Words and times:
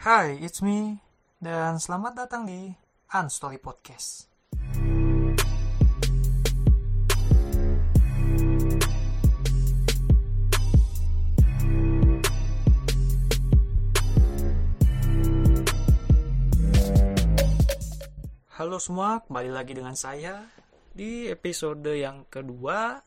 Hai, 0.00 0.40
it's 0.40 0.64
me. 0.64 0.96
Dan 1.36 1.76
selamat 1.76 2.24
datang 2.24 2.48
di 2.48 2.72
Unstory 3.12 3.60
Podcast. 3.60 4.32
Halo 18.56 18.80
semua, 18.80 19.20
kembali 19.28 19.52
lagi 19.52 19.76
dengan 19.76 19.92
saya 20.00 20.48
di 20.96 21.28
episode 21.28 21.92
yang 21.92 22.24
kedua. 22.32 23.04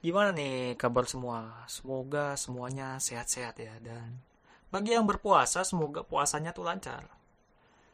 Gimana 0.00 0.32
nih 0.32 0.80
kabar 0.80 1.04
semua? 1.04 1.68
Semoga 1.68 2.40
semuanya 2.40 2.96
sehat-sehat 2.96 3.60
ya 3.60 3.76
dan 3.84 4.24
bagi 4.74 4.90
yang 4.98 5.06
berpuasa 5.06 5.62
semoga 5.62 6.02
puasanya 6.02 6.50
tuh 6.50 6.66
lancar 6.66 7.06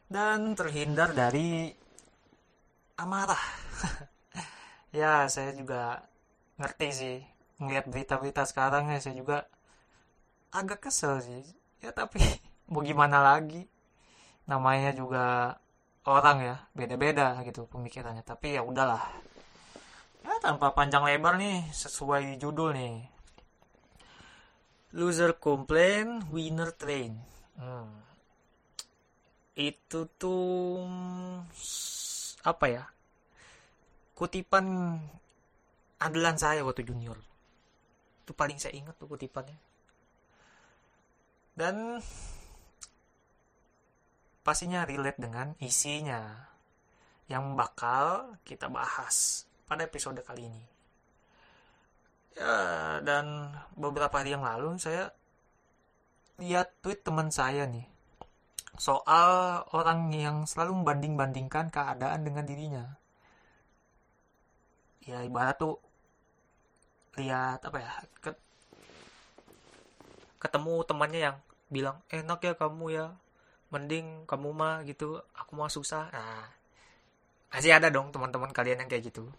dan 0.09 0.57
terhindar 0.57 1.13
dari 1.13 1.69
amarah. 2.97 3.37
ya, 4.97 5.29
saya 5.29 5.53
juga 5.53 6.01
ngerti 6.57 6.89
sih 6.89 7.17
ngeliat 7.61 7.85
berita-berita 7.85 8.49
sekarang 8.49 8.89
ya 8.89 8.97
saya 8.97 9.13
juga 9.13 9.45
agak 10.49 10.89
kesel 10.89 11.21
sih. 11.21 11.45
Ya 11.85 11.93
tapi 11.93 12.17
mau 12.73 12.81
gimana 12.81 13.21
lagi? 13.21 13.69
Namanya 14.49 14.89
juga 14.97 15.61
orang 16.09 16.37
ya 16.41 16.55
beda-beda 16.73 17.37
gitu 17.45 17.69
pemikirannya 17.69 18.25
tapi 18.25 18.57
ya 18.57 18.65
udahlah 18.65 19.05
ya 20.25 20.33
tanpa 20.41 20.73
panjang 20.73 21.05
lebar 21.05 21.37
nih 21.37 21.69
sesuai 21.69 22.41
judul 22.41 22.73
nih 22.73 23.05
loser 24.95 25.39
complain 25.39 26.23
winner 26.31 26.75
train 26.75 27.15
hmm. 27.55 27.91
itu 29.55 30.07
tuh 30.19 30.83
apa 32.41 32.65
ya 32.67 32.83
kutipan 34.17 34.97
andalan 36.01 36.37
saya 36.37 36.61
waktu 36.65 36.83
junior 36.83 37.17
itu 38.21 38.31
paling 38.33 38.57
saya 38.57 38.75
ingat 38.75 38.95
tuh 38.97 39.07
kutipannya 39.07 39.57
dan 41.55 41.99
pastinya 44.41 44.81
relate 44.87 45.21
dengan 45.21 45.53
isinya 45.61 46.49
yang 47.29 47.55
bakal 47.55 48.35
kita 48.43 48.67
bahas 48.67 49.47
pada 49.63 49.87
episode 49.87 50.19
kali 50.25 50.51
ini. 50.51 50.63
Ya, 52.31 52.55
dan 53.03 53.51
beberapa 53.75 54.23
hari 54.23 54.31
yang 54.31 54.47
lalu 54.47 54.79
saya 54.79 55.11
lihat 56.39 56.73
tweet 56.81 57.03
teman 57.03 57.29
saya 57.29 57.67
nih 57.67 57.85
soal 58.79 59.61
orang 59.75 60.09
yang 60.15 60.47
selalu 60.47 60.81
membanding-bandingkan 60.81 61.69
keadaan 61.69 62.25
dengan 62.25 62.47
dirinya. 62.47 62.85
Ya 65.05 65.21
ibarat 65.27 65.59
tuh 65.59 65.77
lihat 67.19 67.61
apa 67.67 67.77
ya 67.77 67.91
ketemu 70.41 70.73
temannya 70.87 71.19
yang 71.19 71.37
bilang 71.69 71.97
enak 72.09 72.39
ya 72.41 72.53
kamu 72.57 72.85
ya 72.95 73.05
mending 73.69 74.25
kamu 74.25 74.49
mah 74.55 74.81
gitu 74.87 75.19
aku 75.35 75.51
mah 75.59 75.69
susah. 75.69 76.09
Nah 76.09 76.47
pasti 77.51 77.69
ada 77.69 77.91
dong 77.91 78.09
teman-teman 78.15 78.49
kalian 78.55 78.81
yang 78.81 78.89
kayak 78.89 79.11
gitu. 79.13 79.29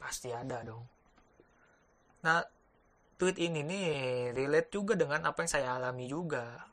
Pasti 0.00 0.32
ada 0.32 0.64
dong 0.64 0.97
nah 2.24 2.42
tweet 3.18 3.38
ini 3.38 3.62
nih 3.62 3.88
relate 4.34 4.70
juga 4.74 4.94
dengan 4.94 5.26
apa 5.26 5.42
yang 5.42 5.50
saya 5.50 5.68
alami 5.78 6.06
juga 6.10 6.66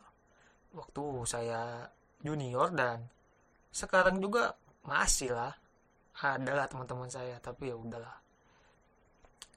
waktu 0.73 1.03
saya 1.25 1.89
junior 2.21 2.73
dan 2.73 3.05
sekarang 3.69 4.17
juga 4.19 4.57
masih 4.85 5.33
lah 5.33 5.53
ada 6.23 6.51
lah 6.55 6.67
teman-teman 6.71 7.11
saya 7.11 7.35
tapi 7.43 7.67
ya 7.67 7.75
udahlah. 7.75 8.15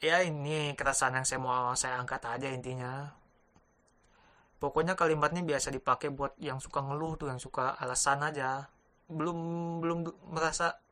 Ya 0.02 0.22
ini 0.26 0.74
keresahan 0.74 1.22
yang 1.22 1.26
saya 1.26 1.38
mau 1.42 1.74
saya 1.78 2.02
angkat 2.02 2.22
aja 2.26 2.50
intinya. 2.50 3.14
Pokoknya 4.58 4.98
kalimatnya 4.98 5.46
biasa 5.46 5.70
dipakai 5.70 6.10
buat 6.10 6.34
yang 6.42 6.58
suka 6.58 6.82
ngeluh 6.82 7.14
tuh 7.14 7.30
yang 7.30 7.38
suka 7.38 7.78
alasan 7.78 8.26
aja. 8.26 8.66
Belum 9.06 9.38
belum 9.78 10.06
merasa 10.34 10.82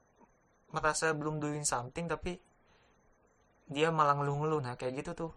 merasa 0.70 1.10
belum 1.14 1.42
doing 1.42 1.66
something 1.66 2.06
tapi 2.06 2.38
dia 3.66 3.90
malah 3.90 4.14
ngeluh-ngeluh. 4.18 4.62
Nah 4.62 4.74
kayak 4.78 5.02
gitu 5.02 5.12
tuh. 5.26 5.32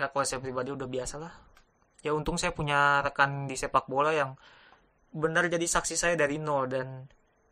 Ya 0.00 0.08
kalau 0.12 0.24
saya 0.24 0.40
pribadi 0.40 0.72
udah 0.72 0.88
biasa 0.88 1.20
lah. 1.20 1.32
Ya 2.00 2.16
untung 2.16 2.40
saya 2.40 2.56
punya 2.56 3.04
rekan 3.04 3.44
di 3.44 3.56
sepak 3.56 3.84
bola 3.84 4.16
yang 4.16 4.36
benar 5.12 5.48
jadi 5.52 5.64
saksi 5.64 5.94
saya 5.96 6.14
dari 6.16 6.40
nol. 6.40 6.68
Dan 6.68 7.04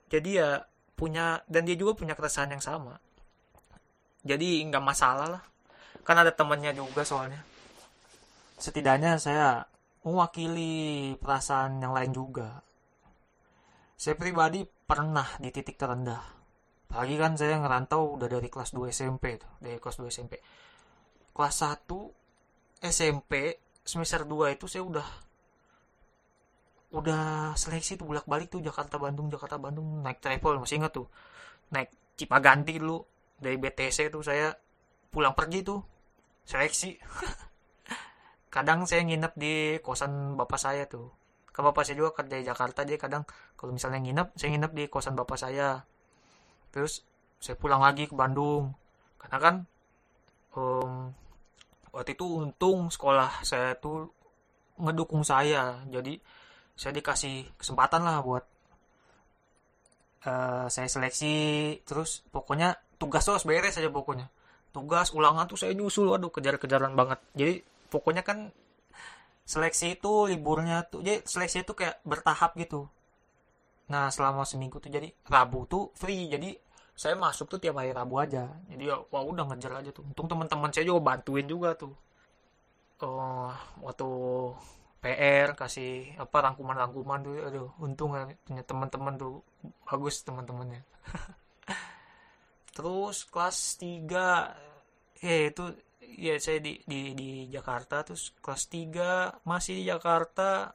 jadi 0.09 0.31
ya 0.33 0.51
punya 0.97 1.45
dan 1.47 1.69
dia 1.69 1.77
juga 1.77 1.95
punya 1.95 2.17
keresahan 2.17 2.57
yang 2.57 2.65
sama. 2.65 2.97
Jadi 4.25 4.65
nggak 4.67 4.85
masalah 4.85 5.29
lah. 5.39 5.45
Kan 6.03 6.17
ada 6.17 6.33
temannya 6.33 6.73
juga 6.73 7.05
soalnya. 7.05 7.45
Setidaknya 8.59 9.21
saya 9.21 9.69
mewakili 10.03 11.15
perasaan 11.21 11.85
yang 11.85 11.93
lain 11.93 12.13
juga. 12.17 12.65
Saya 13.99 14.17
pribadi 14.17 14.65
pernah 14.65 15.27
di 15.37 15.53
titik 15.53 15.77
terendah. 15.77 16.38
Lagi 16.89 17.21
kan 17.21 17.37
saya 17.37 17.61
ngerantau 17.61 18.17
udah 18.17 18.29
dari 18.33 18.49
kelas 18.49 18.73
2 18.73 18.89
SMP 18.89 19.37
tuh, 19.37 19.51
dari 19.61 19.77
kelas 19.77 20.01
2 20.01 20.09
SMP. 20.09 20.41
Kelas 21.37 21.55
1 21.61 21.85
SMP 22.81 23.33
semester 23.85 24.25
2 24.25 24.57
itu 24.57 24.65
saya 24.69 24.85
udah 24.85 25.09
udah 26.89 27.53
seleksi 27.53 28.01
tuh 28.01 28.09
bolak-balik 28.09 28.49
tuh 28.49 28.65
Jakarta 28.65 28.97
Bandung 28.97 29.29
Jakarta 29.29 29.61
Bandung 29.61 30.01
naik 30.01 30.25
travel 30.25 30.57
masih 30.65 30.81
ingat 30.81 30.97
tuh. 30.97 31.09
Naik 31.73 31.93
Cipaganti 32.19 32.81
dulu 32.81 33.05
dari 33.39 33.61
BTC 33.61 34.11
tuh 34.11 34.25
saya 34.25 34.51
pulang 35.13 35.37
pergi 35.37 35.61
tuh 35.61 35.85
seleksi. 36.49 36.97
Kadang 38.55 38.89
saya 38.89 39.05
nginep 39.05 39.33
di 39.37 39.77
kosan 39.85 40.35
bapak 40.35 40.59
saya 40.59 40.89
tuh. 40.89 41.13
Ke 41.53 41.61
bapak 41.61 41.85
saya 41.85 42.01
juga 42.01 42.17
kerja 42.17 42.41
di 42.41 42.47
Jakarta 42.47 42.87
jadi 42.87 42.97
kadang 43.03 43.27
kalau 43.59 43.75
misalnya 43.75 43.99
nginep 43.99 44.29
saya 44.39 44.49
nginep 44.55 44.73
di 44.79 44.85
kosan 44.87 45.19
bapak 45.19 45.35
saya 45.35 45.83
terus 46.71 47.05
saya 47.39 47.55
pulang 47.55 47.83
lagi 47.83 48.11
ke 48.11 48.15
Bandung. 48.15 48.75
Karena 49.19 49.39
kan 49.39 49.55
um, 50.55 51.11
waktu 51.95 52.15
itu 52.15 52.27
untung 52.27 52.91
sekolah 52.91 53.43
saya 53.47 53.79
tuh 53.79 54.11
ngedukung 54.79 55.23
saya. 55.23 55.83
Jadi 55.91 56.19
saya 56.79 56.95
dikasih 56.95 57.59
kesempatan 57.59 58.03
lah 58.07 58.23
buat 58.23 58.45
uh, 60.27 60.67
saya 60.71 60.89
seleksi. 60.91 61.79
Terus 61.87 62.27
pokoknya 62.31 62.79
tugas 62.99 63.27
harus 63.27 63.47
beres 63.47 63.79
saja 63.79 63.91
pokoknya. 63.91 64.31
Tugas 64.75 65.15
ulangan 65.15 65.47
tuh 65.47 65.59
saya 65.59 65.75
nyusul. 65.75 66.11
Aduh 66.15 66.31
kejar-kejaran 66.31 66.95
banget. 66.95 67.19
Jadi 67.35 67.63
pokoknya 67.89 68.23
kan 68.27 68.51
seleksi 69.49 69.97
itu 69.97 70.29
liburnya 70.29 70.85
tuh 70.85 71.01
jadi 71.01 71.25
seleksi 71.25 71.65
itu 71.65 71.73
kayak 71.73 72.05
bertahap 72.05 72.53
gitu 72.61 72.85
nah 73.89 74.13
selama 74.13 74.45
seminggu 74.45 74.77
tuh 74.79 74.93
jadi 74.93 75.09
Rabu 75.27 75.65
tuh 75.65 75.91
free. 75.97 76.29
Jadi 76.29 76.53
saya 76.99 77.15
masuk 77.15 77.47
tuh 77.47 77.59
tiap 77.63 77.79
hari 77.79 77.95
Rabu 77.95 78.19
aja. 78.19 78.51
Jadi 78.69 78.91
ya 78.91 78.99
wah 78.99 79.23
udah 79.23 79.47
ngejar 79.49 79.81
aja 79.81 79.91
tuh. 79.95 80.03
Untung 80.03 80.27
teman-teman 80.27 80.71
saya 80.75 80.85
juga 80.91 81.01
bantuin 81.15 81.47
juga 81.47 81.73
tuh. 81.79 81.95
Oh 83.07 83.55
waktu 83.87 84.11
PR 84.99 85.55
kasih 85.55 86.19
apa 86.19 86.37
rangkuman-rangkuman 86.43 87.19
tuh. 87.23 87.35
Aduh 87.47 87.71
untung 87.79 88.19
punya 88.43 88.63
teman-teman 88.67 89.15
tuh. 89.15 89.47
Bagus 89.87 90.27
teman-temannya. 90.27 90.83
Terus 92.77 93.27
kelas 93.31 93.59
3 93.79 95.23
ya 95.23 95.35
itu 95.51 95.65
ya 96.19 96.35
saya 96.43 96.59
di, 96.59 96.83
di 96.83 97.15
di 97.15 97.31
Jakarta. 97.47 98.03
Terus 98.03 98.35
kelas 98.43 98.67
3 98.75 99.47
masih 99.47 99.79
di 99.79 99.85
Jakarta 99.87 100.75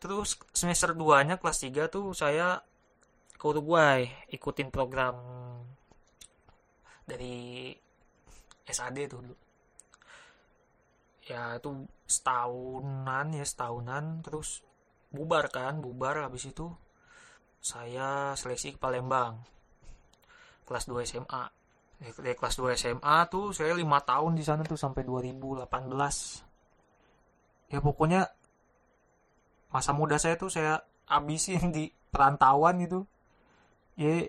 terus 0.00 0.40
semester 0.56 0.96
2 0.96 1.28
nya 1.28 1.36
kelas 1.36 1.58
3 1.60 1.92
tuh 1.92 2.16
saya 2.16 2.58
ke 3.36 3.44
Uruguay 3.44 4.08
ikutin 4.32 4.72
program 4.72 5.16
dari 7.04 7.70
SAD 8.64 8.98
tuh 9.10 9.20
dulu. 9.20 9.36
Ya 11.30 11.54
itu 11.60 11.86
setahunan 12.08 13.26
ya 13.36 13.44
setahunan. 13.44 14.24
Terus 14.24 14.64
bubar 15.12 15.48
kan 15.52 15.80
bubar. 15.80 16.26
Habis 16.26 16.50
itu 16.50 16.68
saya 17.60 18.32
seleksi 18.36 18.76
ke 18.76 18.78
Palembang 18.80 19.40
kelas 20.64 20.86
2 20.86 21.02
SMA 21.02 21.44
dari 22.00 22.32
kelas 22.32 22.56
2 22.56 22.72
SMA 22.78 23.16
tuh 23.28 23.52
saya 23.52 23.76
lima 23.76 24.00
tahun 24.00 24.32
di 24.32 24.40
sana 24.40 24.64
tuh 24.64 24.80
sampai 24.80 25.04
2018 25.04 25.68
ya 27.74 27.78
pokoknya 27.84 28.24
masa 29.70 29.94
muda 29.94 30.18
saya 30.18 30.34
tuh 30.34 30.50
saya 30.50 30.82
abisin 31.06 31.70
di 31.70 31.90
perantauan 32.10 32.82
gitu. 32.82 33.06
Ya 33.94 34.26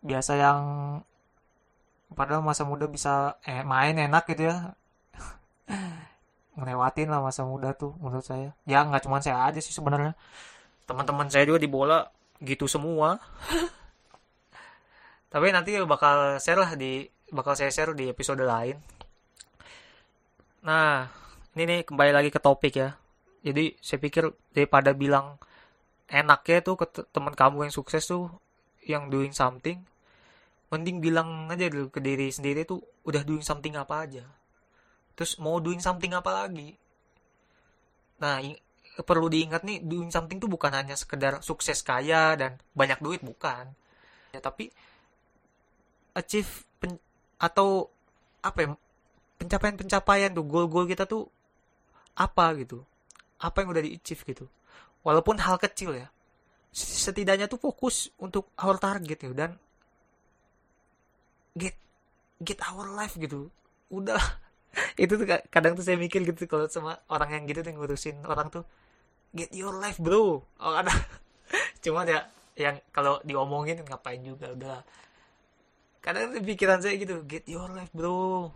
biasa 0.00 0.32
yang 0.38 0.60
padahal 2.14 2.42
masa 2.42 2.66
muda 2.66 2.86
bisa 2.90 3.38
eh, 3.46 3.62
main 3.66 3.98
enak 3.98 4.24
gitu 4.30 4.50
ya. 4.50 4.74
Ngelewatin 6.58 7.10
lah 7.10 7.20
masa 7.22 7.42
muda 7.46 7.74
tuh 7.74 7.94
menurut 7.98 8.24
saya. 8.26 8.54
Ya 8.66 8.82
nggak 8.86 9.06
cuma 9.06 9.22
saya 9.22 9.50
aja 9.50 9.60
sih 9.62 9.74
sebenarnya. 9.74 10.14
Teman-teman 10.86 11.30
saya 11.30 11.46
juga 11.46 11.62
di 11.62 11.70
bola 11.70 12.06
gitu 12.42 12.66
semua. 12.70 13.18
Tapi 15.32 15.46
nanti 15.54 15.78
bakal 15.86 16.42
share 16.42 16.58
lah 16.58 16.74
di 16.74 17.06
bakal 17.30 17.54
saya 17.54 17.70
share 17.70 17.94
di 17.94 18.10
episode 18.10 18.42
lain. 18.42 18.78
Nah 20.66 21.06
ini 21.54 21.62
nih 21.66 21.80
kembali 21.86 22.12
lagi 22.14 22.30
ke 22.30 22.38
topik 22.42 22.74
ya 22.78 22.99
jadi 23.40 23.76
saya 23.80 23.98
pikir 23.98 24.30
daripada 24.52 24.92
bilang 24.92 25.40
enaknya 26.10 26.58
tuh 26.60 26.76
ke 26.76 26.86
teman 27.14 27.32
kamu 27.32 27.68
yang 27.68 27.74
sukses 27.74 28.04
tuh 28.04 28.28
yang 28.84 29.08
doing 29.08 29.32
something 29.32 29.80
mending 30.70 31.02
bilang 31.02 31.50
aja 31.50 31.66
dulu 31.66 31.90
ke 31.90 31.98
diri 31.98 32.30
sendiri 32.30 32.62
tuh 32.62 32.78
udah 33.02 33.26
doing 33.26 33.42
something 33.42 33.74
apa 33.74 34.06
aja. 34.06 34.24
Terus 35.18 35.36
mau 35.42 35.58
doing 35.58 35.82
something 35.82 36.14
apa 36.14 36.30
lagi? 36.30 36.78
Nah 38.22 38.38
perlu 39.02 39.26
diingat 39.26 39.66
nih 39.66 39.82
doing 39.82 40.14
something 40.14 40.38
tuh 40.38 40.46
bukan 40.46 40.70
hanya 40.70 40.94
sekedar 40.94 41.42
sukses 41.42 41.82
kaya 41.82 42.38
dan 42.38 42.62
banyak 42.72 43.02
duit 43.02 43.20
bukan. 43.20 43.66
Ya 44.30 44.38
tapi 44.38 44.70
achieve 46.14 46.70
atau 47.42 47.90
apa 48.40 48.58
ya 48.62 48.68
pencapaian-pencapaian 49.42 50.30
tuh 50.32 50.46
goal-goal 50.46 50.86
kita 50.86 51.04
tuh 51.04 51.26
apa 52.14 52.46
gitu 52.62 52.86
apa 53.40 53.64
yang 53.64 53.68
udah 53.72 53.82
di 53.82 53.96
achieve 53.96 54.22
gitu. 54.28 54.44
Walaupun 55.00 55.40
hal 55.40 55.56
kecil 55.56 55.96
ya. 55.96 56.08
Setidaknya 56.70 57.50
tuh 57.50 57.58
fokus 57.58 58.12
untuk 58.20 58.52
our 58.60 58.78
target 58.78 59.18
ya 59.26 59.32
dan 59.34 59.50
get 61.56 61.74
get 62.38 62.60
our 62.68 62.86
life 62.92 63.16
gitu. 63.16 63.48
Udah 63.90 64.20
itu 65.02 65.16
tuh 65.16 65.26
kadang 65.50 65.74
tuh 65.74 65.82
saya 65.82 65.98
mikir 65.98 66.22
gitu 66.22 66.46
kalau 66.46 66.70
sama 66.70 67.00
orang 67.10 67.40
yang 67.40 67.44
gitu 67.50 67.66
tuh 67.66 67.72
ngurusin 67.74 68.22
orang 68.28 68.52
tuh 68.52 68.62
get 69.34 69.50
your 69.56 69.74
life 69.74 69.98
bro. 69.98 70.44
Oh 70.60 70.74
ada. 70.76 70.92
Cuma 71.82 72.04
ya 72.06 72.28
yang 72.54 72.78
kalau 72.92 73.18
diomongin 73.24 73.82
ngapain 73.82 74.20
juga 74.20 74.52
udah. 74.52 74.78
Kadang 76.04 76.32
tuh 76.36 76.44
pikiran 76.44 76.80
saya 76.80 76.94
gitu 77.00 77.24
get 77.24 77.48
your 77.50 77.72
life 77.72 77.90
bro. 77.96 78.52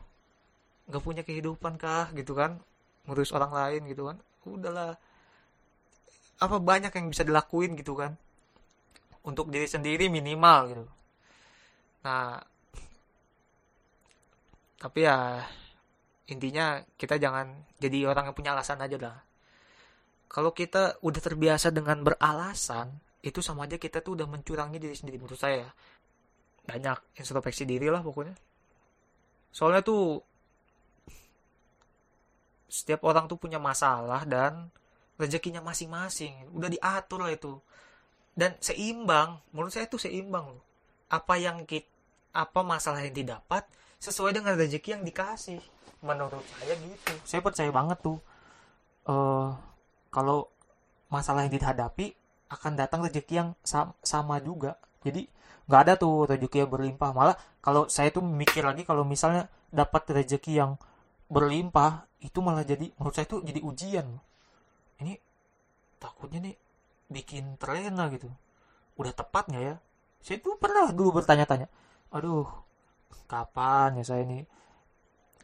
Nggak 0.87 1.03
punya 1.03 1.23
kehidupan 1.25 1.81
kah 1.81 2.13
gitu 2.13 2.37
kan 2.37 2.61
ngurus 3.05 3.37
orang 3.37 3.53
lain 3.53 3.83
gitu 3.89 4.09
kan 4.09 4.17
udahlah. 4.49 4.93
Apa 6.43 6.57
banyak 6.61 6.93
yang 6.93 7.07
bisa 7.09 7.25
dilakuin 7.25 7.79
gitu 7.79 7.97
kan? 7.97 8.19
Untuk 9.25 9.49
diri 9.49 9.65
sendiri 9.65 10.13
minimal 10.13 10.59
gitu. 10.69 10.85
Nah 12.05 12.41
tapi 14.77 15.09
ya 15.09 15.41
intinya 16.29 16.77
kita 17.01 17.17
jangan 17.17 17.49
jadi 17.81 18.05
orang 18.05 18.29
yang 18.29 18.37
punya 18.37 18.53
alasan 18.53 18.85
aja 18.85 19.01
lah 19.01 19.17
kalau 20.35 20.51
kita 20.51 20.99
udah 21.01 21.21
terbiasa 21.23 21.71
dengan 21.71 22.03
beralasan 22.03 22.91
itu 23.23 23.39
sama 23.39 23.71
aja 23.71 23.79
kita 23.79 24.03
tuh 24.03 24.19
udah 24.19 24.27
mencurangi 24.27 24.83
diri 24.83 24.99
sendiri 24.99 25.23
menurut 25.23 25.39
saya. 25.39 25.71
Banyak 26.67 27.23
introspeksi 27.23 27.63
diri 27.63 27.87
lah 27.87 28.03
pokoknya. 28.03 28.35
Soalnya 29.55 29.87
tuh 29.87 30.19
setiap 32.75 33.07
orang 33.07 33.31
tuh 33.31 33.39
punya 33.39 33.63
masalah 33.63 34.27
dan 34.27 34.75
rezekinya 35.15 35.63
masing-masing. 35.63 36.51
Udah 36.51 36.67
diatur 36.67 37.23
lah 37.23 37.31
itu. 37.31 37.63
Dan 38.35 38.59
seimbang 38.59 39.39
menurut 39.55 39.71
saya 39.71 39.87
tuh 39.87 40.03
seimbang 40.03 40.59
loh. 40.59 40.65
Apa 41.07 41.39
yang 41.39 41.63
kita 41.63 41.87
apa 42.35 42.67
masalah 42.67 43.07
yang 43.07 43.15
didapat 43.15 43.63
sesuai 44.03 44.35
dengan 44.35 44.59
rezeki 44.59 44.99
yang 44.99 45.03
dikasih. 45.07 45.63
Menurut 46.03 46.43
saya 46.59 46.75
gitu. 46.75 47.15
Saya 47.23 47.41
percaya 47.41 47.71
banget 47.71 48.03
tuh 48.03 48.19
uh, 49.07 49.55
kalau 50.11 50.51
masalah 51.09 51.47
yang 51.47 51.55
dihadapi 51.55 52.19
akan 52.51 52.75
datang 52.75 53.07
rezeki 53.07 53.35
yang 53.39 53.49
sam 53.63 53.95
sama 54.03 54.43
juga. 54.43 54.83
Jadi 55.07 55.31
nggak 55.71 55.81
ada 55.87 55.95
tuh 55.95 56.27
rezeki 56.27 56.67
yang 56.67 56.71
berlimpah. 56.75 57.11
Malah 57.15 57.37
kalau 57.63 57.87
saya 57.87 58.11
tuh 58.11 58.27
mikir 58.27 58.67
lagi 58.67 58.83
kalau 58.83 59.07
misalnya 59.07 59.47
dapat 59.71 60.11
rezeki 60.11 60.53
yang 60.59 60.77
berlimpah 61.31 62.05
itu 62.25 62.39
malah 62.41 62.65
jadi 62.65 62.89
menurut 62.97 63.13
saya 63.13 63.29
tuh 63.29 63.45
jadi 63.45 63.61
ujian 63.61 64.09
ini 65.05 65.21
takutnya 66.01 66.41
nih 66.41 66.57
bikin 67.13 67.61
terlena 67.61 68.09
gitu. 68.09 68.33
Udah 68.97 69.13
tepat 69.13 69.53
nggak 69.53 69.65
ya? 69.65 69.77
Saya 70.25 70.41
tuh 70.41 70.57
pernah 70.57 70.89
dulu 70.89 71.21
bertanya-tanya 71.21 71.69
aduh 72.09 72.49
kapan 73.29 74.01
ya 74.01 74.05
saya 74.09 74.25
nih? 74.25 74.49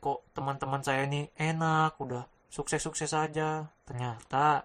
Kok 0.01 0.33
teman-teman 0.33 0.81
saya 0.81 1.05
ini 1.05 1.29
enak 1.37 2.01
udah 2.01 2.25
sukses-sukses 2.49 3.13
saja 3.13 3.69
ternyata 3.85 4.65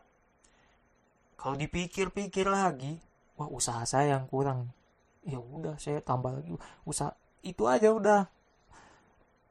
kalau 1.36 1.60
dipikir-pikir 1.60 2.48
lagi 2.48 2.96
wah 3.36 3.52
usaha 3.52 3.84
saya 3.84 4.16
yang 4.16 4.26
kurang. 4.32 4.72
Ya 5.28 5.42
udah 5.42 5.76
saya 5.76 6.00
tambah 6.00 6.32
lagi. 6.32 6.56
Usaha 6.88 7.12
itu 7.44 7.68
aja 7.68 7.92
udah. 7.92 8.22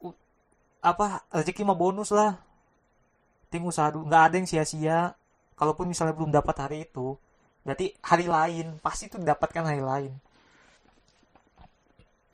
U 0.00 0.16
apa 0.80 1.28
rezeki 1.28 1.68
mah 1.68 1.76
bonus 1.76 2.08
lah 2.08 2.43
ting 3.54 3.62
usaha 3.62 3.86
dulu 3.94 4.10
nggak 4.10 4.24
ada 4.26 4.34
yang 4.42 4.48
sia-sia. 4.50 5.14
Kalaupun 5.54 5.86
misalnya 5.86 6.18
belum 6.18 6.34
dapat 6.34 6.56
hari 6.58 6.82
itu 6.82 7.14
berarti 7.62 7.94
hari 8.02 8.26
lain 8.26 8.82
pasti 8.82 9.06
itu 9.06 9.22
dapatkan 9.22 9.62
hari 9.62 9.78
lain. 9.78 10.12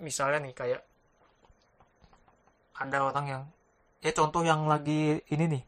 Misalnya 0.01 0.41
nih 0.41 0.57
kayak 0.57 0.81
ada 2.81 2.99
orang 3.05 3.27
yang 3.29 3.43
ya 4.01 4.17
contoh 4.17 4.41
yang 4.41 4.65
lagi 4.65 5.21
ini 5.29 5.45
nih. 5.45 5.65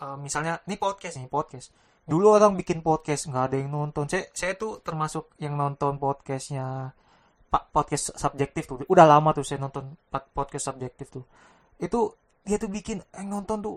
Uh, 0.00 0.16
misalnya 0.16 0.64
ini 0.64 0.80
podcast 0.80 1.20
nih 1.20 1.28
podcast. 1.28 1.68
Dulu 2.08 2.40
orang 2.40 2.56
bikin 2.56 2.80
podcast 2.80 3.28
nggak 3.28 3.44
ada 3.52 3.56
yang 3.60 3.68
nonton. 3.68 4.08
Saya 4.08 4.24
saya 4.32 4.56
tuh 4.56 4.80
termasuk 4.80 5.36
yang 5.36 5.60
nonton 5.60 6.00
podcastnya 6.00 6.96
pak 7.52 7.68
podcast 7.76 8.16
subjektif 8.16 8.64
tuh. 8.64 8.80
Udah 8.88 9.04
lama 9.04 9.36
tuh 9.36 9.44
saya 9.44 9.60
nonton 9.60 9.92
podcast 10.08 10.72
subjektif 10.72 11.12
tuh. 11.12 11.28
Itu 11.76 12.16
dia 12.48 12.56
tuh 12.56 12.72
bikin 12.72 13.04
yang 13.12 13.28
nonton 13.28 13.60
tuh 13.60 13.76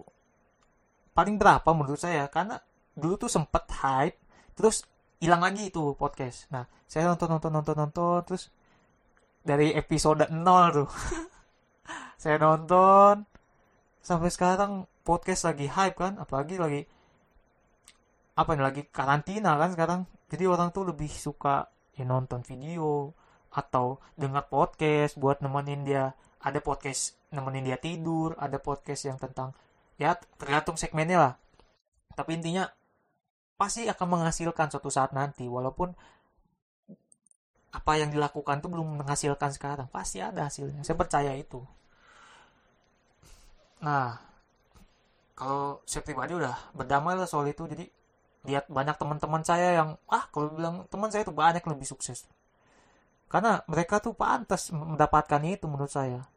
paling 1.11 1.35
berapa 1.35 1.67
menurut 1.75 1.99
saya? 1.99 2.31
Karena 2.31 2.55
dulu 2.95 3.19
tuh 3.19 3.27
sempet 3.27 3.67
hype 3.67 4.15
terus 4.55 4.87
hilang 5.19 5.43
lagi 5.43 5.67
itu 5.67 5.91
podcast. 5.99 6.47
Nah 6.55 6.63
saya 6.87 7.11
nonton 7.11 7.35
nonton 7.35 7.51
nonton 7.51 7.75
nonton 7.75 8.19
terus 8.23 8.47
dari 9.43 9.75
episode 9.75 10.23
0 10.31 10.39
tuh 10.71 10.87
saya 12.23 12.39
nonton 12.39 13.27
sampai 13.99 14.31
sekarang 14.31 14.87
podcast 15.03 15.51
lagi 15.51 15.67
hype 15.67 15.99
kan? 15.99 16.15
Apalagi 16.15 16.55
lagi 16.55 16.81
apa 18.39 18.55
nih 18.55 18.63
lagi 18.63 18.81
karantina 18.87 19.59
kan 19.59 19.75
sekarang? 19.75 20.01
Jadi 20.31 20.47
orang 20.47 20.71
tuh 20.71 20.87
lebih 20.87 21.11
suka 21.11 21.67
ya 21.91 22.07
nonton 22.07 22.39
video 22.47 23.11
atau 23.51 23.99
dengar 24.15 24.47
podcast 24.47 25.19
buat 25.19 25.43
nemenin 25.43 25.83
dia. 25.83 26.15
Ada 26.39 26.63
podcast 26.63 27.20
nemenin 27.31 27.63
dia 27.71 27.79
tidur 27.79 28.35
ada 28.35 28.59
podcast 28.59 29.07
yang 29.07 29.15
tentang 29.15 29.55
ya 29.95 30.19
tergantung 30.35 30.75
segmennya 30.75 31.17
lah. 31.17 31.33
Tapi 32.11 32.37
intinya 32.37 32.67
pasti 33.55 33.87
akan 33.87 34.07
menghasilkan 34.19 34.67
suatu 34.67 34.91
saat 34.91 35.15
nanti 35.15 35.47
walaupun 35.47 35.95
apa 37.71 37.91
yang 37.95 38.11
dilakukan 38.11 38.59
tuh 38.59 38.69
belum 38.69 39.01
menghasilkan 39.01 39.55
sekarang. 39.55 39.87
Pasti 39.87 40.19
ada 40.19 40.51
hasilnya 40.51 40.83
saya 40.83 40.99
percaya 40.99 41.31
itu. 41.39 41.63
Nah 43.81 44.19
kalau 45.33 45.81
saya 45.87 46.03
pribadi 46.03 46.35
udah 46.35 46.75
berdamai 46.75 47.15
lah 47.15 47.25
soal 47.25 47.47
itu 47.49 47.65
jadi 47.65 47.87
lihat 48.41 48.67
banyak 48.67 48.97
teman-teman 48.97 49.41
saya 49.45 49.77
yang 49.79 49.89
ah 50.09 50.25
kalau 50.33 50.51
bilang 50.51 50.83
teman 50.91 51.09
saya 51.13 51.23
tuh 51.23 51.33
banyak 51.33 51.63
lebih 51.63 51.87
sukses. 51.87 52.27
Karena 53.31 53.63
mereka 53.71 54.03
tuh 54.03 54.11
pantas 54.11 54.75
mendapatkan 54.75 55.39
itu 55.47 55.63
menurut 55.71 55.87
saya 55.87 56.27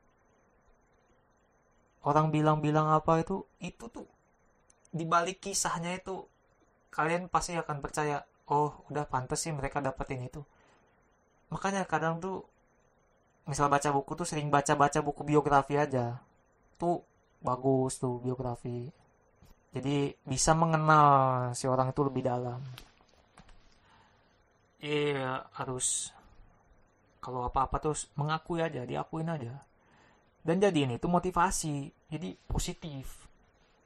orang 2.04 2.28
bilang-bilang 2.28 2.92
apa 2.92 3.25
itu 3.25 3.49
itu 3.64 3.88
tuh 3.88 4.06
dibalik 4.94 5.40
kisahnya 5.40 5.96
itu 5.99 6.28
kalian 6.92 7.26
pasti 7.26 7.56
akan 7.58 7.82
percaya 7.82 8.23
oh 8.52 8.70
udah 8.92 9.08
pantas 9.08 9.42
sih 9.42 9.52
mereka 9.52 9.80
dapetin 9.80 10.28
itu. 10.28 10.44
Makanya 11.50 11.88
kadang 11.88 12.20
tuh 12.20 12.44
misal 13.49 13.66
baca 13.73 13.88
buku 13.90 14.12
tuh 14.14 14.28
sering 14.28 14.52
baca-baca 14.52 15.00
buku 15.00 15.26
biografi 15.26 15.75
aja. 15.80 16.20
Tuh 16.78 17.02
bagus 17.42 17.99
tuh 17.99 18.20
biografi. 18.20 18.87
Jadi 19.75 20.14
bisa 20.23 20.54
mengenal 20.54 21.50
si 21.58 21.66
orang 21.66 21.90
itu 21.90 22.00
lebih 22.06 22.23
dalam. 22.23 22.62
Iya 24.84 25.49
harus 25.56 26.12
kalau 27.25 27.49
apa-apa 27.49 27.80
terus 27.80 28.06
mengakui 28.20 28.61
aja 28.61 28.84
diakuin 28.84 29.32
aja 29.32 29.64
dan 30.44 30.60
jadi 30.60 30.84
ini 30.86 31.00
tuh 31.00 31.10
motivasi. 31.10 31.90
Jadi 32.12 32.36
positif. 32.46 33.26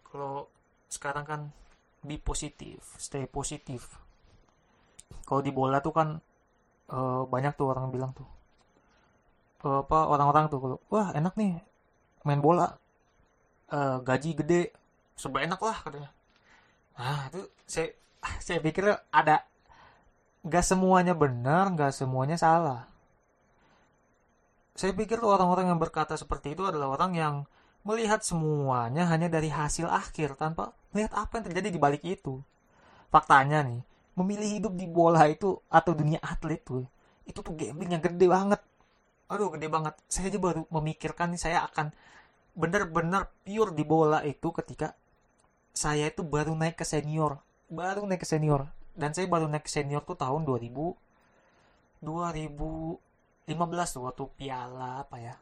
Kalau 0.04 0.50
sekarang 0.90 1.24
kan 1.24 1.40
be 1.98 2.16
positif 2.16 2.94
stay 2.96 3.26
positif 3.26 3.98
kalau 5.28 5.44
di 5.44 5.52
bola 5.52 5.84
tuh 5.84 5.92
kan 5.92 6.08
uh, 6.88 7.22
banyak 7.28 7.52
tuh 7.56 7.68
orang 7.68 7.92
bilang 7.92 8.16
tuh. 8.16 8.24
Uh, 9.60 9.82
apa 9.82 10.08
orang-orang 10.08 10.46
tuh 10.48 10.58
kalau 10.62 10.76
wah 10.88 11.12
enak 11.12 11.36
nih 11.36 11.60
main 12.24 12.40
bola. 12.40 12.76
Uh, 13.68 14.00
gaji 14.00 14.32
gede. 14.32 14.72
Serba 15.12 15.44
enak 15.44 15.60
lah 15.60 15.76
katanya. 15.84 16.10
Nah 16.96 17.28
itu 17.28 17.44
saya 17.68 17.92
saya 18.44 18.58
pikir 18.64 18.88
ada 19.12 19.44
gak 20.48 20.64
semuanya 20.64 21.12
benar 21.12 21.68
gak 21.76 21.92
semuanya 21.92 22.40
salah 22.40 22.88
saya 24.78 24.94
pikir 24.94 25.18
orang-orang 25.18 25.74
yang 25.74 25.80
berkata 25.82 26.14
seperti 26.14 26.54
itu 26.54 26.62
adalah 26.62 26.94
orang 26.94 27.12
yang 27.18 27.34
melihat 27.82 28.22
semuanya 28.22 29.10
hanya 29.10 29.26
dari 29.26 29.50
hasil 29.50 29.90
akhir 29.90 30.38
tanpa 30.38 30.70
melihat 30.94 31.18
apa 31.18 31.42
yang 31.42 31.44
terjadi 31.50 31.68
di 31.74 31.80
balik 31.82 32.06
itu. 32.06 32.38
Faktanya 33.10 33.66
nih 33.66 33.82
memilih 34.14 34.48
hidup 34.62 34.72
di 34.78 34.86
bola 34.86 35.26
itu 35.26 35.58
atau 35.66 35.92
dunia 35.98 36.22
atlet 36.22 36.62
tuh 36.62 36.86
itu 37.28 37.44
tuh 37.44 37.54
gambling 37.58 37.92
yang 37.92 38.02
gede 38.02 38.26
banget. 38.30 38.60
Aduh 39.28 39.52
gede 39.52 39.68
banget. 39.68 39.98
Saya 40.08 40.32
aja 40.32 40.38
baru 40.40 40.62
memikirkan 40.72 41.34
nih 41.36 41.40
saya 41.42 41.66
akan 41.68 41.92
benar-benar 42.56 43.34
pure 43.42 43.74
di 43.76 43.84
bola 43.84 44.24
itu 44.24 44.48
ketika 44.54 44.96
saya 45.74 46.08
itu 46.08 46.24
baru 46.24 46.56
naik 46.56 46.80
ke 46.80 46.86
senior. 46.88 47.42
Baru 47.68 48.08
naik 48.08 48.24
ke 48.24 48.28
senior. 48.30 48.70
Dan 48.94 49.12
saya 49.12 49.28
baru 49.28 49.50
naik 49.50 49.68
ke 49.68 49.70
senior 49.70 50.06
tuh 50.06 50.16
tahun 50.16 50.48
2000 50.48 50.72
2015 53.48 53.96
tuh 53.96 54.02
waktu 54.04 54.24
piala 54.36 55.08
apa 55.08 55.16
ya. 55.16 55.34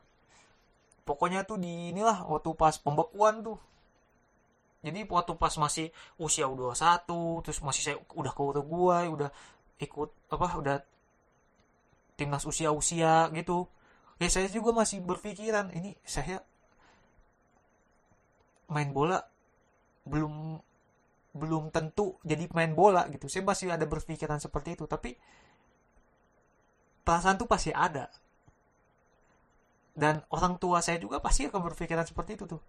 Pokoknya 1.03 1.43
tuh 1.43 1.59
di 1.59 1.91
inilah 1.91 2.23
waktu 2.31 2.55
pas 2.55 2.79
pembekuan 2.79 3.43
tuh. 3.43 3.59
Jadi 4.87 5.03
waktu 5.11 5.35
pas 5.35 5.51
masih 5.59 5.91
usia 6.15 6.47
U21 6.47 7.11
terus 7.43 7.59
masih 7.59 7.83
saya 7.83 7.97
udah 8.15 8.31
ke 8.31 8.43
Uruguay 8.43 9.11
udah 9.11 9.35
ikut 9.83 10.11
apa 10.31 10.47
udah 10.55 10.77
timnas 12.15 12.47
usia-usia 12.47 13.27
gitu. 13.35 13.67
Ya 14.23 14.31
saya 14.31 14.47
juga 14.47 14.71
masih 14.71 15.03
berpikiran 15.03 15.75
ini 15.75 15.99
saya 16.07 16.39
main 18.71 18.95
bola 18.95 19.23
belum 20.07 20.63
belum 21.37 21.75
tentu 21.75 22.23
jadi 22.23 22.47
main 22.55 22.71
bola 22.73 23.11
gitu. 23.11 23.27
Saya 23.27 23.43
masih 23.43 23.75
ada 23.75 23.85
berpikiran 23.85 24.39
seperti 24.39 24.79
itu 24.79 24.87
tapi 24.87 25.19
perasaan 27.07 27.39
tuh 27.39 27.47
pasti 27.47 27.71
ada. 27.71 28.11
Dan 29.97 30.21
orang 30.35 30.59
tua 30.59 30.83
saya 30.83 30.99
juga 30.99 31.23
pasti 31.23 31.47
akan 31.47 31.63
berpikiran 31.71 32.03
seperti 32.03 32.35
itu 32.35 32.45
tuh. 32.51 32.61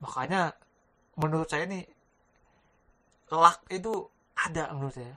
Makanya 0.00 0.56
menurut 1.20 1.46
saya 1.46 1.68
nih 1.68 1.84
luck 3.30 3.68
itu 3.68 3.92
ada 4.34 4.72
menurut 4.72 4.96
saya. 4.96 5.14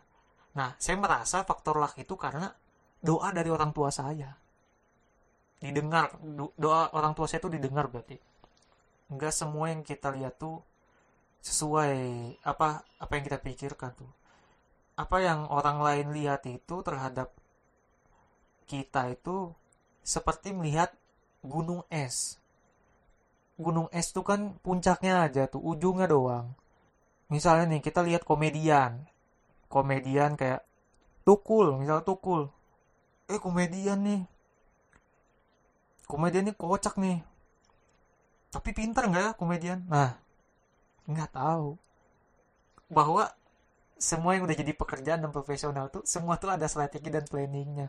Nah 0.60 0.76
saya 0.76 1.00
merasa 1.00 1.48
faktor 1.48 1.80
luck 1.80 1.96
itu 1.96 2.14
karena 2.20 2.52
doa 3.00 3.32
dari 3.32 3.48
orang 3.48 3.72
tua 3.72 3.90
saya. 3.90 4.36
Didengar 5.58 6.14
doa 6.60 6.92
orang 6.94 7.16
tua 7.16 7.26
saya 7.26 7.42
itu 7.42 7.50
didengar 7.50 7.88
berarti. 7.88 8.20
Enggak 9.10 9.34
semua 9.34 9.72
yang 9.72 9.82
kita 9.82 10.14
lihat 10.14 10.38
tuh 10.38 10.62
sesuai 11.42 11.98
apa 12.46 12.86
apa 13.02 13.12
yang 13.18 13.24
kita 13.26 13.40
pikirkan 13.42 13.96
tuh. 13.98 14.12
Apa 15.02 15.18
yang 15.24 15.50
orang 15.50 15.82
lain 15.82 16.14
lihat 16.14 16.46
itu 16.46 16.86
terhadap 16.86 17.34
kita 18.66 19.14
itu 19.14 19.54
seperti 20.06 20.54
melihat 20.54 20.94
gunung 21.42 21.86
es. 21.90 22.38
Gunung 23.56 23.88
es 23.94 24.12
tuh 24.12 24.26
kan 24.26 24.58
puncaknya 24.60 25.26
aja 25.26 25.48
tuh 25.48 25.64
ujungnya 25.64 26.10
doang. 26.10 26.52
Misalnya 27.32 27.78
nih 27.78 27.82
kita 27.82 28.04
lihat 28.06 28.28
komedian. 28.28 29.06
Komedian 29.72 30.38
kayak 30.38 30.66
tukul 31.26 31.78
misal 31.80 32.06
tukul. 32.06 32.52
Eh 33.26 33.42
komedian 33.42 34.02
nih. 34.06 34.22
Komedian 36.06 36.46
nih 36.52 36.56
kocak 36.58 37.00
nih. 37.02 37.24
Tapi 38.54 38.70
pintar 38.76 39.10
nggak 39.10 39.24
ya 39.24 39.32
komedian? 39.34 39.80
Nah 39.90 40.20
nggak 41.10 41.32
tahu. 41.34 41.80
Bahwa 42.92 43.34
semua 43.96 44.36
yang 44.36 44.44
udah 44.46 44.58
jadi 44.60 44.76
pekerjaan 44.76 45.24
dan 45.24 45.32
profesional 45.32 45.88
tuh 45.88 46.04
semua 46.04 46.36
tuh 46.36 46.52
ada 46.52 46.68
strategi 46.68 47.08
dan 47.08 47.24
planningnya 47.24 47.88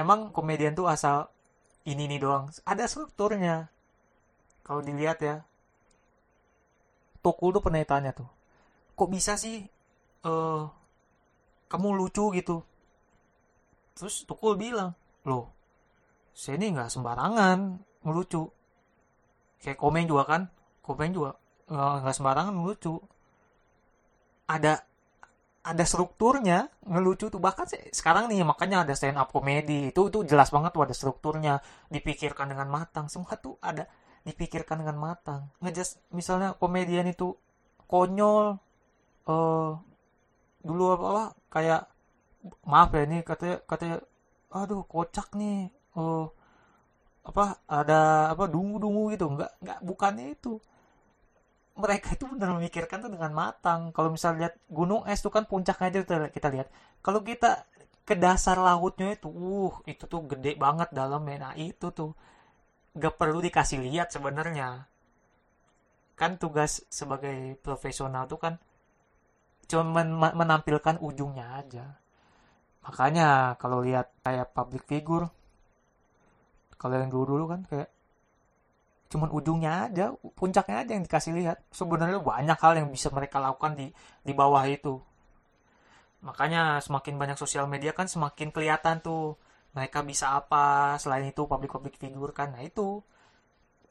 emang 0.00 0.32
komedian 0.32 0.72
tuh 0.72 0.88
asal 0.88 1.28
ini 1.84 2.08
nih 2.08 2.20
doang. 2.20 2.48
Ada 2.64 2.88
strukturnya. 2.88 3.68
Kalau 4.64 4.80
dilihat 4.80 5.20
ya. 5.20 5.44
Tukul 7.20 7.52
tuh 7.52 7.60
pernah 7.60 7.84
tanya 7.84 8.16
tuh. 8.16 8.28
Kok 8.96 9.10
bisa 9.12 9.36
sih 9.36 9.60
uh, 10.24 10.64
kamu 11.68 11.88
lucu 12.00 12.32
gitu? 12.32 12.64
Terus 13.92 14.24
Tukul 14.24 14.56
bilang 14.56 14.96
loh 15.28 15.52
saya 16.32 16.56
ini 16.56 16.72
nggak 16.72 16.88
sembarangan 16.88 17.58
ngelucu. 18.06 18.48
Kayak 19.60 19.76
komen 19.76 20.08
juga 20.08 20.24
kan? 20.24 20.42
Komen 20.80 21.12
juga 21.12 21.36
nggak 21.68 22.16
sembarangan 22.16 22.54
ngelucu. 22.56 22.96
Ada 24.48 24.80
ada 25.70 25.84
strukturnya 25.86 26.66
ngelucu 26.82 27.30
tuh. 27.30 27.38
Bahkan 27.38 27.66
sih, 27.70 27.82
sekarang 27.94 28.26
nih 28.26 28.42
makanya 28.42 28.82
ada 28.82 28.92
stand 28.98 29.14
up 29.14 29.30
komedi. 29.30 29.94
Itu 29.94 30.10
itu 30.10 30.26
jelas 30.26 30.50
banget 30.50 30.74
tuh 30.74 30.82
ada 30.82 30.94
strukturnya. 30.94 31.54
Dipikirkan 31.94 32.50
dengan 32.50 32.66
matang. 32.66 33.06
Semua 33.06 33.38
tuh 33.38 33.54
ada. 33.62 33.86
Dipikirkan 34.26 34.82
dengan 34.82 34.98
matang. 34.98 35.54
Ngejas 35.62 36.02
misalnya 36.10 36.58
komedian 36.58 37.06
itu 37.06 37.38
konyol 37.86 38.58
uh, 39.30 39.72
dulu 40.60 40.84
apa, 40.92 41.04
apa 41.06 41.24
kayak 41.50 41.82
maaf 42.68 42.90
ya 42.92 43.02
ini 43.08 43.18
katanya 43.24 43.56
katanya 43.64 43.96
aduh 44.52 44.84
kocak 44.84 45.32
nih 45.36 45.68
oh 45.96 46.32
apa 47.24 47.62
ada 47.70 48.32
apa 48.34 48.44
dungu-dungu 48.50 49.14
gitu. 49.14 49.30
Nggak 49.30 49.50
nggak 49.62 49.78
bukannya 49.86 50.26
itu 50.34 50.58
mereka 51.80 52.14
itu 52.14 52.28
benar 52.28 52.54
memikirkan 52.56 53.00
tuh 53.02 53.10
dengan 53.10 53.32
matang. 53.32 53.90
Kalau 53.96 54.12
misalnya 54.12 54.48
lihat 54.48 54.54
gunung 54.68 55.02
es 55.08 55.24
tuh 55.24 55.32
kan 55.32 55.48
puncaknya 55.48 56.04
aja 56.04 56.28
kita 56.28 56.48
lihat. 56.52 56.68
Kalau 57.00 57.24
kita 57.24 57.64
ke 58.04 58.14
dasar 58.18 58.58
lautnya 58.60 59.14
itu 59.16 59.28
uh 59.30 59.74
itu 59.88 60.04
tuh 60.04 60.20
gede 60.28 60.54
banget 60.60 60.92
dalamnya. 60.92 61.50
Nah 61.50 61.54
itu 61.56 61.88
tuh 61.90 62.12
nggak 62.96 63.14
perlu 63.16 63.40
dikasih 63.40 63.80
lihat 63.82 64.12
sebenarnya. 64.12 64.86
Kan 66.14 66.36
tugas 66.36 66.84
sebagai 66.92 67.56
profesional 67.64 68.28
tuh 68.28 68.38
kan 68.38 68.54
cuma 69.70 70.04
menampilkan 70.36 71.00
ujungnya 71.00 71.58
aja. 71.58 71.86
Makanya 72.84 73.56
kalau 73.56 73.80
lihat 73.80 74.12
kayak 74.24 74.52
public 74.52 74.84
figure 74.84 75.30
kalau 76.80 76.96
yang 76.96 77.12
dulu 77.12 77.36
dulu 77.36 77.44
kan 77.52 77.60
kayak 77.68 77.92
cuman 79.10 79.28
ujungnya 79.34 79.90
aja 79.90 80.14
puncaknya 80.38 80.86
aja 80.86 80.92
yang 80.94 81.04
dikasih 81.04 81.32
lihat. 81.34 81.58
Sebenarnya 81.74 82.22
banyak 82.22 82.58
hal 82.62 82.72
yang 82.78 82.88
bisa 82.94 83.10
mereka 83.10 83.42
lakukan 83.42 83.74
di 83.74 83.90
di 84.22 84.32
bawah 84.32 84.62
itu. 84.70 85.02
Makanya 86.22 86.78
semakin 86.78 87.18
banyak 87.18 87.36
sosial 87.36 87.66
media 87.66 87.90
kan 87.90 88.06
semakin 88.06 88.54
kelihatan 88.54 89.02
tuh 89.02 89.34
mereka 89.74 90.06
bisa 90.06 90.38
apa 90.38 90.94
selain 91.02 91.26
itu 91.26 91.42
public 91.50 91.74
public 91.74 91.98
figure 91.98 92.30
kan. 92.30 92.54
Nah 92.54 92.62
itu 92.62 93.02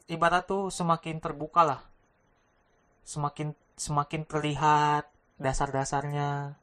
ibarat 0.07 0.47
tuh 0.47 0.71
semakin 0.71 1.19
terbuka 1.19 1.67
lah. 1.67 1.81
Semakin 3.03 3.51
semakin 3.75 4.23
terlihat 4.23 5.11
dasar-dasarnya. 5.35 6.55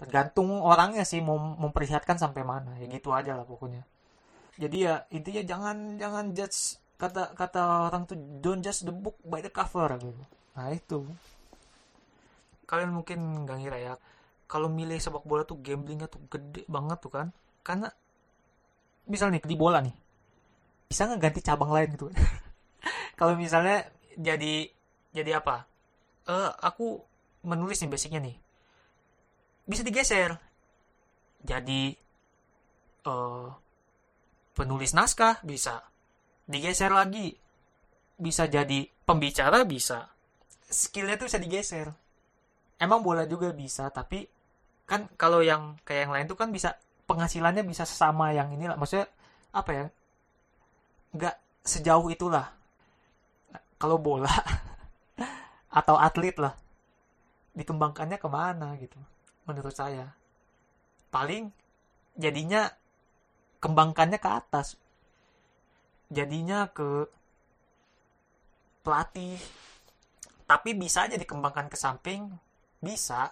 Tergantung 0.00 0.64
orangnya 0.64 1.04
sih 1.04 1.20
mau 1.20 1.36
memperlihatkan 1.36 2.16
sampai 2.16 2.48
mana. 2.48 2.80
Ya 2.80 2.88
gitu 2.88 3.12
aja 3.12 3.36
lah 3.36 3.44
pokoknya. 3.44 3.84
Jadi 4.56 4.88
ya 4.88 5.04
intinya 5.12 5.44
jangan 5.44 5.76
jangan 6.00 6.32
judge 6.32 6.79
kata 7.00 7.32
kata 7.32 7.88
orang 7.88 8.04
tuh 8.04 8.20
don't 8.44 8.60
judge 8.60 8.84
the 8.84 8.92
book 8.92 9.16
by 9.24 9.40
the 9.40 9.48
cover 9.48 9.88
gitu. 9.96 10.22
Nah 10.52 10.68
itu. 10.68 11.08
Kalian 12.68 12.92
mungkin 12.92 13.48
nggak 13.48 13.56
ngira 13.56 13.78
ya 13.80 13.94
kalau 14.50 14.66
milih 14.66 14.98
sepak 14.98 15.22
bola 15.22 15.46
tuh 15.46 15.62
gamblingnya 15.62 16.10
tuh 16.10 16.20
gede 16.28 16.68
banget 16.68 16.98
tuh 17.00 17.08
kan. 17.08 17.26
Karena 17.64 17.88
misalnya 19.08 19.40
nih 19.40 19.48
di 19.48 19.56
bola 19.56 19.80
nih 19.80 19.94
bisa 20.90 21.06
nggak 21.06 21.22
ganti 21.22 21.40
cabang 21.40 21.70
lain 21.70 21.88
gitu? 21.94 22.10
Kalau 23.18 23.38
misalnya 23.38 23.86
jadi 24.18 24.66
jadi 25.14 25.38
apa? 25.38 25.64
Eh 26.26 26.34
uh, 26.34 26.50
aku 26.58 26.98
menulis 27.46 27.78
nih 27.80 27.90
basicnya 27.90 28.20
nih. 28.20 28.36
Bisa 29.64 29.86
digeser. 29.86 30.34
Jadi 31.40 31.94
uh, 33.06 33.48
penulis 34.52 34.92
naskah 34.92 35.40
bisa 35.46 35.89
digeser 36.50 36.90
lagi. 36.90 37.30
Bisa 38.18 38.50
jadi 38.50 38.84
pembicara 39.06 39.62
bisa. 39.62 40.10
Skillnya 40.66 41.16
tuh 41.16 41.30
bisa 41.30 41.38
digeser. 41.38 41.94
Emang 42.76 43.06
bola 43.06 43.24
juga 43.24 43.54
bisa 43.54 43.86
tapi 43.94 44.26
kan 44.90 45.06
kalau 45.14 45.38
yang 45.38 45.78
kayak 45.86 46.10
yang 46.10 46.12
lain 46.12 46.26
tuh 46.26 46.34
kan 46.34 46.50
bisa 46.50 46.74
penghasilannya 47.06 47.62
bisa 47.62 47.86
sama 47.86 48.34
yang 48.34 48.50
inilah 48.50 48.74
maksudnya 48.74 49.06
apa 49.54 49.70
ya? 49.70 49.86
Nggak 51.14 51.36
sejauh 51.62 52.10
itulah. 52.10 52.50
Kalau 53.80 53.96
bola 53.96 54.28
atau 55.80 55.96
atlet 55.96 56.34
lah 56.36 56.52
dikembangkannya 57.54 58.18
ke 58.18 58.28
mana 58.28 58.74
gitu 58.76 58.98
menurut 59.46 59.74
saya. 59.74 60.12
Paling 61.10 61.50
jadinya 62.14 62.70
kembangkannya 63.58 64.18
ke 64.18 64.30
atas 64.30 64.78
jadinya 66.10 66.66
ke 66.74 67.06
pelatih. 68.82 69.38
Tapi 70.44 70.74
bisa 70.74 71.06
aja 71.06 71.14
dikembangkan 71.14 71.70
ke 71.70 71.78
samping. 71.78 72.26
Bisa. 72.82 73.30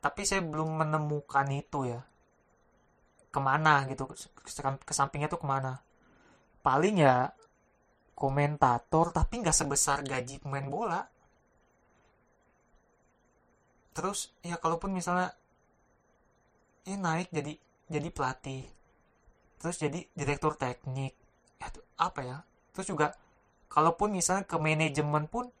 Tapi 0.00 0.24
saya 0.24 0.40
belum 0.40 0.80
menemukan 0.80 1.44
itu 1.52 1.92
ya. 1.92 2.00
Ke 3.28 3.38
mana 3.38 3.84
gitu. 3.86 4.08
Ke 4.08 4.92
sampingnya 4.96 5.28
tuh 5.28 5.44
ke 5.44 5.46
mana. 5.46 5.84
Paling 6.64 7.04
ya 7.04 7.36
komentator 8.16 9.16
tapi 9.16 9.40
nggak 9.40 9.56
sebesar 9.56 10.00
gaji 10.04 10.40
pemain 10.40 10.64
bola. 10.68 11.04
Terus 13.92 14.32
ya 14.40 14.56
kalaupun 14.56 14.92
misalnya 14.96 15.36
ini 16.88 16.96
naik 16.96 17.28
jadi 17.28 17.52
jadi 17.92 18.08
pelatih. 18.08 18.64
Terus 19.60 19.76
jadi 19.76 20.00
direktur 20.16 20.56
teknik. 20.56 21.12
ya 21.12 21.19
apa 22.00 22.20
ya 22.24 22.38
terus 22.72 22.88
juga 22.88 23.12
kalaupun 23.68 24.16
misalnya 24.16 24.48
ke 24.48 24.56
manajemen 24.56 25.28
pun 25.28 25.52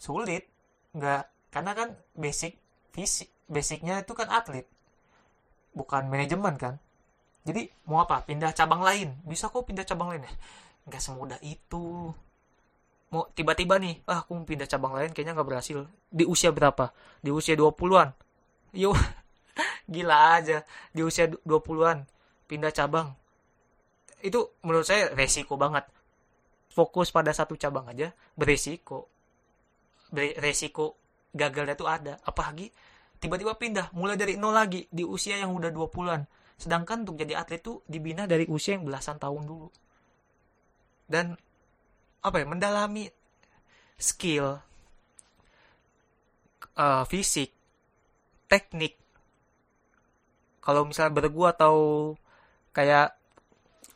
sulit 0.00 0.48
nggak 0.96 1.52
karena 1.52 1.72
kan 1.76 1.88
basic 2.16 2.56
fisik 2.96 3.28
basicnya 3.46 4.00
itu 4.00 4.16
kan 4.16 4.32
atlet 4.32 4.64
bukan 5.76 6.08
manajemen 6.08 6.54
kan. 6.60 6.74
Jadi 7.42 7.66
mau 7.90 8.04
apa? 8.04 8.22
Pindah 8.22 8.54
cabang 8.54 8.84
lain. 8.84 9.18
Bisa 9.26 9.50
kok 9.50 9.66
pindah 9.66 9.82
cabang 9.82 10.14
lain? 10.14 10.22
Ya 10.22 10.32
nggak 10.82 11.02
semudah 11.02 11.38
itu. 11.42 12.14
Mau 13.12 13.28
tiba-tiba 13.36 13.76
nih 13.76 14.00
ah 14.08 14.24
aku 14.24 14.34
mau 14.34 14.46
pindah 14.46 14.68
cabang 14.68 14.94
lain 14.96 15.10
kayaknya 15.10 15.34
nggak 15.36 15.48
berhasil. 15.48 15.84
Di 16.08 16.24
usia 16.24 16.54
berapa? 16.54 16.94
Di 17.24 17.34
usia 17.34 17.58
20-an 17.58 18.14
yuk 18.72 18.96
gila 19.92 20.38
aja. 20.38 20.62
Di 20.94 21.02
usia 21.02 21.28
20-an 21.28 22.06
pindah 22.46 22.72
cabang 22.72 23.16
itu 24.22 24.56
menurut 24.62 24.86
saya 24.86 25.10
resiko 25.12 25.58
banget. 25.58 25.84
Fokus 26.72 27.12
pada 27.12 27.34
satu 27.36 27.52
cabang 27.58 27.84
aja 27.92 28.16
beresiko 28.32 29.12
beresiko 30.08 30.96
gagalnya 31.36 31.76
tuh 31.76 31.88
ada. 31.90 32.16
Apalagi 32.24 32.72
tiba-tiba 33.20 33.58
pindah 33.58 33.92
mulai 33.92 34.16
dari 34.16 34.40
nol 34.40 34.56
lagi 34.56 34.88
di 34.88 35.04
usia 35.04 35.36
yang 35.36 35.52
udah 35.52 35.70
20-an 35.70 36.22
sedangkan 36.62 37.02
untuk 37.02 37.18
jadi 37.18 37.42
atlet 37.42 37.58
tuh 37.58 37.82
dibina 37.90 38.22
dari 38.30 38.46
usia 38.46 38.78
yang 38.78 38.86
belasan 38.86 39.18
tahun 39.18 39.42
dulu. 39.50 39.68
Dan 41.10 41.34
apa 42.22 42.36
ya 42.38 42.46
mendalami 42.46 43.10
skill 43.98 44.62
uh, 46.78 47.02
fisik 47.10 47.50
teknik. 48.46 48.94
Kalau 50.62 50.86
misalnya 50.86 51.18
bergu 51.18 51.42
atau 51.50 51.74
kayak 52.70 53.18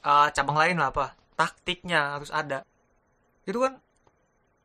uh, 0.06 0.30
cabang 0.30 0.56
lain 0.56 0.78
lah 0.78 0.94
apa 0.94 1.18
taktiknya 1.36 2.16
harus 2.16 2.32
ada. 2.32 2.64
Itu 3.44 3.62
kan 3.62 3.78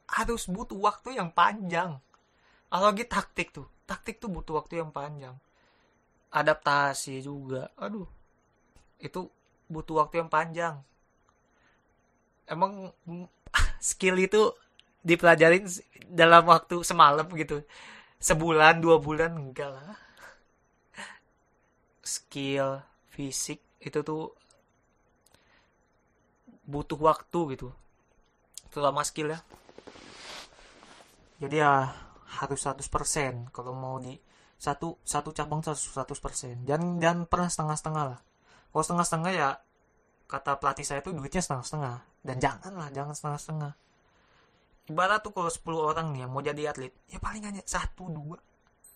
harus 0.07 0.47
butuh 0.47 0.79
waktu 0.79 1.19
yang 1.19 1.29
panjang. 1.29 1.99
Apalagi 2.71 3.03
taktik 3.05 3.51
tuh. 3.51 3.67
Taktik 3.83 4.23
tuh 4.23 4.31
butuh 4.31 4.63
waktu 4.63 4.79
yang 4.79 4.89
panjang. 4.95 5.35
Adaptasi 6.31 7.19
juga. 7.19 7.69
Aduh. 7.75 8.07
Itu 8.97 9.27
butuh 9.67 10.07
waktu 10.07 10.23
yang 10.23 10.31
panjang. 10.31 10.79
Emang 12.47 12.95
skill 13.83 14.15
itu 14.15 14.55
dipelajarin 15.03 15.67
dalam 16.07 16.47
waktu 16.47 16.81
semalam 16.87 17.27
gitu. 17.35 17.61
Sebulan 18.23 18.79
dua 18.79 19.03
bulan 19.03 19.35
enggak 19.35 19.75
lah. 19.75 19.99
Skill 22.01 22.79
fisik 23.11 23.59
itu 23.83 23.99
tuh 24.01 24.31
butuh 26.71 26.97
waktu 26.97 27.59
gitu. 27.59 27.75
Terutama 28.71 29.03
skill 29.03 29.35
ya 29.35 29.39
jadi 31.41 31.65
ya 31.65 31.73
harus 32.37 32.61
100% 32.61 32.85
kalau 33.49 33.73
mau 33.73 33.97
di 33.97 34.13
satu 34.61 35.01
satu 35.01 35.33
cabang 35.33 35.65
100% 35.65 36.69
jangan 36.69 37.01
jangan 37.01 37.25
pernah 37.25 37.49
setengah-setengah 37.49 38.03
lah. 38.13 38.19
Kalau 38.69 38.83
setengah-setengah 38.85 39.31
ya 39.33 39.49
kata 40.29 40.61
pelatih 40.61 40.85
saya 40.85 41.01
tuh 41.01 41.17
duitnya 41.17 41.41
setengah-setengah. 41.41 41.97
Dan 42.21 42.37
janganlah 42.37 42.93
jangan 42.93 43.17
setengah-setengah. 43.17 43.73
Ibarat 44.93 45.25
tuh 45.25 45.33
kalau 45.33 45.49
10 45.49 45.65
orang 45.81 46.07
nih 46.13 46.29
yang 46.29 46.31
mau 46.31 46.45
jadi 46.45 46.69
atlet 46.69 46.93
ya 47.09 47.17
paling 47.17 47.41
hanya 47.41 47.65
satu 47.65 48.05
dua. 48.05 48.37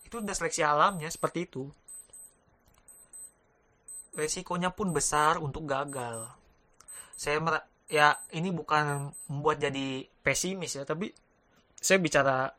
Itu 0.06 0.22
udah 0.22 0.38
seleksi 0.38 0.62
alamnya 0.62 1.10
seperti 1.10 1.50
itu. 1.50 1.66
Resikonya 4.14 4.70
pun 4.70 4.94
besar 4.94 5.42
untuk 5.42 5.66
gagal 5.66 6.30
saya 7.16 7.40
mer 7.40 7.64
ya 7.88 8.20
ini 8.36 8.52
bukan 8.52 9.12
membuat 9.32 9.64
jadi 9.64 10.04
pesimis 10.20 10.76
ya 10.76 10.84
tapi 10.84 11.16
saya 11.80 11.98
bicara 12.02 12.52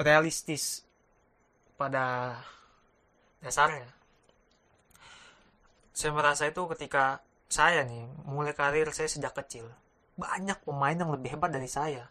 realistis 0.00 0.84
pada 1.74 2.36
dasarnya. 3.40 3.88
Saya 5.96 6.12
merasa 6.12 6.48
itu 6.48 6.64
ketika 6.76 7.20
saya 7.50 7.82
nih 7.84 8.06
mulai 8.28 8.54
karir 8.54 8.88
saya 8.94 9.10
sejak 9.10 9.34
kecil 9.34 9.66
banyak 10.20 10.60
pemain 10.68 10.92
yang 10.92 11.10
lebih 11.10 11.34
hebat 11.36 11.48
dari 11.48 11.68
saya. 11.68 12.04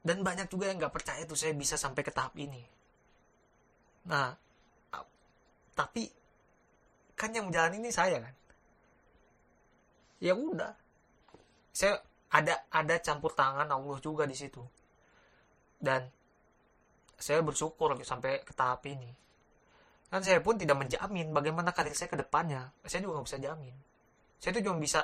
Dan 0.00 0.24
banyak 0.24 0.48
juga 0.48 0.70
yang 0.70 0.80
nggak 0.80 0.94
percaya 0.94 1.26
tuh 1.28 1.36
saya 1.36 1.52
bisa 1.52 1.76
sampai 1.76 2.00
ke 2.06 2.14
tahap 2.14 2.32
ini. 2.38 2.62
Nah 4.06 4.32
tapi 5.74 6.08
kan 7.16 7.32
yang 7.32 7.48
menjalani 7.48 7.80
ini 7.80 7.90
saya 7.92 8.20
kan 8.20 8.34
ya 10.20 10.36
udah. 10.36 10.72
Saya 11.72 11.98
ada 12.30 12.68
ada 12.70 12.94
campur 13.02 13.34
tangan 13.34 13.66
Allah 13.66 13.98
juga 13.98 14.28
di 14.28 14.36
situ. 14.36 14.62
Dan 15.80 16.06
saya 17.16 17.40
bersyukur 17.42 17.96
sampai 18.04 18.44
ke 18.44 18.52
tahap 18.52 18.84
ini. 18.86 19.10
Kan 20.10 20.20
saya 20.22 20.42
pun 20.42 20.58
tidak 20.60 20.76
menjamin 20.76 21.32
bagaimana 21.32 21.72
karir 21.72 21.96
saya 21.96 22.12
ke 22.12 22.18
depannya. 22.20 22.70
Saya 22.84 23.02
juga 23.02 23.20
nggak 23.20 23.28
bisa 23.28 23.38
jamin. 23.40 23.74
Saya 24.40 24.50
tuh 24.56 24.62
cuma 24.64 24.78
bisa 24.80 25.00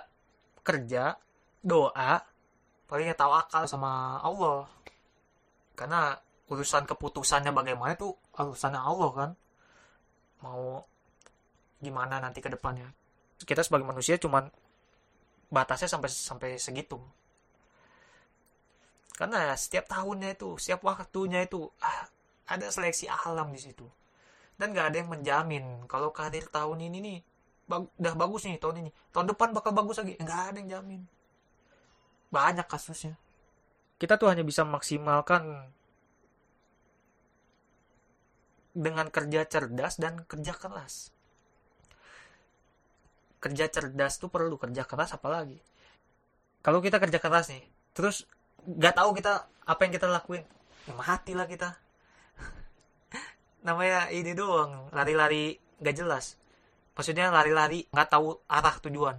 kerja 0.67 1.15
doa 1.63 2.13
palingnya 2.87 3.17
tawakal 3.17 3.67
sama 3.67 4.23
Allah. 4.23 4.67
Karena 5.77 6.15
urusan 6.47 6.87
keputusannya 6.87 7.51
bagaimana 7.51 7.95
itu 7.95 8.11
urusannya 8.35 8.81
Allah 8.81 9.11
kan. 9.15 9.31
Mau 10.43 10.83
gimana 11.79 12.19
nanti 12.19 12.43
ke 12.43 12.51
depannya. 12.51 12.91
Kita 13.39 13.63
sebagai 13.63 13.87
manusia 13.87 14.17
cuman 14.19 14.49
batasnya 15.51 15.89
sampai 15.91 16.11
sampai 16.11 16.51
segitu. 16.59 16.99
Karena 19.17 19.57
setiap 19.57 19.89
tahunnya 19.89 20.37
itu 20.37 20.61
setiap 20.61 20.85
waktunya 20.85 21.47
itu 21.49 21.73
ah, 21.81 22.07
ada 22.51 22.69
seleksi 22.69 23.09
alam 23.09 23.49
di 23.55 23.61
situ. 23.63 23.87
Dan 24.57 24.73
gak 24.73 24.93
ada 24.93 24.97
yang 25.05 25.11
menjamin 25.13 25.85
kalau 25.85 26.13
karir 26.13 26.49
tahun 26.49 26.81
ini 26.89 26.99
nih 27.01 27.19
bag, 27.69 27.89
udah 27.99 28.15
bagus 28.15 28.45
nih 28.47 28.61
tahun 28.61 28.87
ini. 28.87 28.91
Tahun 29.13 29.27
depan 29.33 29.53
bakal 29.57 29.73
bagus 29.73 30.01
lagi. 30.01 30.15
Nggak 30.21 30.41
ada 30.53 30.57
yang 30.63 30.69
jamin. 30.81 31.03
Banyak 32.31 32.67
kasusnya. 32.69 33.17
Kita 33.97 34.21
tuh 34.21 34.29
hanya 34.29 34.45
bisa 34.45 34.65
maksimalkan 34.65 35.73
dengan 38.77 39.09
kerja 39.09 39.49
cerdas 39.49 39.97
dan 39.97 40.21
kerja 40.29 40.53
keras 40.53 41.16
kerja 43.41 43.69
cerdas 43.69 44.19
tuh 44.19 44.33
perlu 44.33 44.57
kerja 44.57 44.83
keras 44.89 45.15
apalagi. 45.15 45.61
Kalau 46.65 46.83
kita 46.83 46.99
kerja 46.99 47.19
keras 47.23 47.53
nih 47.53 47.65
terus 47.97 48.29
nggak 48.67 48.95
tahu 48.99 49.17
kita 49.17 49.47
apa 49.47 49.81
yang 49.87 49.93
kita 49.95 50.07
lakuin 50.11 50.45
ya 50.89 50.93
mati 50.97 51.33
lah 51.37 51.47
kita. 51.47 51.77
Namanya 53.67 54.11
ini 54.11 54.33
doang 54.33 54.91
lari-lari 54.91 55.57
nggak 55.81 55.97
jelas. 55.97 56.35
Maksudnya 56.97 57.29
lari-lari 57.29 57.85
nggak 57.93 58.09
tahu 58.09 58.41
arah 58.49 58.77
tujuan. 58.83 59.17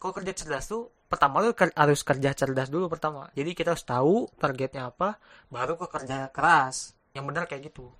Kalau 0.00 0.12
kerja 0.16 0.32
cerdas 0.34 0.66
tuh 0.66 0.90
pertama 1.10 1.42
lu 1.42 1.52
harus 1.54 2.00
kerja 2.02 2.30
cerdas 2.34 2.68
dulu 2.70 2.90
pertama. 2.90 3.30
Jadi 3.34 3.50
kita 3.54 3.74
harus 3.74 3.86
tahu 3.86 4.28
targetnya 4.38 4.90
apa 4.90 5.18
baru 5.48 5.78
ke 5.78 5.86
kerja 5.88 6.28
keras. 6.34 6.94
Yang 7.10 7.24
benar 7.26 7.44
kayak 7.50 7.74
gitu. 7.74 7.90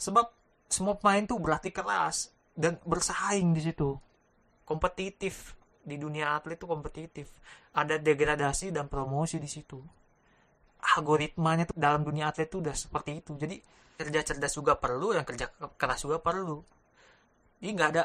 Sebab 0.00 0.30
semua 0.68 0.96
pemain 0.96 1.24
tuh 1.24 1.40
berlatih 1.40 1.72
keras 1.72 2.32
dan 2.52 2.76
bersaing 2.84 3.56
di 3.56 3.62
situ 3.64 3.96
kompetitif. 4.68 5.56
Di 5.80 5.96
dunia 5.96 6.36
atlet 6.36 6.60
tuh 6.60 6.68
kompetitif. 6.68 7.32
Ada 7.72 7.96
degradasi 7.96 8.68
dan 8.68 8.92
promosi 8.92 9.40
di 9.40 9.48
situ. 9.48 9.80
Algoritmanya 11.00 11.64
tuh 11.72 11.76
dalam 11.80 12.04
dunia 12.04 12.28
atlet 12.28 12.44
tuh 12.44 12.60
udah 12.60 12.76
seperti 12.76 13.24
itu. 13.24 13.32
Jadi 13.40 13.56
kerja 13.96 14.20
cerdas 14.20 14.52
juga 14.52 14.76
perlu 14.76 15.16
dan 15.16 15.24
kerja 15.24 15.48
keras 15.80 16.04
juga 16.04 16.20
perlu. 16.20 16.60
Ini 17.64 17.70
nggak 17.72 17.90
ada 17.96 18.04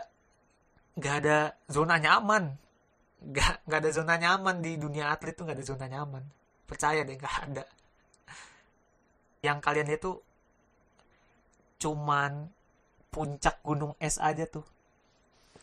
nggak 0.96 1.16
ada 1.20 1.38
zona 1.68 2.00
nyaman. 2.00 2.44
Nggak 3.20 3.54
nggak 3.68 3.80
ada 3.84 3.92
zona 3.92 4.16
nyaman 4.16 4.56
di 4.64 4.72
dunia 4.80 5.12
atlet 5.12 5.36
tuh 5.36 5.44
nggak 5.44 5.60
ada 5.60 5.66
zona 5.68 5.86
nyaman. 5.92 6.24
Percaya 6.64 7.04
deh 7.04 7.20
nggak 7.20 7.36
ada. 7.52 7.66
Yang 9.44 9.60
kalian 9.60 9.90
itu 9.92 10.12
cuman 11.84 12.48
puncak 13.12 13.60
gunung 13.60 13.94
es 14.00 14.16
aja 14.18 14.48
tuh 14.48 14.64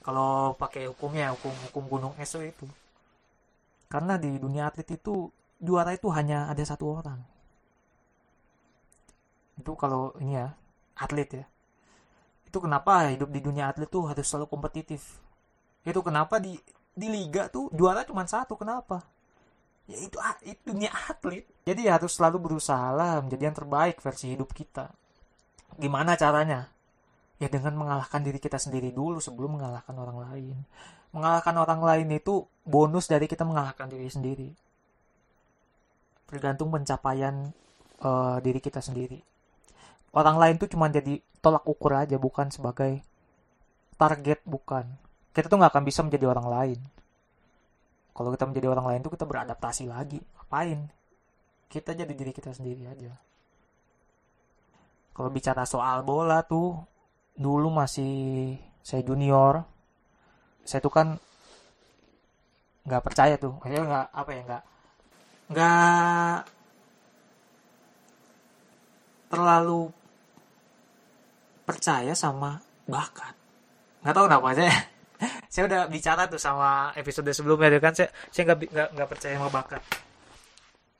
kalau 0.00 0.56
pakai 0.56 0.88
hukumnya 0.88 1.36
hukum 1.36 1.52
hukum 1.68 1.84
gunung 1.84 2.14
es 2.16 2.32
itu. 2.32 2.64
Karena 3.90 4.16
di 4.16 4.32
dunia 4.40 4.72
atlet 4.72 4.88
itu 4.96 5.28
juara 5.60 5.92
itu 5.92 6.08
hanya 6.08 6.48
ada 6.48 6.64
satu 6.64 6.88
orang. 6.88 7.20
Itu 9.60 9.76
kalau 9.76 10.16
ini 10.24 10.40
ya 10.40 10.56
atlet 10.96 11.28
ya. 11.28 11.44
Itu 12.48 12.64
kenapa 12.64 13.12
hidup 13.12 13.28
di 13.28 13.44
dunia 13.44 13.68
atlet 13.68 13.92
tuh 13.92 14.08
harus 14.08 14.24
selalu 14.24 14.48
kompetitif? 14.48 15.20
Itu 15.84 16.00
kenapa 16.00 16.40
di 16.40 16.56
di 16.96 17.06
liga 17.12 17.52
tuh 17.52 17.68
juara 17.76 18.00
cuma 18.08 18.24
satu 18.24 18.56
kenapa? 18.56 19.04
Ya 19.84 20.00
itu 20.00 20.16
itu 20.48 20.60
dunia 20.64 20.88
atlet. 21.12 21.44
Jadi 21.68 21.92
harus 21.92 22.16
selalu 22.16 22.40
berusaha 22.40 22.88
lah 22.96 23.20
menjadi 23.20 23.52
yang 23.52 23.56
terbaik 23.58 24.00
versi 24.00 24.32
hidup 24.32 24.48
kita. 24.56 24.88
Gimana 25.76 26.16
caranya 26.16 26.79
ya 27.40 27.48
dengan 27.48 27.72
mengalahkan 27.72 28.20
diri 28.20 28.37
kita 28.37 28.61
sendiri 28.61 28.92
dulu 28.92 29.16
sebelum 29.16 29.57
mengalahkan 29.57 29.96
orang 29.96 30.20
lain. 30.29 30.57
Mengalahkan 31.16 31.57
orang 31.57 31.81
lain 31.81 32.09
itu 32.12 32.44
bonus 32.68 33.09
dari 33.09 33.24
kita 33.24 33.48
mengalahkan 33.48 33.88
diri 33.88 34.07
sendiri. 34.12 34.53
Tergantung 36.29 36.68
pencapaian 36.68 37.50
uh, 38.05 38.38
diri 38.44 38.61
kita 38.61 38.85
sendiri. 38.85 39.18
Orang 40.12 40.37
lain 40.37 40.61
tuh 40.61 40.68
cuma 40.68 40.92
jadi 40.92 41.18
tolak 41.40 41.64
ukur 41.64 41.96
aja 41.96 42.20
bukan 42.20 42.53
sebagai 42.53 43.00
target 43.96 44.44
bukan. 44.44 44.85
Kita 45.33 45.48
tuh 45.48 45.57
nggak 45.57 45.72
akan 45.72 45.85
bisa 45.88 46.05
menjadi 46.05 46.29
orang 46.29 46.46
lain. 46.46 46.79
Kalau 48.12 48.29
kita 48.37 48.44
menjadi 48.44 48.68
orang 48.68 48.87
lain 48.94 49.00
tuh 49.00 49.16
kita 49.16 49.24
beradaptasi 49.24 49.88
lagi. 49.88 50.20
Ngapain? 50.20 50.92
Kita 51.72 51.96
jadi 51.96 52.12
diri 52.12 52.37
kita 52.37 52.53
sendiri 52.53 52.85
aja. 52.85 53.16
Kalau 55.16 55.31
bicara 55.33 55.64
soal 55.64 56.05
bola 56.05 56.44
tuh 56.44 56.99
dulu 57.40 57.72
masih 57.72 58.12
saya 58.85 59.00
junior 59.00 59.64
saya 60.68 60.85
tuh 60.85 60.92
kan 60.92 61.16
nggak 62.85 63.03
percaya 63.03 63.35
tuh. 63.40 63.57
Kayak 63.64 63.88
nggak 63.88 64.07
apa 64.12 64.31
ya 64.31 64.42
nggak 64.46 64.62
nggak 65.50 66.38
terlalu 69.31 69.83
percaya 71.66 72.12
sama 72.14 72.61
bakat. 72.87 73.35
Nggak 74.05 74.14
tahu 74.14 74.24
kenapa 74.31 74.48
saya 74.55 74.74
saya 75.53 75.62
udah 75.66 75.81
bicara 75.90 76.22
tuh 76.31 76.40
sama 76.40 76.94
episode 76.94 77.31
sebelumnya 77.35 77.74
tuh 77.74 77.83
kan 77.83 77.94
saya 77.96 78.09
saya 78.31 78.42
nggak 78.53 78.88
nggak 78.94 79.09
percaya 79.09 79.35
sama 79.35 79.50
bakat. 79.50 79.83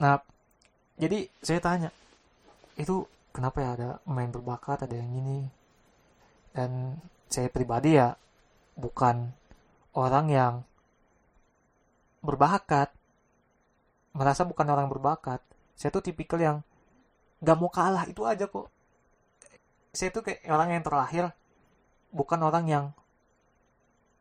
Nah 0.03 0.19
jadi 1.01 1.31
saya 1.41 1.61
tanya 1.63 1.91
itu 2.75 3.07
kenapa 3.31 3.63
ya 3.63 3.71
ada 3.77 3.91
main 4.09 4.33
berbakat 4.35 4.89
ada 4.89 4.97
yang 4.99 5.11
ini 5.15 5.60
dan 6.57 6.99
saya 7.31 7.47
pribadi 7.51 7.95
ya 7.99 8.15
bukan 8.75 9.31
orang 9.95 10.27
yang 10.31 10.55
berbakat 12.21 12.91
merasa 14.15 14.43
bukan 14.43 14.67
orang 14.67 14.91
berbakat. 14.91 15.39
Saya 15.79 15.95
tuh 15.95 16.03
tipikal 16.05 16.41
yang 16.43 16.57
gak 17.41 17.57
mau 17.57 17.71
kalah 17.71 18.05
itu 18.11 18.27
aja 18.27 18.51
kok. 18.51 18.69
Saya 19.95 20.11
tuh 20.11 20.23
kayak 20.27 20.45
orang 20.51 20.77
yang 20.77 20.83
terlahir 20.85 21.25
bukan 22.11 22.41
orang 22.43 22.65
yang 22.67 22.85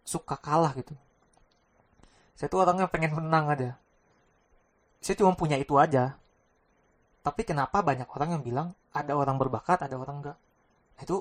suka 0.06 0.38
kalah 0.38 0.72
gitu. 0.78 0.94
Saya 2.38 2.48
tuh 2.48 2.64
orangnya 2.64 2.88
pengen 2.88 3.18
menang 3.18 3.52
aja. 3.52 3.76
Saya 5.04 5.20
cuma 5.20 5.36
punya 5.36 5.60
itu 5.60 5.76
aja. 5.76 6.16
Tapi 7.20 7.44
kenapa 7.44 7.84
banyak 7.84 8.08
orang 8.08 8.40
yang 8.40 8.44
bilang 8.46 8.70
ada 8.94 9.14
orang 9.14 9.38
berbakat 9.38 9.86
ada 9.86 9.96
orang 9.98 10.22
enggak 10.22 10.38
nah, 10.98 11.02
itu 11.06 11.18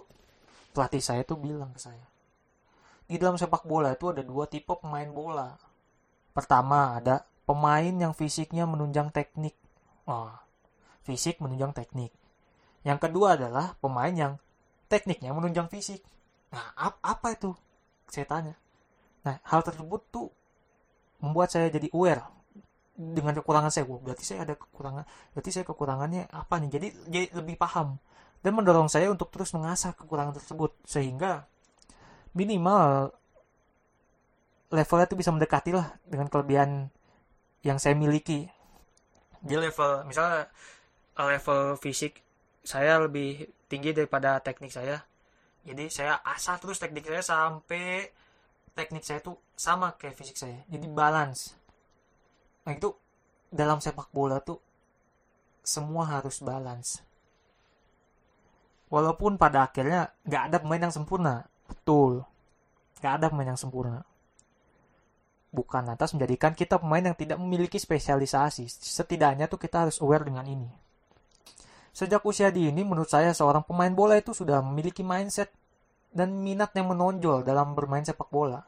pelatih 0.79 1.03
saya 1.03 1.27
tuh 1.27 1.43
bilang 1.43 1.75
ke 1.75 1.83
saya 1.83 2.07
di 3.11 3.19
dalam 3.19 3.35
sepak 3.35 3.67
bola 3.67 3.99
itu 3.99 4.15
ada 4.15 4.23
dua 4.23 4.47
tipe 4.47 4.71
pemain 4.79 5.11
bola 5.11 5.59
pertama 6.31 6.95
ada 6.95 7.27
pemain 7.43 7.91
yang 7.91 8.15
fisiknya 8.15 8.63
menunjang 8.63 9.11
teknik 9.11 9.59
oh, 10.07 10.31
fisik 11.03 11.43
menunjang 11.43 11.75
teknik 11.75 12.15
yang 12.87 13.03
kedua 13.03 13.35
adalah 13.35 13.75
pemain 13.83 14.15
yang 14.15 14.33
tekniknya 14.87 15.35
menunjang 15.35 15.67
fisik 15.67 16.07
nah 16.55 16.71
apa 17.03 17.35
itu 17.35 17.51
saya 18.07 18.31
tanya 18.31 18.55
Nah, 19.29 19.37
hal 19.45 19.61
tersebut 19.61 20.01
tuh 20.09 20.33
membuat 21.21 21.53
saya 21.53 21.69
jadi 21.69 21.93
aware 21.93 22.25
dengan 22.97 23.37
kekurangan 23.37 23.69
saya. 23.69 23.85
Wah, 23.85 24.01
berarti 24.01 24.25
saya 24.25 24.49
ada 24.49 24.55
kekurangan. 24.57 25.05
Berarti 25.37 25.51
saya 25.53 25.65
kekurangannya 25.69 26.33
apa 26.33 26.55
nih? 26.63 26.71
Jadi 26.73 26.89
jadi 27.13 27.27
lebih 27.37 27.61
paham 27.61 28.01
dan 28.45 28.53
mendorong 28.55 28.87
saya 28.87 29.11
untuk 29.11 29.29
terus 29.35 29.51
mengasah 29.55 29.95
kekurangan 29.95 30.37
tersebut 30.39 30.75
sehingga 30.87 31.47
minimal 32.33 33.11
levelnya 34.69 35.07
itu 35.09 35.17
bisa 35.17 35.33
mendekati 35.33 35.73
lah 35.75 35.97
dengan 36.05 36.29
kelebihan 36.29 36.93
yang 37.67 37.81
saya 37.81 37.99
miliki. 37.99 38.47
Di 39.43 39.55
level 39.59 40.07
misalnya 40.07 40.47
level 41.19 41.75
fisik 41.81 42.23
saya 42.63 43.01
lebih 43.01 43.49
tinggi 43.67 43.97
daripada 43.97 44.39
teknik 44.39 44.71
saya. 44.71 45.03
Jadi 45.67 45.91
saya 45.91 46.23
asah 46.23 46.57
terus 46.63 46.79
teknik 46.79 47.05
saya 47.05 47.21
sampai 47.21 48.09
teknik 48.79 49.03
saya 49.03 49.19
tuh 49.19 49.35
sama 49.59 49.99
kayak 49.99 50.15
fisik 50.15 50.39
saya 50.39 50.63
jadi 50.71 50.87
balance 50.87 51.59
nah 52.63 52.71
itu 52.71 52.95
dalam 53.51 53.83
sepak 53.83 54.15
bola 54.15 54.39
tuh 54.39 54.63
semua 55.67 56.07
harus 56.07 56.39
balance 56.39 57.03
walaupun 58.89 59.41
pada 59.41 59.69
akhirnya 59.69 60.13
nggak 60.25 60.43
ada 60.53 60.57
pemain 60.61 60.83
yang 60.89 60.95
sempurna. 60.95 61.45
Betul. 61.69 62.25
Nggak 63.01 63.13
ada 63.21 63.27
pemain 63.31 63.51
yang 63.55 63.61
sempurna. 63.61 64.03
Bukan 65.49 65.85
atas 65.89 66.13
menjadikan 66.13 66.53
kita 66.53 66.77
pemain 66.77 67.01
yang 67.01 67.17
tidak 67.17 67.41
memiliki 67.41 67.81
spesialisasi. 67.81 68.69
Setidaknya 68.69 69.49
tuh 69.49 69.57
kita 69.57 69.89
harus 69.89 69.97
aware 70.05 70.29
dengan 70.29 70.45
ini. 70.45 70.69
Sejak 71.97 72.23
usia 72.29 72.53
dini 72.53 72.85
menurut 72.85 73.09
saya 73.09 73.33
seorang 73.33 73.65
pemain 73.65 73.91
bola 73.91 74.15
itu 74.21 74.31
sudah 74.37 74.61
memiliki 74.61 75.01
mindset 75.03 75.51
dan 76.13 76.37
minat 76.41 76.73
yang 76.77 76.89
menonjol 76.93 77.45
dalam 77.45 77.75
bermain 77.75 78.05
sepak 78.05 78.31
bola, 78.31 78.65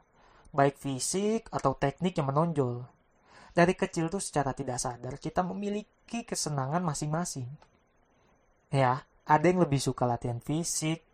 baik 0.51 0.77
fisik 0.77 1.47
atau 1.53 1.77
teknik 1.77 2.19
yang 2.19 2.29
menonjol. 2.33 2.85
Dari 3.51 3.75
kecil 3.75 4.11
tuh 4.11 4.23
secara 4.23 4.55
tidak 4.55 4.79
sadar 4.79 5.19
kita 5.19 5.43
memiliki 5.43 6.23
kesenangan 6.23 6.83
masing-masing. 6.83 7.47
Ya, 8.71 9.03
ada 9.31 9.47
yang 9.47 9.63
lebih 9.63 9.79
suka 9.79 10.11
latihan 10.11 10.43
fisik, 10.43 11.07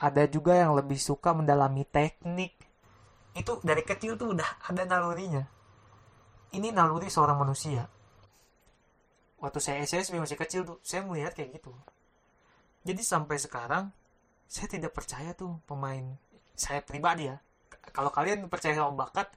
ada 0.00 0.24
juga 0.24 0.56
yang 0.56 0.72
lebih 0.72 0.96
suka 0.96 1.36
mendalami 1.36 1.84
teknik. 1.84 2.56
Itu 3.36 3.60
dari 3.60 3.84
kecil 3.84 4.16
tuh 4.16 4.32
udah 4.32 4.64
ada 4.64 4.88
nalurinya. 4.88 5.44
Ini 6.56 6.72
naluri 6.72 7.12
seorang 7.12 7.36
manusia. 7.36 7.84
Waktu 9.38 9.60
saya 9.60 9.84
SMP 9.84 10.16
masih 10.16 10.40
kecil 10.40 10.64
tuh, 10.64 10.80
saya 10.80 11.04
melihat 11.04 11.36
kayak 11.36 11.60
gitu. 11.60 11.76
Jadi 12.88 13.04
sampai 13.04 13.36
sekarang, 13.36 13.92
saya 14.48 14.66
tidak 14.66 14.96
percaya 14.96 15.36
tuh 15.36 15.60
pemain 15.68 16.16
saya 16.56 16.80
pribadi 16.80 17.28
ya 17.28 17.36
kalau 17.92 18.08
kalian 18.08 18.48
percaya 18.48 18.74
sama 18.74 19.06
bakat 19.06 19.28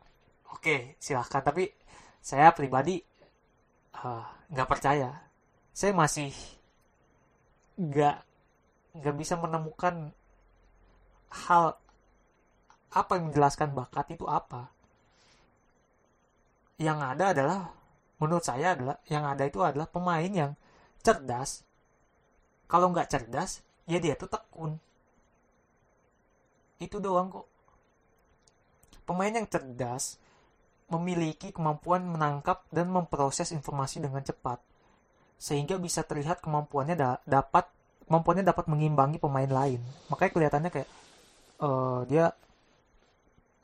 oke 0.49 0.63
okay, 0.63 0.79
silahkan 0.97 1.43
tapi 1.43 1.67
saya 2.23 2.55
pribadi 2.55 2.97
eh, 3.93 4.23
nggak 4.49 4.67
uh, 4.67 4.71
percaya 4.71 5.09
saya 5.75 5.91
masih 5.91 6.31
nggak 7.81 8.17
nggak 9.01 9.15
bisa 9.17 9.33
menemukan 9.41 10.13
hal 11.31 11.73
apa 12.91 13.11
yang 13.17 13.31
menjelaskan 13.31 13.73
bakat 13.73 14.13
itu 14.13 14.29
apa. 14.29 14.69
Yang 16.77 16.99
ada 17.01 17.25
adalah 17.33 17.59
menurut 18.21 18.45
saya 18.45 18.77
adalah 18.77 19.01
yang 19.09 19.25
ada 19.25 19.43
itu 19.47 19.63
adalah 19.65 19.89
pemain 19.89 20.29
yang 20.29 20.53
cerdas. 21.01 21.65
Kalau 22.69 22.93
nggak 22.93 23.09
cerdas 23.09 23.65
ya 23.89 23.97
dia 23.97 24.13
tuh 24.13 24.29
tekun. 24.29 24.77
Itu 26.77 27.01
doang 27.01 27.33
kok. 27.33 27.47
Pemain 29.07 29.33
yang 29.33 29.47
cerdas 29.49 30.21
memiliki 30.91 31.55
kemampuan 31.55 32.03
menangkap 32.03 32.67
dan 32.69 32.91
memproses 32.91 33.55
informasi 33.55 34.03
dengan 34.03 34.21
cepat 34.21 34.59
sehingga 35.41 35.81
bisa 35.81 36.05
terlihat 36.05 36.45
kemampuannya 36.45 36.93
da 36.93 37.17
dapat 37.25 37.65
kemampuannya 38.05 38.45
dapat 38.45 38.69
mengimbangi 38.69 39.17
pemain 39.17 39.49
lain 39.49 39.81
makanya 40.13 40.31
kelihatannya 40.37 40.69
kayak 40.69 40.89
uh, 41.65 42.05
dia 42.05 42.29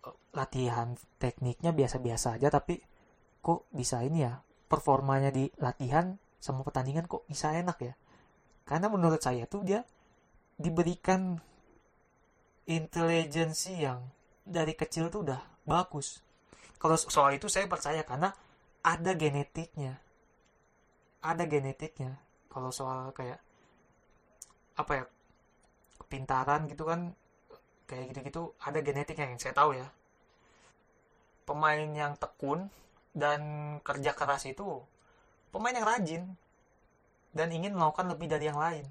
uh, 0.01 0.15
latihan 0.33 0.97
tekniknya 1.21 1.69
biasa-biasa 1.69 2.41
aja 2.41 2.49
tapi 2.49 2.81
kok 3.45 3.69
bisa 3.69 4.01
ini 4.01 4.25
ya 4.25 4.41
performanya 4.65 5.29
di 5.29 5.53
latihan 5.61 6.17
sama 6.41 6.65
pertandingan 6.65 7.05
kok 7.05 7.29
bisa 7.29 7.53
enak 7.53 7.77
ya 7.77 7.93
karena 8.65 8.89
menurut 8.89 9.21
saya 9.21 9.45
tuh 9.45 9.61
dia 9.61 9.85
diberikan 10.57 11.37
intelijensi 12.67 13.79
yang 13.79 14.03
dari 14.43 14.75
kecil 14.75 15.07
tuh 15.07 15.23
udah 15.23 15.39
bagus. 15.63 16.19
Kalau 16.77 16.99
soal 16.99 17.39
itu 17.39 17.47
saya 17.47 17.65
percaya 17.65 18.03
karena 18.03 18.31
ada 18.83 19.11
genetiknya. 19.15 19.99
Ada 21.27 21.43
genetiknya. 21.43 22.15
Kalau 22.47 22.71
soal 22.71 23.11
kayak 23.11 23.43
apa 24.79 24.91
ya 24.95 25.05
kepintaran 25.99 26.71
gitu 26.71 26.87
kan 26.87 27.11
kayak 27.89 28.15
gitu-gitu 28.15 28.55
ada 28.63 28.79
genetiknya 28.79 29.27
yang 29.27 29.41
saya 29.41 29.51
tahu 29.51 29.75
ya. 29.75 29.87
Pemain 31.43 31.89
yang 31.91 32.15
tekun 32.15 32.71
dan 33.11 33.41
kerja 33.83 34.15
keras 34.15 34.47
itu 34.47 34.79
pemain 35.51 35.75
yang 35.75 35.87
rajin 35.87 36.23
dan 37.33 37.49
ingin 37.51 37.73
melakukan 37.75 38.07
lebih 38.13 38.27
dari 38.31 38.47
yang 38.47 38.61
lain. 38.61 38.87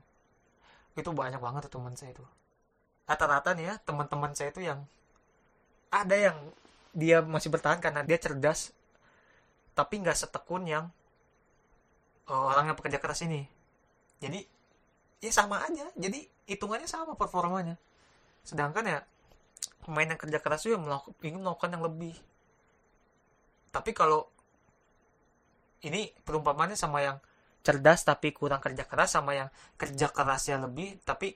itu 0.97 1.13
banyak 1.13 1.37
banget 1.37 1.69
tuh 1.69 1.77
teman 1.77 1.93
saya 1.93 2.17
itu 2.17 2.25
rata-rata 3.07 3.55
nih 3.55 3.69
ya 3.69 3.75
teman-teman 3.85 4.33
saya 4.35 4.49
itu 4.49 4.65
yang 4.65 4.81
ada 5.93 6.17
yang 6.17 6.37
dia 6.97 7.23
masih 7.23 7.53
bertahan 7.53 7.79
karena 7.79 8.03
dia 8.03 8.19
cerdas 8.19 8.75
tapi 9.77 10.03
nggak 10.03 10.17
setekun 10.17 10.65
yang 10.67 10.89
orang 12.31 12.73
yang 12.73 12.77
pekerja 12.79 12.99
keras 12.99 13.23
ini. 13.23 13.47
Jadi 14.19 14.43
ya 15.23 15.33
sama 15.33 15.63
aja. 15.63 15.87
Jadi 15.95 16.27
hitungannya 16.51 16.89
sama 16.91 17.15
performanya. 17.15 17.79
Sedangkan 18.43 18.85
ya 18.87 18.99
pemain 19.87 20.07
yang 20.07 20.19
kerja 20.19 20.39
keras 20.43 20.67
itu 20.67 20.75
ingin 21.23 21.41
melakukan 21.43 21.71
yang 21.71 21.85
lebih. 21.87 22.15
Tapi 23.71 23.91
kalau 23.95 24.27
ini 25.85 26.11
perumpamannya 26.25 26.75
sama 26.75 27.05
yang 27.05 27.19
cerdas 27.63 28.07
tapi 28.07 28.31
kurang 28.31 28.63
kerja 28.63 28.87
keras 28.87 29.19
sama 29.19 29.35
yang 29.35 29.49
kerja 29.75 30.07
kerasnya 30.11 30.63
lebih 30.63 31.03
tapi 31.03 31.35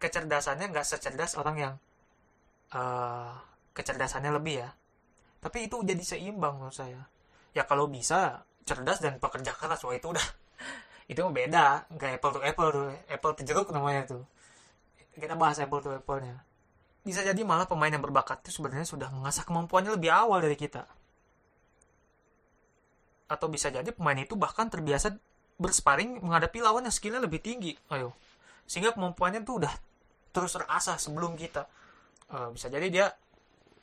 kecerdasannya 0.00 0.72
nggak 0.72 0.86
secerdas 0.88 1.36
orang 1.36 1.56
yang 1.60 1.74
uh, 2.72 3.36
kecerdasannya 3.72 4.32
lebih 4.36 4.64
ya. 4.64 4.70
Tapi 5.38 5.70
itu 5.70 5.80
jadi 5.86 6.02
seimbang 6.02 6.58
menurut 6.58 6.74
saya. 6.74 7.06
Ya 7.54 7.62
kalau 7.64 7.86
bisa 7.86 8.42
cerdas 8.68 9.00
dan 9.00 9.16
pekerja 9.16 9.56
keras. 9.56 9.80
Wah 9.88 9.96
itu 9.96 10.12
udah 10.12 10.26
itu 11.08 11.20
beda. 11.24 11.88
Nggak 11.88 12.20
apple 12.20 12.32
to 12.36 12.40
apple 12.44 12.68
tuh 12.68 12.86
apple 13.08 13.32
to 13.32 13.42
jeruk 13.48 13.72
namanya 13.72 14.04
tuh. 14.04 14.22
Kita 15.16 15.34
bahas 15.34 15.56
apple 15.58 15.80
to 15.80 15.90
apple 15.96 16.20
nya 16.20 16.44
bisa 17.08 17.24
jadi 17.24 17.40
malah 17.40 17.64
pemain 17.64 17.88
yang 17.88 18.04
berbakat 18.04 18.44
itu 18.44 18.60
sebenarnya 18.60 18.84
sudah 18.84 19.08
mengasah 19.08 19.48
kemampuannya 19.48 19.96
lebih 19.96 20.12
awal 20.12 20.44
dari 20.44 20.60
kita. 20.60 20.84
Atau 23.32 23.48
bisa 23.48 23.72
jadi 23.72 23.88
pemain 23.96 24.20
itu 24.20 24.36
bahkan 24.36 24.68
terbiasa 24.68 25.16
bersparing 25.56 26.20
menghadapi 26.20 26.60
lawan 26.60 26.84
yang 26.84 26.92
skillnya 26.92 27.24
lebih 27.24 27.40
tinggi. 27.40 27.72
Ayo. 27.88 28.12
Sehingga 28.68 28.92
kemampuannya 28.92 29.40
tuh 29.40 29.64
udah 29.64 29.72
terus 30.36 30.52
terasah 30.52 31.00
sebelum 31.00 31.32
kita. 31.32 31.64
Uh, 32.28 32.52
bisa 32.52 32.68
jadi 32.68 32.86
dia 32.92 33.06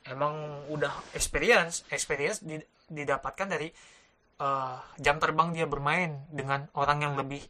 emang 0.06 0.62
udah 0.70 0.94
experience 1.18 1.82
experience 1.90 2.38
didapatkan 2.86 3.50
dari 3.50 3.66
uh, 4.40 4.76
jam 5.00 5.16
terbang 5.16 5.52
dia 5.52 5.66
bermain 5.68 6.24
dengan 6.28 6.68
orang 6.76 6.98
yang 7.04 7.14
lebih 7.16 7.40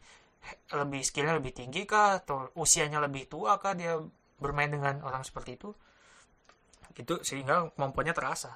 lebih 0.71 1.01
skillnya 1.03 1.35
lebih 1.35 1.51
tinggi 1.55 1.83
kah? 1.83 2.19
Atau 2.23 2.51
usianya 2.55 3.03
lebih 3.03 3.27
tua 3.27 3.59
kah 3.59 3.75
dia 3.75 3.99
bermain 4.39 4.71
dengan 4.71 5.03
orang 5.03 5.23
seperti 5.27 5.59
itu? 5.59 5.69
Itu 6.95 7.21
sehingga 7.21 7.71
kemampuannya 7.75 8.15
terasa. 8.15 8.53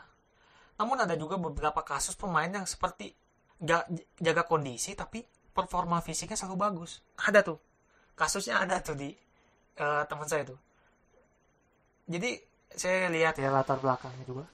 Namun 0.79 0.97
ada 1.03 1.13
juga 1.13 1.37
beberapa 1.37 1.83
kasus 1.85 2.17
pemain 2.17 2.49
yang 2.49 2.65
seperti 2.65 3.13
gak 3.61 3.85
jaga 4.17 4.43
kondisi 4.49 4.97
tapi 4.97 5.21
performa 5.53 6.01
fisiknya 6.01 6.39
selalu 6.39 6.57
bagus. 6.57 7.03
Ada 7.21 7.45
tuh. 7.45 7.59
Kasusnya 8.17 8.63
ada 8.63 8.81
tuh 8.81 8.97
di 8.97 9.13
uh, 9.77 10.03
teman 10.09 10.25
saya 10.25 10.47
tuh. 10.47 10.59
Jadi 12.09 12.39
saya 12.71 13.11
lihat 13.11 13.37
ya 13.37 13.53
latar 13.53 13.77
belakangnya 13.77 14.25
juga. 14.25 14.45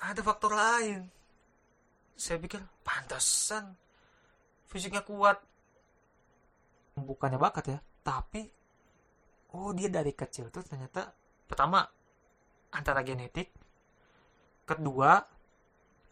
Ada 0.00 0.24
faktor 0.24 0.56
lain 0.56 1.19
saya 2.20 2.36
pikir 2.36 2.60
pantasan 2.84 3.72
fisiknya 4.68 5.00
kuat. 5.00 5.40
Bukannya 7.00 7.40
bakat 7.40 7.64
ya 7.72 7.78
tapi 8.04 8.44
oh 9.56 9.72
dia 9.72 9.88
dari 9.88 10.12
kecil 10.12 10.52
tuh 10.52 10.60
ternyata 10.60 11.16
pertama 11.48 11.80
antara 12.76 13.00
genetik 13.00 13.48
kedua 14.68 15.24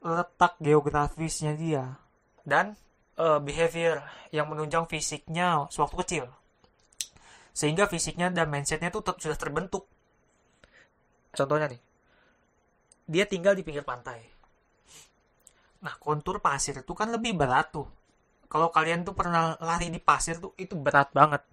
letak 0.01 0.57
geografisnya 0.65 1.53
dia 1.55 1.85
dan 2.43 2.73
uh, 3.21 3.37
behavior 3.39 4.01
yang 4.33 4.49
menunjang 4.49 4.89
fisiknya 4.89 5.69
sewaktu 5.69 5.97
kecil. 6.09 6.25
Sehingga 7.53 7.85
fisiknya 7.85 8.33
dan 8.33 8.49
mindsetnya 8.49 8.89
tuh 8.89 9.05
sudah 9.05 9.37
terbentuk. 9.37 9.85
Contohnya 11.37 11.69
nih 11.69 11.83
dia 13.05 13.25
tinggal 13.29 13.53
di 13.53 13.61
pinggir 13.61 13.85
pantai 13.85 14.38
nah 15.79 15.95
kontur 15.99 16.43
pasir 16.43 16.75
itu 16.83 16.93
kan 16.95 17.11
lebih 17.11 17.39
berat 17.39 17.71
tuh. 17.71 17.87
Kalau 18.49 18.73
kalian 18.73 19.05
tuh 19.05 19.13
pernah 19.13 19.55
lari 19.61 19.93
di 19.93 20.01
pasir 20.01 20.41
tuh 20.41 20.57
itu 20.57 20.73
berat 20.75 21.13
banget. 21.13 21.45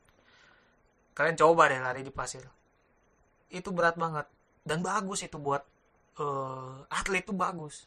Kalian 1.11 1.35
coba 1.35 1.67
deh 1.67 1.79
lari 1.79 2.01
di 2.01 2.11
pasir. 2.11 2.43
Itu 3.51 3.75
berat 3.75 3.99
banget. 3.99 4.27
Dan 4.63 4.81
bagus 4.81 5.21
itu 5.23 5.35
buat 5.35 5.61
uh, 6.19 6.87
atlet 6.87 7.23
tuh 7.27 7.35
bagus. 7.35 7.85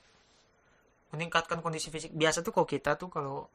Meningkatkan 1.12 1.64
kondisi 1.64 1.88
fisik. 1.88 2.12
Biasa 2.12 2.44
tuh 2.44 2.52
kalau 2.52 2.68
kita 2.68 3.00
tuh 3.00 3.08
kalau 3.08 3.48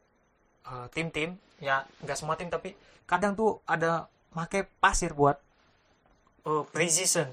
uh, 0.66 0.86
tim-tim 0.90 1.38
ya 1.62 1.86
nggak 2.02 2.18
semua 2.18 2.34
tim 2.34 2.50
tapi 2.50 2.74
kadang 3.06 3.38
tuh 3.38 3.62
ada 3.64 4.10
pakai 4.34 4.66
pasir 4.82 5.14
buat 5.14 5.38
uh, 6.50 6.66
pre-season. 6.74 7.30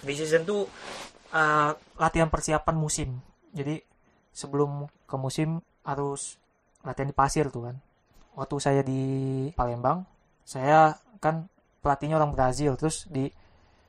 Pre-season 0.00 0.46
tuh 0.46 0.70
uh, 1.34 1.70
latihan 1.98 2.30
persiapan 2.30 2.76
musim. 2.78 3.18
Jadi 3.50 3.82
sebelum 4.30 4.86
ke 5.06 5.16
musim 5.18 5.62
harus 5.84 6.38
latihan 6.86 7.10
di 7.10 7.16
pasir 7.16 7.50
tuh 7.50 7.70
kan. 7.70 7.76
Waktu 8.38 8.56
saya 8.62 8.80
di 8.86 9.02
Palembang 9.52 10.06
saya 10.46 10.96
kan 11.20 11.46
pelatihnya 11.84 12.18
orang 12.18 12.32
Brazil 12.34 12.74
terus 12.74 13.06
di 13.06 13.28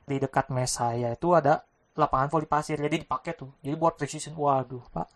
di 0.02 0.16
dekat 0.18 0.50
mes 0.50 0.68
saya 0.68 1.14
itu 1.14 1.32
ada 1.32 1.62
lapangan 1.96 2.28
voli 2.32 2.48
pasir 2.48 2.76
jadi 2.80 3.02
dipakai 3.02 3.36
tuh. 3.36 3.50
Jadi 3.60 3.74
buat 3.76 3.94
precision 3.96 4.34
waduh 4.36 4.82
pak. 4.92 5.08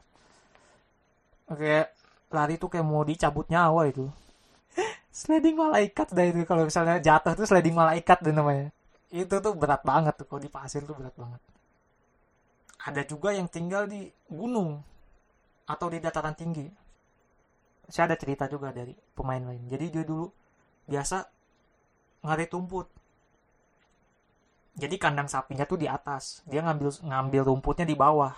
Kayak 1.47 1.95
lari 2.31 2.55
tuh 2.59 2.69
kayak 2.71 2.87
mau 2.87 3.07
dicabut 3.07 3.47
nyawa 3.49 3.89
itu. 3.89 4.11
Sliding 5.15 5.57
malaikat 5.57 6.13
dah 6.13 6.27
itu 6.27 6.43
kalau 6.45 6.69
misalnya 6.69 7.01
jatuh 7.01 7.33
tuh 7.33 7.49
sliding 7.49 7.73
malaikat 7.73 8.21
dan 8.21 8.37
namanya. 8.37 8.69
Itu 9.09 9.41
tuh 9.41 9.57
berat 9.57 9.81
banget 9.87 10.19
tuh 10.19 10.27
kalau 10.29 10.43
di 10.43 10.51
pasir 10.51 10.85
tuh 10.85 10.93
berat 10.93 11.15
banget. 11.17 11.41
Ada 12.85 13.03
juga 13.09 13.33
yang 13.33 13.49
tinggal 13.49 13.89
di 13.89 14.11
gunung 14.29 14.85
atau 15.67 15.87
di 15.91 15.99
dataran 15.99 16.35
tinggi. 16.39 16.67
Saya 17.87 18.11
ada 18.11 18.17
cerita 18.19 18.51
juga 18.51 18.75
dari 18.75 18.95
pemain 19.15 19.43
lain. 19.43 19.67
Jadi 19.71 19.87
dia 19.91 20.05
dulu 20.07 20.27
biasa 20.87 21.27
ngarit 22.27 22.51
rumput 22.51 22.87
jadi 24.77 24.95
kandang 25.01 25.27
sapinya 25.27 25.65
tuh 25.65 25.81
di 25.81 25.89
atas. 25.89 26.45
Dia 26.45 26.61
ngambil 26.61 27.01
ngambil 27.01 27.43
rumputnya 27.49 27.89
di 27.89 27.97
bawah. 27.97 28.37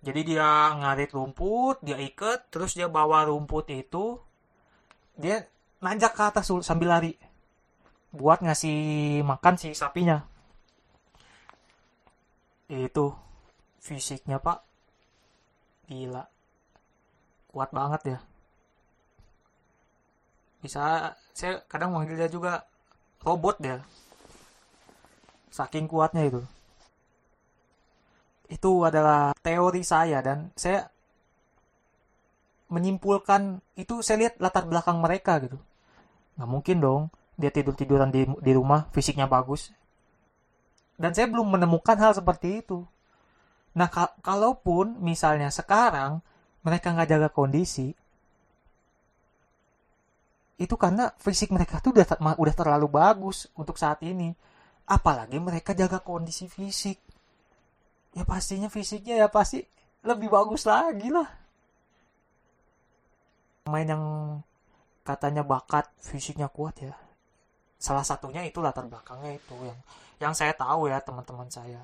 Jadi 0.00 0.36
dia 0.36 0.72
ngarit 0.80 1.12
rumput 1.12 1.84
dia 1.84 2.00
ikat 2.00 2.48
terus 2.48 2.72
dia 2.72 2.88
bawa 2.88 3.28
rumput 3.28 3.68
itu 3.72 4.20
dia 5.16 5.44
nanjak 5.84 6.16
ke 6.16 6.22
atas 6.24 6.48
sambil 6.64 6.92
lari 6.92 7.14
buat 8.12 8.40
ngasih 8.40 9.20
makan 9.24 9.54
si 9.60 9.76
sapinya. 9.76 10.24
Itu 12.68 13.12
fisiknya 13.84 14.40
pak. 14.40 14.64
Gila 15.84 16.33
kuat 17.54 17.70
banget 17.70 18.18
ya. 18.18 18.18
Bisa 20.58 21.14
saya 21.30 21.62
kadang 21.70 21.94
manggil 21.94 22.18
dia 22.18 22.26
juga 22.26 22.66
robot 23.22 23.62
dia 23.62 23.78
saking 25.54 25.86
kuatnya 25.86 26.26
itu. 26.26 26.42
Itu 28.50 28.82
adalah 28.82 29.30
teori 29.38 29.86
saya 29.86 30.18
dan 30.18 30.50
saya 30.58 30.90
menyimpulkan 32.66 33.62
itu 33.78 34.02
saya 34.02 34.26
lihat 34.26 34.42
latar 34.42 34.66
belakang 34.66 34.98
mereka 34.98 35.38
gitu. 35.38 35.62
Nggak 36.34 36.50
mungkin 36.50 36.76
dong 36.82 37.02
dia 37.38 37.54
tidur 37.54 37.78
tiduran 37.78 38.10
di 38.10 38.26
di 38.26 38.52
rumah 38.52 38.90
fisiknya 38.90 39.30
bagus. 39.30 39.70
Dan 40.98 41.14
saya 41.14 41.30
belum 41.30 41.54
menemukan 41.54 41.98
hal 42.02 42.18
seperti 42.18 42.66
itu. 42.66 42.82
Nah 43.78 43.86
ka 43.86 44.10
kalaupun 44.26 44.98
misalnya 44.98 45.54
sekarang 45.54 46.18
mereka 46.64 46.96
nggak 46.96 47.08
jaga 47.12 47.28
kondisi 47.28 47.92
itu 50.54 50.74
karena 50.78 51.10
fisik 51.18 51.50
mereka 51.50 51.82
tuh 51.82 51.90
udah 51.90 52.06
udah 52.38 52.54
terlalu 52.54 52.86
bagus 52.86 53.50
untuk 53.58 53.74
saat 53.74 53.98
ini. 54.06 54.30
Apalagi 54.86 55.40
mereka 55.42 55.74
jaga 55.74 55.98
kondisi 55.98 56.46
fisik. 56.46 57.00
Ya 58.14 58.22
pastinya 58.22 58.70
fisiknya 58.70 59.18
ya 59.18 59.26
pasti 59.26 59.66
lebih 60.06 60.30
bagus 60.30 60.62
lagi 60.68 61.10
lah. 61.10 61.26
Main 63.66 63.88
yang 63.90 64.04
katanya 65.02 65.42
bakat 65.42 65.90
fisiknya 65.98 66.46
kuat 66.46 66.78
ya. 66.78 66.94
Salah 67.80 68.06
satunya 68.06 68.46
itu 68.46 68.62
latar 68.62 68.86
belakangnya 68.86 69.34
itu 69.34 69.56
yang 69.58 69.80
yang 70.22 70.32
saya 70.36 70.54
tahu 70.54 70.86
ya 70.86 71.02
teman-teman 71.02 71.50
saya. 71.50 71.82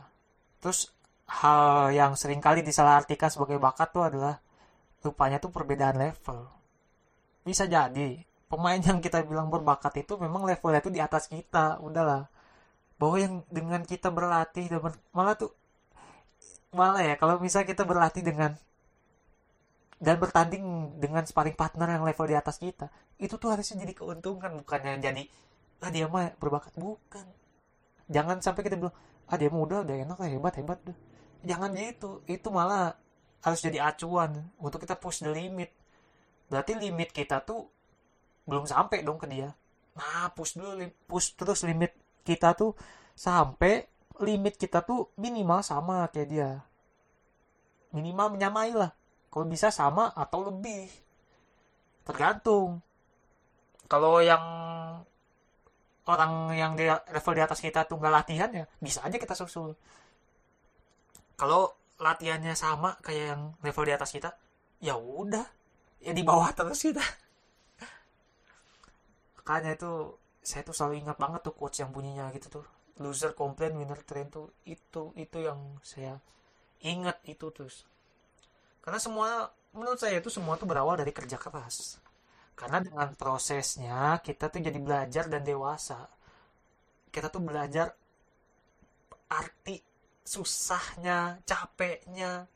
Terus 0.63 0.95
hal 1.27 1.91
yang 1.91 2.15
sering 2.15 2.39
kali 2.39 2.63
disalahartikan 2.63 3.33
sebagai 3.33 3.59
bakat 3.59 3.91
tuh 3.91 4.07
adalah 4.07 4.39
rupanya 5.01 5.41
tuh 5.41 5.53
perbedaan 5.53 5.97
level. 5.97 6.49
Bisa 7.45 7.65
jadi 7.65 8.21
pemain 8.51 8.81
yang 8.81 9.01
kita 9.01 9.25
bilang 9.25 9.49
berbakat 9.49 10.05
itu 10.05 10.19
memang 10.21 10.45
levelnya 10.45 10.81
tuh 10.85 10.93
di 10.93 11.01
atas 11.01 11.27
kita. 11.31 11.81
Udahlah. 11.81 12.29
Bahwa 13.01 13.17
yang 13.17 13.35
dengan 13.49 13.81
kita 13.85 14.13
berlatih 14.13 14.69
dan 14.69 14.81
malah 15.17 15.35
tuh 15.37 15.53
malah 16.71 17.03
ya 17.03 17.15
kalau 17.19 17.43
misalnya 17.43 17.67
kita 17.75 17.83
berlatih 17.83 18.23
dengan 18.23 18.55
dan 19.99 20.17
bertanding 20.17 20.97
dengan 21.03 21.27
sparring 21.27 21.59
partner 21.59 21.99
yang 21.99 22.07
level 22.07 22.31
di 22.31 22.39
atas 22.39 22.57
kita 22.57 22.89
itu 23.21 23.37
tuh 23.37 23.53
harusnya 23.53 23.85
jadi 23.85 23.93
keuntungan 23.93 24.55
bukannya 24.63 25.03
jadi 25.03 25.27
ah 25.81 25.91
dia 25.93 26.07
mah 26.07 26.37
berbakat. 26.37 26.77
Bukan. 26.77 27.27
Jangan 28.13 28.45
sampai 28.45 28.63
kita 28.69 28.77
bilang 28.77 28.97
ah 29.29 29.37
dia 29.41 29.49
mah 29.49 29.61
udah 29.65 29.79
udah 29.85 29.97
enak 29.97 30.17
lah 30.21 30.29
hebat 30.29 30.55
hebat 30.61 30.79
tuh 30.85 30.97
jangan 31.45 31.73
gitu. 31.73 32.21
Itu 32.29 32.53
malah 32.53 32.97
harus 33.41 33.61
jadi 33.65 33.81
acuan 33.81 34.53
untuk 34.61 34.85
kita 34.85 34.97
push 34.97 35.25
the 35.25 35.33
limit. 35.33 35.73
Berarti 36.53 36.77
limit 36.77 37.15
kita 37.15 37.41
tuh 37.41 37.69
belum 38.45 38.69
sampai 38.69 39.01
dong 39.07 39.17
ke 39.17 39.27
dia. 39.31 39.53
Nah 39.97 40.29
push 40.33 40.57
dulu 40.57 40.77
push 41.09 41.37
terus 41.37 41.65
limit 41.65 41.97
kita 42.25 42.53
tuh 42.53 42.77
sampai 43.17 43.87
limit 44.21 44.61
kita 44.61 44.85
tuh 44.85 45.13
minimal 45.17 45.65
sama 45.65 46.09
kayak 46.13 46.29
dia. 46.29 46.51
Minimal 47.97 48.37
menyamai 48.37 48.77
lah. 48.77 48.93
Kalau 49.31 49.47
bisa 49.49 49.73
sama 49.73 50.13
atau 50.13 50.51
lebih. 50.53 50.91
Tergantung. 52.05 52.83
Kalau 53.91 54.23
yang 54.23 54.43
orang 56.11 56.33
yang 56.59 56.73
di 56.75 56.91
level 56.91 57.35
di 57.39 57.43
atas 57.43 57.63
kita 57.63 57.87
tuh 57.87 57.95
nggak 58.01 58.15
latihan 58.15 58.51
ya 58.51 58.65
bisa 58.83 59.01
aja 59.07 59.17
kita 59.17 59.35
susul. 59.39 59.79
Kalau 61.39 61.80
latihannya 62.01 62.57
sama 62.57 62.97
kayak 63.05 63.25
yang 63.37 63.43
level 63.61 63.85
di 63.85 63.93
atas 63.93 64.11
kita 64.17 64.33
ya 64.81 64.97
udah 64.97 65.45
ya 66.01 66.13
di 66.17 66.25
bawah 66.25 66.49
terus 66.57 66.81
kita. 66.81 67.05
Makanya 69.37 69.77
itu 69.77 70.17
saya 70.41 70.65
tuh 70.65 70.73
selalu 70.73 71.05
ingat 71.05 71.21
banget 71.21 71.45
tuh 71.45 71.53
quotes 71.53 71.85
yang 71.85 71.93
bunyinya 71.93 72.33
gitu 72.33 72.61
tuh. 72.61 72.67
Loser 73.01 73.37
complain 73.37 73.77
winner 73.77 74.01
train 74.05 74.33
tuh 74.33 74.53
itu 74.65 75.13
itu 75.17 75.37
yang 75.45 75.61
saya 75.85 76.17
ingat 76.81 77.21
itu 77.29 77.53
terus. 77.53 77.85
Karena 78.81 78.97
semua 78.97 79.53
menurut 79.77 80.01
saya 80.01 80.19
itu 80.19 80.33
semua 80.33 80.57
tuh 80.57 80.65
berawal 80.65 80.97
dari 80.97 81.13
kerja 81.13 81.37
keras. 81.37 82.01
Karena 82.57 82.81
dengan 82.81 83.13
prosesnya 83.17 84.21
kita 84.25 84.49
tuh 84.49 84.65
jadi 84.65 84.81
belajar 84.81 85.29
dan 85.29 85.45
dewasa. 85.45 86.09
Kita 87.13 87.29
tuh 87.29 87.45
belajar 87.45 87.93
arti 89.31 89.90
susahnya 90.25 91.41
capeknya 91.49 92.47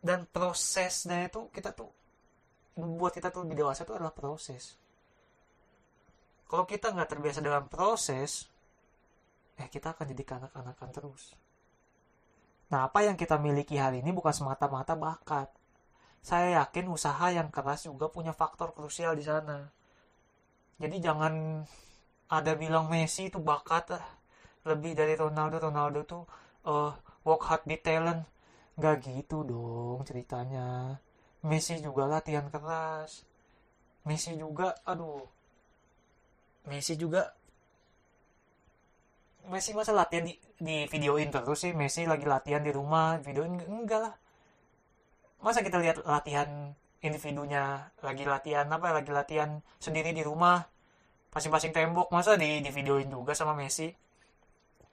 dan 0.00 0.24
prosesnya 0.28 1.28
itu 1.28 1.48
kita 1.52 1.76
tuh 1.76 1.88
membuat 2.80 3.12
kita 3.16 3.28
tuh 3.28 3.44
lebih 3.44 3.64
dewasa 3.64 3.84
itu 3.84 3.92
adalah 3.92 4.14
proses. 4.14 4.76
Kalau 6.48 6.66
kita 6.66 6.90
nggak 6.90 7.10
terbiasa 7.10 7.40
dengan 7.44 7.68
proses 7.70 8.48
eh 9.60 9.68
kita 9.68 9.92
akan 9.92 10.04
jadi 10.16 10.24
kanak-kanakan 10.24 10.88
terus. 10.90 11.36
Nah 12.72 12.88
apa 12.88 13.04
yang 13.04 13.14
kita 13.14 13.36
miliki 13.36 13.76
hari 13.76 14.00
ini 14.00 14.10
bukan 14.10 14.32
semata-mata 14.32 14.96
bakat. 14.96 15.52
Saya 16.20 16.64
yakin 16.64 16.88
usaha 16.88 17.32
yang 17.32 17.48
keras 17.52 17.88
juga 17.88 18.08
punya 18.08 18.32
faktor 18.32 18.72
krusial 18.72 19.16
di 19.16 19.24
sana. 19.24 19.68
Jadi 20.80 20.96
jangan 21.00 21.64
ada 22.30 22.52
bilang 22.56 22.88
Messi 22.88 23.28
itu 23.28 23.42
bakat 23.42 24.00
lebih 24.64 24.92
dari 24.92 25.16
Ronaldo 25.16 25.56
Ronaldo 25.56 26.00
tuh 26.04 26.22
uh, 26.68 26.92
work 27.24 27.42
hard 27.48 27.64
di 27.64 27.76
talent. 27.80 28.24
Nggak 28.76 28.94
gitu 29.08 29.44
dong 29.44 30.04
ceritanya. 30.04 30.98
Messi 31.44 31.80
juga 31.80 32.04
latihan 32.04 32.48
keras. 32.52 33.24
Messi 34.04 34.36
juga 34.36 34.76
aduh. 34.84 35.24
Messi 36.68 36.96
juga 36.96 37.32
Messi 39.48 39.72
masa 39.72 39.96
latihan 39.96 40.28
di, 40.28 40.36
di 40.60 40.84
videoin 40.84 41.32
terus 41.32 41.64
sih? 41.64 41.72
Messi 41.72 42.04
lagi 42.04 42.28
latihan 42.28 42.60
di 42.60 42.70
rumah 42.70 43.16
videoin? 43.24 43.56
Enggak 43.64 44.00
lah. 44.04 44.14
Masa 45.40 45.64
kita 45.64 45.80
lihat 45.80 46.04
latihan 46.04 46.76
individunya 47.00 47.88
lagi 48.04 48.28
latihan 48.28 48.68
apa 48.68 48.92
lagi 48.92 49.08
latihan 49.08 49.64
sendiri 49.80 50.12
di 50.12 50.20
rumah? 50.20 50.68
Masing-masing 51.32 51.72
tembok 51.72 52.12
masa 52.12 52.36
di, 52.36 52.60
di 52.60 52.68
videoin 52.68 53.08
juga 53.08 53.32
sama 53.32 53.56
Messi 53.56 53.88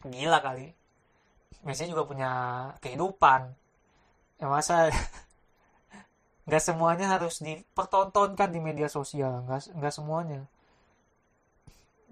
gila 0.05 0.39
kali. 0.43 0.73
Messi 1.65 1.89
juga 1.89 2.05
punya 2.05 2.31
kehidupan. 2.83 3.49
Ya 4.37 4.45
masa 4.45 4.93
nggak 6.47 6.63
semuanya 6.63 7.17
harus 7.17 7.41
dipertontonkan 7.41 8.53
di 8.53 8.59
media 8.61 8.87
sosial 8.87 9.43
nggak 9.49 9.73
nggak 9.73 9.93
semuanya. 9.93 10.45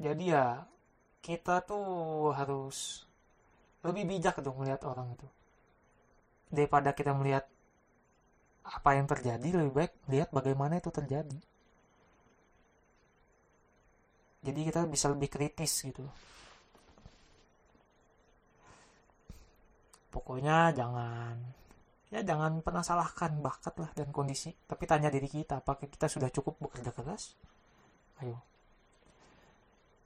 Jadi 0.02 0.34
ya 0.34 0.65
kita 1.21 1.63
tuh 1.63 2.34
harus 2.34 3.08
lebih 3.86 4.17
bijak 4.17 4.41
dong 4.41 4.58
melihat 4.60 4.82
orang 4.89 5.13
itu. 5.13 5.28
Daripada 6.50 6.91
kita 6.91 7.13
melihat 7.13 7.45
apa 8.65 8.98
yang 8.98 9.06
terjadi 9.06 9.62
lebih 9.62 9.74
baik 9.78 9.93
lihat 10.10 10.30
bagaimana 10.34 10.82
itu 10.82 10.89
terjadi. 10.89 11.38
Jadi 14.45 14.60
kita 14.62 14.86
bisa 14.89 15.10
lebih 15.10 15.30
kritis 15.30 15.86
gitu 15.86 16.06
pokoknya 20.15 20.71
jangan 20.71 21.36
ya 22.08 22.23
jangan 22.23 22.63
pernah 22.63 22.80
salahkan 22.80 23.43
bakat 23.43 23.75
lah 23.75 23.91
dan 23.91 24.08
kondisi. 24.15 24.56
Tapi 24.56 24.88
tanya 24.88 25.12
diri 25.12 25.28
kita 25.28 25.60
apakah 25.60 25.91
kita 25.91 26.08
sudah 26.08 26.32
cukup 26.32 26.56
bekerja 26.63 26.95
keras? 26.95 27.36
Ayo. 28.23 28.39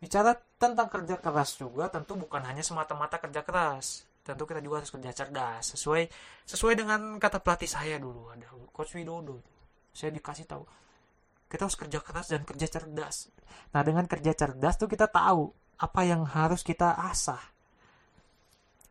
Bicara 0.01 0.33
tentang 0.57 0.89
kerja 0.89 1.21
keras 1.21 1.59
juga 1.61 1.91
tentu 1.93 2.17
bukan 2.17 2.41
hanya 2.41 2.65
semata-mata 2.65 3.21
kerja 3.21 3.45
keras. 3.45 4.09
Tentu 4.25 4.49
kita 4.49 4.57
juga 4.57 4.81
harus 4.81 4.89
kerja 4.89 5.11
cerdas. 5.13 5.77
Sesuai 5.77 6.09
sesuai 6.49 6.73
dengan 6.73 7.21
kata 7.21 7.37
pelatih 7.45 7.69
saya 7.69 8.01
dulu 8.01 8.33
ada 8.33 8.49
coach 8.73 8.97
Widodo. 8.97 9.37
Saya 9.93 10.09
dikasih 10.09 10.49
tahu 10.49 10.63
kita 11.49 11.65
harus 11.65 11.77
kerja 11.77 11.99
keras 12.01 12.27
dan 12.29 12.41
kerja 12.45 12.67
cerdas. 12.69 13.29
Nah 13.73 13.81
dengan 13.85 14.05
kerja 14.05 14.33
cerdas 14.33 14.77
tuh 14.77 14.89
kita 14.89 15.09
tahu 15.09 15.49
apa 15.81 16.01
yang 16.05 16.25
harus 16.25 16.61
kita 16.61 16.93
asah 16.93 17.41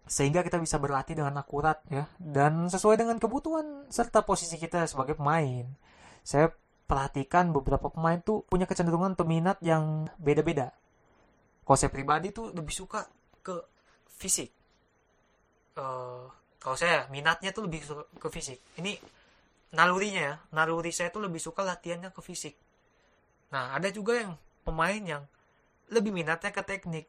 sehingga 0.08 0.40
kita 0.40 0.56
bisa 0.56 0.80
berlatih 0.80 1.20
dengan 1.20 1.36
akurat 1.36 1.84
ya 1.92 2.08
dan 2.16 2.72
sesuai 2.72 2.96
dengan 2.96 3.20
kebutuhan 3.20 3.86
serta 3.92 4.24
posisi 4.24 4.56
kita 4.56 4.88
sebagai 4.88 5.20
pemain. 5.20 5.68
Saya 6.24 6.48
perhatikan 6.88 7.52
beberapa 7.52 7.92
pemain 7.92 8.16
tuh 8.24 8.48
punya 8.48 8.64
kecenderungan 8.64 9.12
peminat 9.14 9.60
yang 9.60 10.08
beda-beda. 10.16 10.72
Kalau 11.62 11.76
saya 11.76 11.92
pribadi 11.92 12.32
tuh 12.32 12.56
lebih 12.56 12.72
suka 12.72 13.04
ke 13.44 13.52
fisik. 14.08 14.48
Uh, 15.76 16.24
kalau 16.56 16.74
saya 16.74 17.04
minatnya 17.12 17.52
tuh 17.52 17.68
lebih 17.68 17.84
ke 18.16 18.28
fisik. 18.32 18.58
Ini 18.80 18.96
nalurinya 19.76 20.22
ya, 20.24 20.34
naluri 20.56 20.90
saya 20.90 21.12
tuh 21.12 21.28
lebih 21.28 21.38
suka 21.38 21.60
latihannya 21.60 22.08
ke 22.08 22.24
fisik. 22.24 22.56
Nah 23.52 23.76
ada 23.76 23.92
juga 23.92 24.16
yang 24.16 24.32
pemain 24.64 25.00
yang 25.04 25.22
lebih 25.92 26.12
minatnya 26.12 26.52
ke 26.52 26.64
teknik 26.64 27.04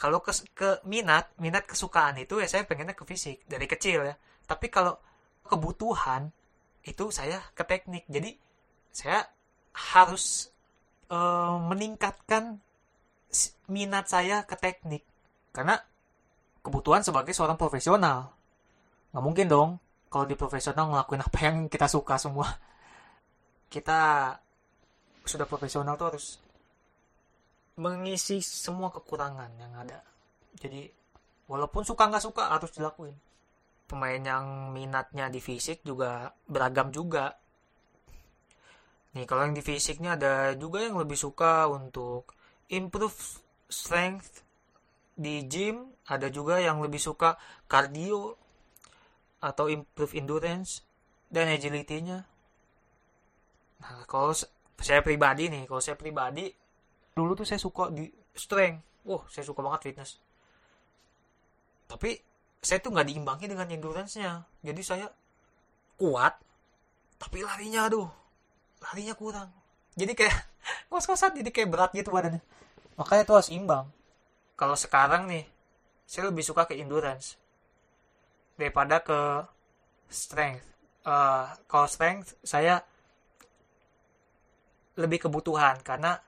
kalau 0.00 0.24
ke, 0.24 0.32
ke 0.56 0.80
minat 0.88 1.28
minat 1.36 1.68
kesukaan 1.68 2.16
itu 2.16 2.40
ya 2.40 2.48
saya 2.48 2.64
pengennya 2.64 2.96
ke 2.96 3.04
fisik 3.04 3.44
dari 3.44 3.68
kecil 3.68 4.08
ya. 4.08 4.16
Tapi 4.48 4.72
kalau 4.72 4.96
kebutuhan 5.44 6.32
itu 6.88 7.12
saya 7.12 7.44
ke 7.52 7.60
teknik. 7.68 8.08
Jadi 8.08 8.32
saya 8.88 9.28
harus 9.92 10.48
e, 11.04 11.18
meningkatkan 11.68 12.64
minat 13.68 14.08
saya 14.08 14.48
ke 14.48 14.56
teknik. 14.56 15.04
Karena 15.52 15.76
kebutuhan 16.64 17.04
sebagai 17.04 17.36
seorang 17.36 17.60
profesional. 17.60 18.32
Nggak 19.12 19.24
mungkin 19.24 19.46
dong 19.52 19.70
kalau 20.08 20.24
di 20.24 20.32
profesional 20.32 20.88
ngelakuin 20.96 21.20
apa 21.28 21.38
yang 21.44 21.56
kita 21.68 21.84
suka 21.92 22.16
semua. 22.16 22.48
Kita 23.68 24.32
sudah 25.28 25.44
profesional 25.44 26.00
tuh 26.00 26.16
harus 26.16 26.40
mengisi 27.80 28.44
semua 28.44 28.92
kekurangan 28.92 29.48
yang 29.56 29.72
ada. 29.72 30.04
Jadi 30.60 30.84
walaupun 31.48 31.82
suka 31.88 32.12
nggak 32.12 32.24
suka 32.28 32.52
harus 32.52 32.70
dilakuin. 32.76 33.16
Pemain 33.88 34.20
yang 34.20 34.70
minatnya 34.70 35.32
di 35.32 35.40
fisik 35.40 35.80
juga 35.82 36.30
beragam 36.44 36.92
juga. 36.92 37.34
Nih 39.16 39.26
kalau 39.26 39.48
yang 39.48 39.56
di 39.56 39.64
fisiknya 39.64 40.14
ada 40.14 40.54
juga 40.54 40.84
yang 40.84 41.00
lebih 41.00 41.18
suka 41.18 41.66
untuk 41.66 42.30
improve 42.70 43.42
strength 43.66 44.46
di 45.18 45.42
gym 45.50 45.90
ada 46.06 46.30
juga 46.30 46.62
yang 46.62 46.78
lebih 46.78 47.02
suka 47.02 47.34
cardio 47.66 48.38
atau 49.42 49.66
improve 49.66 50.14
endurance 50.14 50.86
dan 51.26 51.50
agility-nya. 51.50 52.22
Nah 53.80 54.06
kalau 54.06 54.30
saya 54.78 55.00
pribadi 55.02 55.50
nih 55.50 55.66
kalau 55.66 55.82
saya 55.82 55.98
pribadi 55.98 56.46
dulu 57.14 57.34
tuh 57.34 57.46
saya 57.46 57.60
suka 57.60 57.90
di 57.90 58.08
strength. 58.34 59.06
Wah 59.06 59.22
saya 59.30 59.44
suka 59.46 59.60
banget 59.64 59.90
fitness. 59.90 60.20
Tapi 61.90 62.16
saya 62.60 62.78
tuh 62.78 62.92
nggak 62.92 63.08
diimbangi 63.08 63.46
dengan 63.48 63.66
endurance-nya. 63.66 64.44
Jadi 64.60 64.82
saya 64.84 65.06
kuat 65.96 66.36
tapi 67.20 67.44
larinya 67.44 67.88
aduh 67.88 68.08
larinya 68.80 69.12
kurang. 69.16 69.50
Jadi 69.96 70.12
kayak 70.16 70.36
kos-kosan 70.92 71.36
jadi 71.36 71.50
kayak 71.52 71.68
berat 71.68 71.90
gitu 71.92 72.12
badannya. 72.12 72.40
Makanya 72.96 73.22
tuh 73.24 73.36
harus 73.40 73.50
imbang. 73.52 73.88
Kalau 74.56 74.76
sekarang 74.76 75.28
nih 75.28 75.44
saya 76.04 76.28
lebih 76.28 76.44
suka 76.44 76.68
ke 76.68 76.76
endurance 76.76 77.40
daripada 78.60 79.00
ke 79.00 79.46
strength. 80.12 80.66
Uh, 81.00 81.48
kalau 81.64 81.88
strength 81.88 82.36
saya 82.44 82.84
lebih 85.00 85.24
kebutuhan 85.24 85.80
karena 85.80 86.20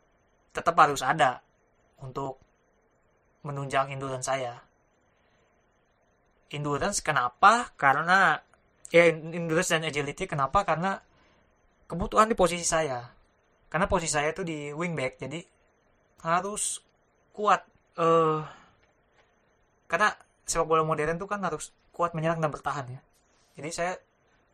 tetap 0.53 0.77
harus 0.77 1.01
ada 1.01 1.41
untuk 2.05 2.39
menunjang 3.43 3.91
endurance 3.91 4.29
saya. 4.29 4.61
Endurance 6.53 7.01
kenapa? 7.01 7.73
Karena 7.75 8.37
ya 8.93 9.09
endurance 9.09 9.73
dan 9.73 9.89
agility 9.89 10.29
kenapa? 10.29 10.63
Karena 10.63 11.01
kebutuhan 11.89 12.29
di 12.29 12.37
posisi 12.37 12.65
saya. 12.65 13.01
Karena 13.73 13.89
posisi 13.89 14.13
saya 14.13 14.31
itu 14.31 14.45
di 14.45 14.69
wingback 14.71 15.17
jadi 15.17 15.41
harus 16.23 16.85
kuat 17.33 17.65
uh, 17.99 18.45
karena 19.89 20.13
sepak 20.45 20.69
bola 20.69 20.85
modern 20.85 21.17
tuh 21.17 21.27
kan 21.27 21.41
harus 21.41 21.73
kuat 21.91 22.13
menyerang 22.13 22.39
dan 22.39 22.53
bertahan 22.53 22.87
ya. 22.93 23.01
Jadi 23.57 23.71
saya 23.73 23.93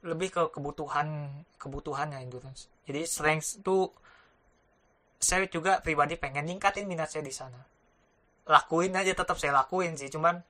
lebih 0.07 0.31
ke 0.31 0.43
kebutuhan 0.55 1.27
kebutuhannya 1.59 2.23
endurance 2.23 2.71
jadi 2.87 3.03
strength 3.03 3.59
itu 3.63 3.91
saya 5.19 5.51
juga 5.51 5.83
pribadi 5.83 6.15
pengen 6.15 6.47
ningkatin 6.47 6.87
minat 6.87 7.11
saya 7.11 7.27
di 7.27 7.35
sana. 7.35 7.59
Lakuin 8.47 8.95
aja 8.95 9.13
tetap 9.13 9.37
saya 9.37 9.53
lakuin 9.53 9.99
sih 9.99 10.09
cuman 10.09 10.41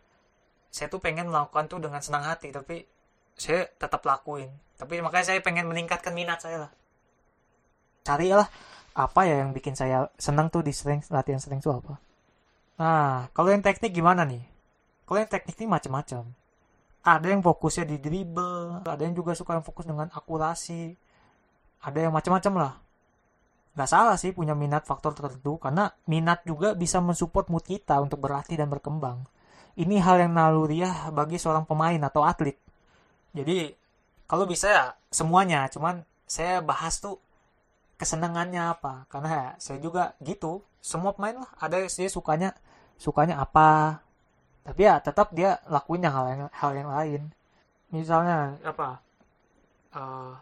saya 0.68 0.92
tuh 0.92 1.00
pengen 1.00 1.32
melakukan 1.32 1.66
tuh 1.66 1.80
dengan 1.80 2.04
senang 2.04 2.28
hati 2.28 2.52
tapi 2.52 2.84
saya 3.34 3.64
tetap 3.80 4.04
lakuin. 4.04 4.52
Tapi 4.78 5.00
makanya 5.00 5.34
saya 5.34 5.40
pengen 5.42 5.66
meningkatkan 5.66 6.12
minat 6.12 6.38
saya 6.44 6.68
lah. 6.68 6.72
Carilah 8.04 8.46
apa 8.94 9.20
ya 9.24 9.42
yang 9.42 9.56
bikin 9.56 9.74
saya 9.74 10.12
senang 10.20 10.52
tuh 10.52 10.60
di 10.60 10.70
strength 10.76 11.10
latihan 11.10 11.40
strength 11.40 11.64
itu 11.64 11.72
apa. 11.72 11.96
Nah 12.78 13.32
kalau 13.32 13.50
yang 13.50 13.64
teknik 13.64 13.96
gimana 13.96 14.28
nih? 14.28 14.44
Kalau 15.08 15.18
yang 15.24 15.32
teknik 15.32 15.56
ini 15.56 15.66
macam-macam. 15.66 16.22
Ada 17.08 17.26
yang 17.32 17.40
fokusnya 17.40 17.88
di 17.88 17.96
dribble 17.96 18.84
ada 18.84 19.00
yang 19.00 19.16
juga 19.16 19.32
suka 19.32 19.56
yang 19.56 19.64
fokus 19.64 19.88
dengan 19.88 20.12
akurasi. 20.12 20.92
Ada 21.80 22.04
yang 22.04 22.12
macam-macam 22.12 22.52
lah 22.58 22.72
nggak 23.78 23.86
salah 23.94 24.18
sih 24.18 24.34
punya 24.34 24.58
minat 24.58 24.82
faktor 24.90 25.14
tertentu 25.14 25.54
karena 25.62 25.94
minat 26.10 26.42
juga 26.42 26.74
bisa 26.74 26.98
mensupport 26.98 27.46
mood 27.46 27.62
kita 27.62 27.94
untuk 28.02 28.18
berlatih 28.18 28.58
dan 28.58 28.66
berkembang. 28.66 29.22
Ini 29.78 30.02
hal 30.02 30.26
yang 30.26 30.34
naluriah 30.34 31.14
bagi 31.14 31.38
seorang 31.38 31.62
pemain 31.62 32.02
atau 32.02 32.26
atlet. 32.26 32.58
Jadi 33.30 33.70
kalau 34.26 34.50
bisa 34.50 34.66
ya 34.66 34.84
semuanya. 35.14 35.70
Cuman 35.70 36.02
saya 36.26 36.58
bahas 36.58 36.98
tuh 36.98 37.22
kesenangannya 38.02 38.58
apa. 38.66 39.06
Karena 39.06 39.30
ya 39.30 39.46
saya 39.62 39.78
juga 39.78 40.18
gitu. 40.26 40.66
Semua 40.82 41.14
pemain 41.14 41.38
lah. 41.38 41.50
Ada 41.62 41.86
sih 41.86 42.10
sukanya 42.10 42.58
sukanya 42.98 43.38
apa. 43.38 44.02
Tapi 44.66 44.80
ya 44.82 44.98
tetap 44.98 45.30
dia 45.30 45.62
lakuin 45.70 46.02
yang 46.02 46.14
hal 46.18 46.26
yang 46.26 46.42
hal 46.50 46.72
yang 46.74 46.90
lain. 46.90 47.22
Misalnya 47.94 48.58
apa? 48.66 48.98
Uh, 49.94 50.34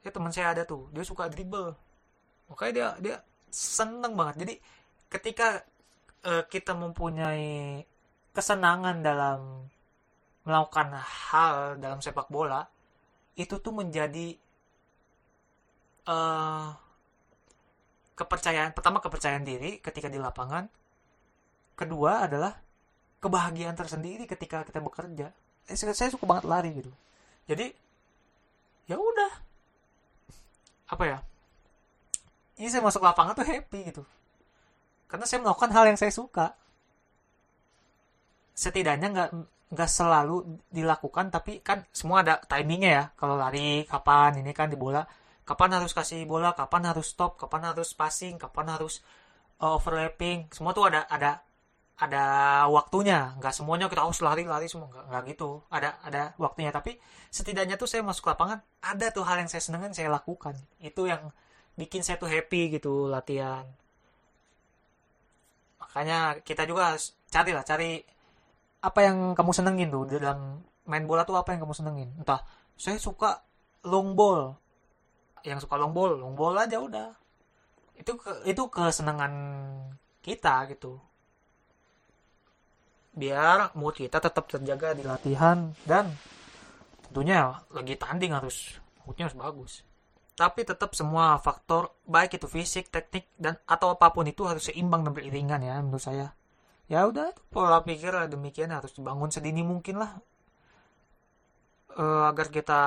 ya 0.00 0.08
teman 0.08 0.32
saya 0.32 0.56
ada 0.56 0.64
tuh. 0.64 0.88
Dia 0.96 1.04
suka 1.04 1.28
dribble 1.28 1.76
makanya 2.48 2.72
dia 2.72 2.88
dia 3.00 3.16
seneng 3.48 4.16
banget. 4.16 4.44
Jadi 4.44 4.54
ketika 5.08 5.64
uh, 6.28 6.44
kita 6.48 6.76
mempunyai 6.76 7.84
kesenangan 8.32 9.00
dalam 9.00 9.68
melakukan 10.44 10.96
hal 10.96 11.76
dalam 11.76 12.00
sepak 12.00 12.32
bola 12.32 12.64
itu 13.36 13.60
tuh 13.60 13.72
menjadi 13.72 14.32
uh, 16.08 16.72
kepercayaan 18.16 18.74
pertama 18.74 18.98
kepercayaan 18.98 19.44
diri 19.44 19.78
ketika 19.78 20.08
di 20.10 20.18
lapangan. 20.18 20.66
Kedua 21.78 22.26
adalah 22.26 22.58
kebahagiaan 23.22 23.78
tersendiri 23.78 24.26
ketika 24.26 24.66
kita 24.66 24.82
bekerja. 24.82 25.30
Eh, 25.70 25.76
saya, 25.78 25.94
saya 25.94 26.10
suka 26.10 26.26
banget 26.26 26.44
lari 26.48 26.70
gitu. 26.74 26.90
Jadi 27.46 27.70
ya 28.90 28.98
udah. 28.98 29.32
Apa 30.88 31.04
ya 31.04 31.18
ini 32.58 32.68
saya 32.68 32.82
masuk 32.82 33.02
lapangan 33.06 33.38
tuh 33.38 33.46
happy 33.46 33.94
gitu. 33.94 34.02
Karena 35.08 35.24
saya 35.24 35.40
melakukan 35.40 35.70
hal 35.72 35.84
yang 35.88 35.98
saya 35.98 36.12
suka. 36.12 36.52
Setidaknya 38.52 39.08
nggak 39.14 39.30
nggak 39.68 39.90
selalu 39.90 40.58
dilakukan 40.72 41.28
tapi 41.28 41.60
kan 41.62 41.86
semua 41.94 42.26
ada 42.26 42.42
timingnya 42.44 42.90
ya. 42.90 43.04
Kalau 43.14 43.38
lari 43.38 43.86
kapan 43.86 44.42
ini 44.42 44.50
kan 44.52 44.68
di 44.68 44.76
bola. 44.76 45.06
Kapan 45.46 45.80
harus 45.80 45.96
kasih 45.96 46.28
bola 46.28 46.52
kapan 46.52 46.92
harus 46.92 47.08
stop 47.14 47.40
kapan 47.40 47.72
harus 47.72 47.96
passing 47.96 48.36
kapan 48.36 48.74
harus 48.74 49.00
uh, 49.62 49.78
overlapping. 49.78 50.50
Semua 50.52 50.74
tuh 50.74 50.90
ada 50.90 51.06
ada 51.08 51.40
ada 51.98 52.24
waktunya. 52.68 53.38
Nggak 53.38 53.54
semuanya 53.54 53.86
kita 53.86 54.02
harus 54.02 54.20
lari 54.20 54.42
lari 54.44 54.66
semua. 54.66 54.90
Nggak, 54.90 55.04
nggak 55.08 55.22
gitu. 55.32 55.50
Ada 55.70 55.88
ada 56.04 56.22
waktunya. 56.42 56.74
Tapi 56.74 56.98
setidaknya 57.30 57.78
tuh 57.80 57.86
saya 57.86 58.02
masuk 58.02 58.28
lapangan 58.28 58.60
ada 58.82 59.06
tuh 59.14 59.24
hal 59.24 59.40
yang 59.40 59.48
saya 59.48 59.62
senengin 59.62 59.94
saya 59.94 60.10
lakukan. 60.10 60.58
Itu 60.82 61.06
yang 61.06 61.30
bikin 61.78 62.02
saya 62.02 62.18
tuh 62.18 62.26
happy 62.26 62.74
gitu 62.74 63.06
latihan. 63.06 63.62
Makanya 65.78 66.42
kita 66.42 66.66
juga 66.66 66.92
harus 66.92 67.14
cari 67.30 67.54
lah 67.54 67.62
cari 67.62 68.02
apa 68.82 69.00
yang 69.06 69.38
kamu 69.38 69.50
senengin 69.54 69.88
tuh 69.94 70.10
dalam 70.10 70.58
main 70.90 71.06
bola 71.06 71.22
tuh 71.22 71.38
apa 71.38 71.54
yang 71.54 71.62
kamu 71.62 71.74
senengin. 71.78 72.10
Entah 72.18 72.42
saya 72.74 72.98
suka 72.98 73.46
long 73.86 74.18
ball. 74.18 74.58
Yang 75.46 75.70
suka 75.70 75.78
long 75.78 75.94
ball 75.94 76.18
long 76.18 76.34
ball 76.34 76.58
aja 76.58 76.82
udah. 76.82 77.14
Itu 77.94 78.18
itu 78.42 78.62
kesenangan 78.66 79.32
kita 80.18 80.66
gitu. 80.74 80.98
Biar 83.14 83.70
mood 83.78 83.94
kita 83.94 84.18
tetap 84.18 84.50
terjaga 84.50 84.98
di 84.98 85.06
latihan 85.06 85.70
dan 85.86 86.10
tentunya 87.06 87.54
lagi 87.70 87.94
tanding 87.94 88.34
harus 88.34 88.78
moodnya 89.06 89.26
harus 89.26 89.38
bagus 89.38 89.87
tapi 90.38 90.62
tetap 90.62 90.94
semua 90.94 91.34
faktor 91.42 91.98
baik 92.06 92.38
itu 92.38 92.46
fisik, 92.46 92.94
teknik 92.94 93.26
dan 93.34 93.58
atau 93.66 93.90
apa 93.90 94.14
pun 94.14 94.22
itu 94.22 94.46
harus 94.46 94.70
seimbang 94.70 95.02
dan 95.02 95.10
beriringan 95.10 95.58
ya 95.66 95.82
menurut 95.82 95.98
saya. 95.98 96.30
Ya 96.86 97.10
udah 97.10 97.34
pola 97.50 97.82
pikir 97.82 98.14
demikian 98.30 98.70
harus 98.70 98.94
dibangun 98.94 99.34
sedini 99.34 99.66
mungkin 99.66 99.98
lah 99.98 100.14
e, 101.90 102.04
agar 102.30 102.54
kita 102.54 102.82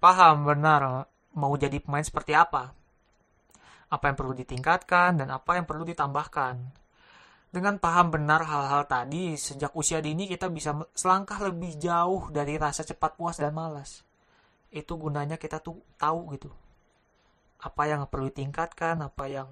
paham 0.00 0.48
benar 0.48 1.04
mau 1.36 1.52
jadi 1.60 1.76
pemain 1.84 2.00
seperti 2.00 2.32
apa. 2.32 2.72
Apa 3.92 4.04
yang 4.08 4.16
perlu 4.16 4.32
ditingkatkan 4.32 5.20
dan 5.20 5.28
apa 5.36 5.60
yang 5.60 5.68
perlu 5.68 5.84
ditambahkan. 5.84 6.56
Dengan 7.52 7.76
paham 7.76 8.08
benar 8.08 8.40
hal-hal 8.48 8.88
tadi, 8.88 9.36
sejak 9.36 9.76
usia 9.76 10.00
dini 10.00 10.24
kita 10.24 10.48
bisa 10.48 10.72
selangkah 10.96 11.44
lebih 11.44 11.76
jauh 11.76 12.32
dari 12.32 12.56
rasa 12.56 12.88
cepat 12.88 13.20
puas 13.20 13.36
dan 13.36 13.52
malas. 13.52 14.00
Itu 14.72 14.96
gunanya 14.96 15.36
kita 15.36 15.60
tuh 15.60 15.76
tahu 16.00 16.32
gitu 16.34 16.48
apa 17.62 17.82
yang 17.88 18.04
perlu 18.08 18.28
ditingkatkan 18.28 19.00
apa 19.00 19.24
yang 19.28 19.48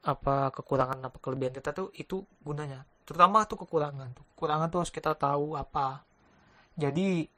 apa 0.00 0.48
kekurangan 0.50 0.98
apa 1.04 1.18
kelebihan 1.20 1.54
kita 1.54 1.70
tuh 1.76 1.92
itu 1.94 2.24
gunanya. 2.40 2.88
Terutama 3.04 3.44
tuh 3.44 3.66
kekurangan. 3.66 4.16
Kekurangan 4.34 4.66
tuh 4.72 4.78
harus 4.82 4.92
kita 4.94 5.12
tahu 5.14 5.58
apa. 5.58 6.02
Jadi 6.78 7.28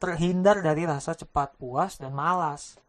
terhindar 0.00 0.64
dari 0.64 0.88
rasa 0.88 1.12
cepat 1.12 1.60
puas 1.60 2.00
dan 2.00 2.16
malas. 2.16 2.80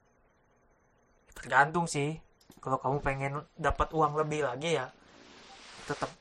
Tergantung 1.35 1.85
sih. 1.89 2.15
Kalau 2.61 2.77
kamu 2.77 2.97
pengen 3.01 3.33
dapat 3.57 3.89
uang 3.89 4.21
lebih 4.21 4.45
lagi 4.45 4.77
ya 4.77 4.87
tetap 5.89 6.13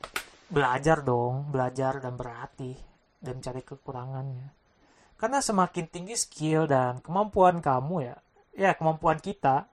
belajar 0.50 1.04
dong. 1.04 1.52
Belajar 1.52 2.02
dan 2.02 2.18
berlatih 2.18 2.74
dan 3.22 3.38
cari 3.38 3.62
kekurangannya. 3.62 4.50
Karena 5.20 5.38
semakin 5.44 5.86
tinggi 5.86 6.16
skill 6.16 6.64
dan 6.64 7.04
kemampuan 7.04 7.60
kamu 7.60 8.08
ya 8.08 8.16
ya 8.60 8.74
kemampuan 8.74 9.22
kita 9.22 9.69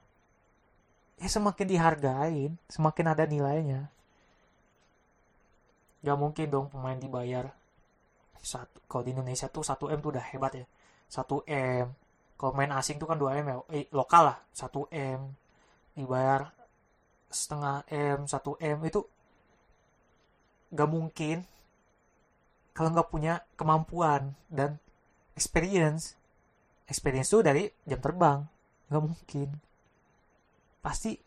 ya 1.17 1.29
semakin 1.29 1.65
dihargain 1.65 2.51
semakin 2.69 3.05
ada 3.13 3.23
nilainya. 3.25 3.89
Gak 6.05 6.17
mungkin 6.17 6.47
dong 6.47 6.67
pemain 6.69 6.97
dibayar. 6.97 7.49
Satu 8.37 8.79
kalau 8.85 9.03
di 9.03 9.11
Indonesia 9.11 9.49
tuh 9.49 9.65
1 9.65 9.91
m 9.97 9.99
tuh 9.99 10.11
udah 10.13 10.25
hebat 10.31 10.53
ya. 10.53 10.65
1 11.09 11.43
m. 11.49 11.85
Kalau 12.37 12.53
main 12.53 12.69
asing 12.69 13.01
tuh 13.01 13.09
kan 13.09 13.17
2 13.17 13.33
m 13.43 13.45
ya. 13.49 13.55
Eh, 13.73 13.85
lokal 13.91 14.33
lah 14.33 14.37
1 14.53 14.87
m. 14.93 15.19
Dibayar 15.97 16.53
setengah 17.33 17.83
m 17.89 18.19
1 18.29 18.37
m. 18.61 18.77
Itu 18.85 19.01
gak 20.71 20.89
mungkin. 20.89 21.43
Kalau 22.77 22.93
nggak 22.93 23.09
punya 23.09 23.41
kemampuan 23.57 24.37
dan 24.53 24.77
experience. 25.33 26.13
Experience 26.85 27.33
tuh 27.33 27.41
dari 27.41 27.65
jam 27.89 27.97
terbang. 27.97 28.45
Nggak 28.87 29.03
mungkin 29.03 29.49
pasti 30.87 31.19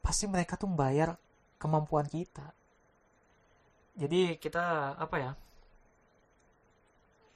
pasti 0.00 0.24
mereka 0.24 0.56
tuh 0.56 0.72
membayar 0.72 1.12
kemampuan 1.60 2.08
kita. 2.08 2.48
Jadi 3.92 4.40
kita 4.40 4.96
apa 4.96 5.16
ya 5.20 5.32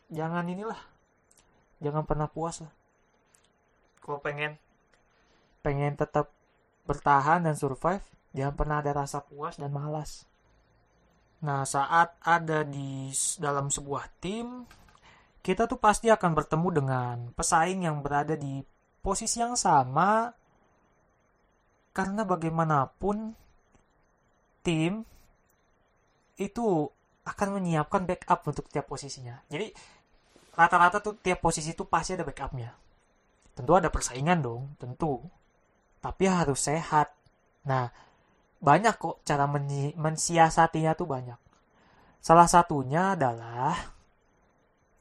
jangan 0.08 0.48
inilah 0.48 0.80
jangan 1.84 2.08
pernah 2.08 2.32
puas 2.32 2.64
lah. 2.64 2.72
Kalau 4.00 4.24
pengen 4.24 4.56
pengen 5.60 6.00
tetap 6.00 6.32
bertahan 6.88 7.44
dan 7.44 7.60
survive 7.60 8.00
jangan 8.32 8.56
pernah 8.56 8.80
ada 8.80 9.04
rasa 9.04 9.20
puas 9.20 9.60
dan 9.60 9.68
malas. 9.76 10.24
Nah 11.44 11.68
saat 11.68 12.16
ada 12.24 12.64
di 12.64 13.12
dalam 13.36 13.68
sebuah 13.68 14.16
tim 14.16 14.64
kita 15.44 15.68
tuh 15.68 15.76
pasti 15.76 16.08
akan 16.08 16.32
bertemu 16.32 16.68
dengan 16.72 17.16
pesaing 17.36 17.84
yang 17.84 18.00
berada 18.00 18.32
di 18.32 18.64
posisi 19.04 19.44
yang 19.44 19.60
sama 19.60 20.32
karena 21.96 22.28
bagaimanapun 22.28 23.32
tim 24.60 25.00
itu 26.36 26.84
akan 27.24 27.48
menyiapkan 27.56 28.04
backup 28.04 28.44
untuk 28.44 28.68
tiap 28.68 28.84
posisinya. 28.84 29.40
Jadi 29.48 29.72
rata-rata 30.52 31.00
tuh 31.00 31.16
tiap 31.16 31.40
posisi 31.40 31.72
itu 31.72 31.88
pasti 31.88 32.12
ada 32.12 32.28
backupnya. 32.28 32.68
Tentu 33.56 33.72
ada 33.72 33.88
persaingan 33.88 34.44
dong 34.44 34.76
tentu. 34.76 35.24
Tapi 36.04 36.28
harus 36.28 36.60
sehat. 36.60 37.16
Nah 37.64 37.88
banyak 38.60 39.00
kok 39.00 39.24
cara 39.24 39.48
mensiasatinya 39.96 40.92
tuh 40.92 41.08
banyak. 41.08 41.40
Salah 42.20 42.44
satunya 42.44 43.16
adalah 43.16 43.72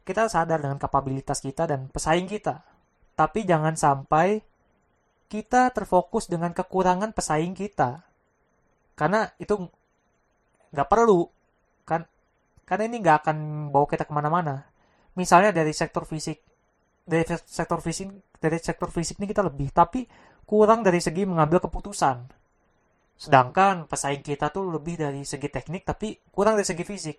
kita 0.08 0.32
sadar 0.32 0.64
dengan 0.64 0.80
kapabilitas 0.80 1.43
kita 1.43 1.68
dan 1.68 1.91
pesaing 1.91 2.32
kita. 2.32 2.64
Tapi 3.20 3.43
jangan 3.43 3.76
sampai 3.76 4.55
kita 5.28 5.74
terfokus 5.74 6.30
dengan 6.30 6.54
kekurangan 6.54 7.12
pesaing 7.12 7.58
kita. 7.58 8.06
Karena 8.94 9.28
itu 9.42 9.68
nggak 10.72 10.90
perlu. 10.90 11.28
Kan 11.84 12.06
karena 12.66 12.84
ini 12.90 12.98
nggak 13.02 13.18
akan 13.26 13.38
bawa 13.70 13.86
kita 13.90 14.06
ke 14.06 14.14
mana-mana. 14.14 14.66
Misalnya 15.16 15.56
dari 15.56 15.72
sektor 15.72 16.04
fisik 16.04 16.42
dari 17.06 17.22
sektor 17.46 17.80
fisik 17.80 18.10
dari 18.42 18.58
sektor 18.58 18.90
fisik 18.90 19.22
ini 19.22 19.30
kita 19.30 19.46
lebih 19.46 19.70
tapi 19.70 20.10
kurang 20.50 20.82
dari 20.82 20.98
segi 20.98 21.26
mengambil 21.26 21.62
keputusan. 21.62 22.26
Sedangkan 23.16 23.88
pesaing 23.88 24.26
kita 24.26 24.52
tuh 24.52 24.68
lebih 24.76 25.00
dari 25.00 25.24
segi 25.24 25.48
teknik 25.48 25.86
tapi 25.86 26.18
kurang 26.34 26.58
dari 26.58 26.68
segi 26.68 26.84
fisik. 26.84 27.18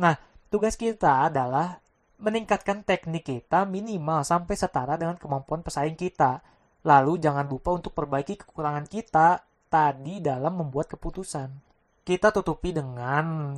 Nah 0.00 0.16
tugas 0.48 0.74
kita 0.74 1.28
adalah 1.28 1.78
meningkatkan 2.22 2.86
teknik 2.86 3.26
kita 3.26 3.66
minimal 3.66 4.22
sampai 4.22 4.54
setara 4.54 4.94
dengan 4.96 5.18
kemampuan 5.18 5.60
pesaing 5.60 5.98
kita 5.98 6.40
lalu 6.82 7.18
jangan 7.18 7.46
lupa 7.46 7.74
untuk 7.74 7.94
perbaiki 7.94 8.38
kekurangan 8.42 8.86
kita 8.90 9.42
tadi 9.70 10.20
dalam 10.20 10.58
membuat 10.58 10.92
keputusan. 10.92 11.48
Kita 12.02 12.34
tutupi 12.34 12.74
dengan 12.74 13.56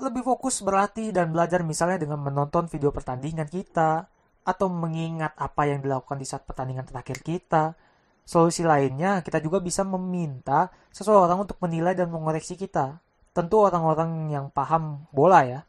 lebih 0.00 0.22
fokus 0.24 0.64
berlatih 0.64 1.12
dan 1.12 1.32
belajar 1.32 1.60
misalnya 1.60 2.00
dengan 2.00 2.20
menonton 2.20 2.68
video 2.68 2.92
pertandingan 2.92 3.48
kita 3.48 4.08
atau 4.44 4.66
mengingat 4.72 5.36
apa 5.36 5.68
yang 5.68 5.84
dilakukan 5.84 6.16
di 6.16 6.26
saat 6.28 6.44
pertandingan 6.48 6.88
terakhir 6.88 7.20
kita. 7.20 7.76
Solusi 8.24 8.62
lainnya, 8.62 9.20
kita 9.26 9.42
juga 9.42 9.58
bisa 9.58 9.82
meminta 9.82 10.70
seseorang 10.94 11.44
untuk 11.44 11.58
menilai 11.60 11.98
dan 11.98 12.08
mengoreksi 12.12 12.54
kita. 12.54 13.02
Tentu 13.34 13.56
orang-orang 13.58 14.30
yang 14.30 14.46
paham 14.54 15.04
bola 15.10 15.42
ya. 15.44 15.60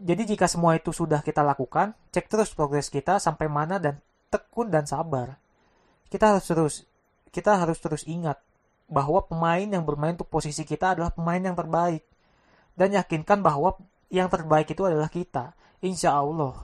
Jadi 0.00 0.36
jika 0.36 0.48
semua 0.48 0.78
itu 0.78 0.94
sudah 0.94 1.20
kita 1.20 1.44
lakukan, 1.44 1.92
cek 2.14 2.30
terus 2.30 2.54
progres 2.56 2.88
kita 2.88 3.20
sampai 3.20 3.50
mana 3.50 3.76
dan 3.76 4.00
tekun 4.32 4.72
dan 4.72 4.88
sabar. 4.88 5.36
Kita 6.10 6.34
harus 6.34 6.44
terus 6.44 6.74
kita 7.30 7.62
harus 7.62 7.78
terus 7.78 8.02
ingat 8.10 8.42
bahwa 8.90 9.22
pemain 9.22 9.62
yang 9.62 9.86
bermain 9.86 10.18
untuk 10.18 10.26
posisi 10.26 10.66
kita 10.66 10.98
adalah 10.98 11.14
pemain 11.14 11.38
yang 11.38 11.54
terbaik. 11.54 12.02
Dan 12.74 12.90
yakinkan 12.98 13.40
bahwa 13.40 13.78
yang 14.10 14.26
terbaik 14.26 14.66
itu 14.74 14.82
adalah 14.82 15.06
kita. 15.06 15.54
Insya 15.80 16.18
Allah, 16.18 16.58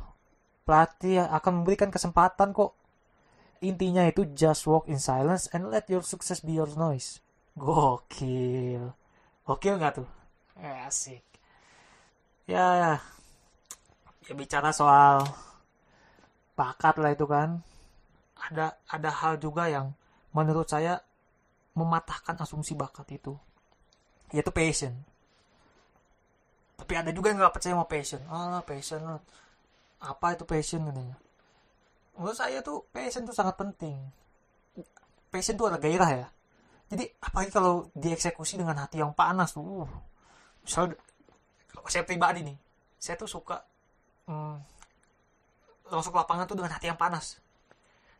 pelatih 0.66 1.22
akan 1.30 1.62
memberikan 1.62 1.88
kesempatan 1.94 2.50
kok. 2.50 2.74
Intinya 3.62 4.04
itu 4.04 4.26
just 4.34 4.66
walk 4.66 4.90
in 4.90 4.98
silence 4.98 5.48
and 5.54 5.70
let 5.70 5.86
your 5.86 6.02
success 6.02 6.42
be 6.42 6.58
your 6.58 6.68
noise. 6.74 7.22
Gokil. 7.56 8.92
Gokil 9.46 9.74
nggak 9.78 10.02
tuh? 10.02 10.08
Eh, 10.60 10.84
asik. 10.84 11.24
Ya, 12.50 12.98
ya 14.26 14.32
bicara 14.34 14.74
soal 14.74 15.22
bakat 16.58 16.98
lah 16.98 17.14
itu 17.14 17.24
kan. 17.30 17.62
Ada 18.46 18.78
ada 18.86 19.10
hal 19.10 19.42
juga 19.42 19.66
yang 19.66 19.90
menurut 20.30 20.68
saya 20.70 21.02
mematahkan 21.74 22.38
asumsi 22.40 22.78
bakat 22.78 23.06
itu. 23.14 23.34
Yaitu 24.30 24.50
passion. 24.54 24.94
Tapi 26.76 26.92
ada 26.94 27.10
juga 27.10 27.32
yang 27.32 27.42
nggak 27.42 27.54
percaya 27.54 27.74
sama 27.74 27.86
passion. 27.88 28.20
Ah 28.30 28.62
passion 28.62 29.00
apa 29.96 30.36
itu 30.36 30.44
passion 30.44 30.84
katanya 30.84 31.16
menurut 32.16 32.36
saya 32.36 32.64
tuh 32.64 32.88
passion 32.90 33.28
tuh 33.28 33.36
sangat 33.36 33.54
penting. 33.60 33.96
Passion 35.28 35.54
tuh 35.54 35.68
ada 35.68 35.76
gairah 35.76 36.10
ya. 36.24 36.26
Jadi 36.88 37.04
apalagi 37.20 37.50
kalau 37.52 37.92
dieksekusi 37.92 38.56
dengan 38.56 38.80
hati 38.80 39.02
yang 39.04 39.12
panas 39.12 39.52
tuh 39.52 39.84
uh, 39.84 39.90
misal 40.62 40.94
kalau 41.70 41.90
saya 41.90 42.06
pribadi 42.06 42.46
nih 42.46 42.54
saya 42.94 43.18
tuh 43.18 43.26
suka 43.26 43.58
hmm, 44.30 44.54
masuk 45.90 46.14
lapangan 46.14 46.46
tuh 46.46 46.54
dengan 46.54 46.70
hati 46.70 46.86
yang 46.86 46.98
panas 46.98 47.42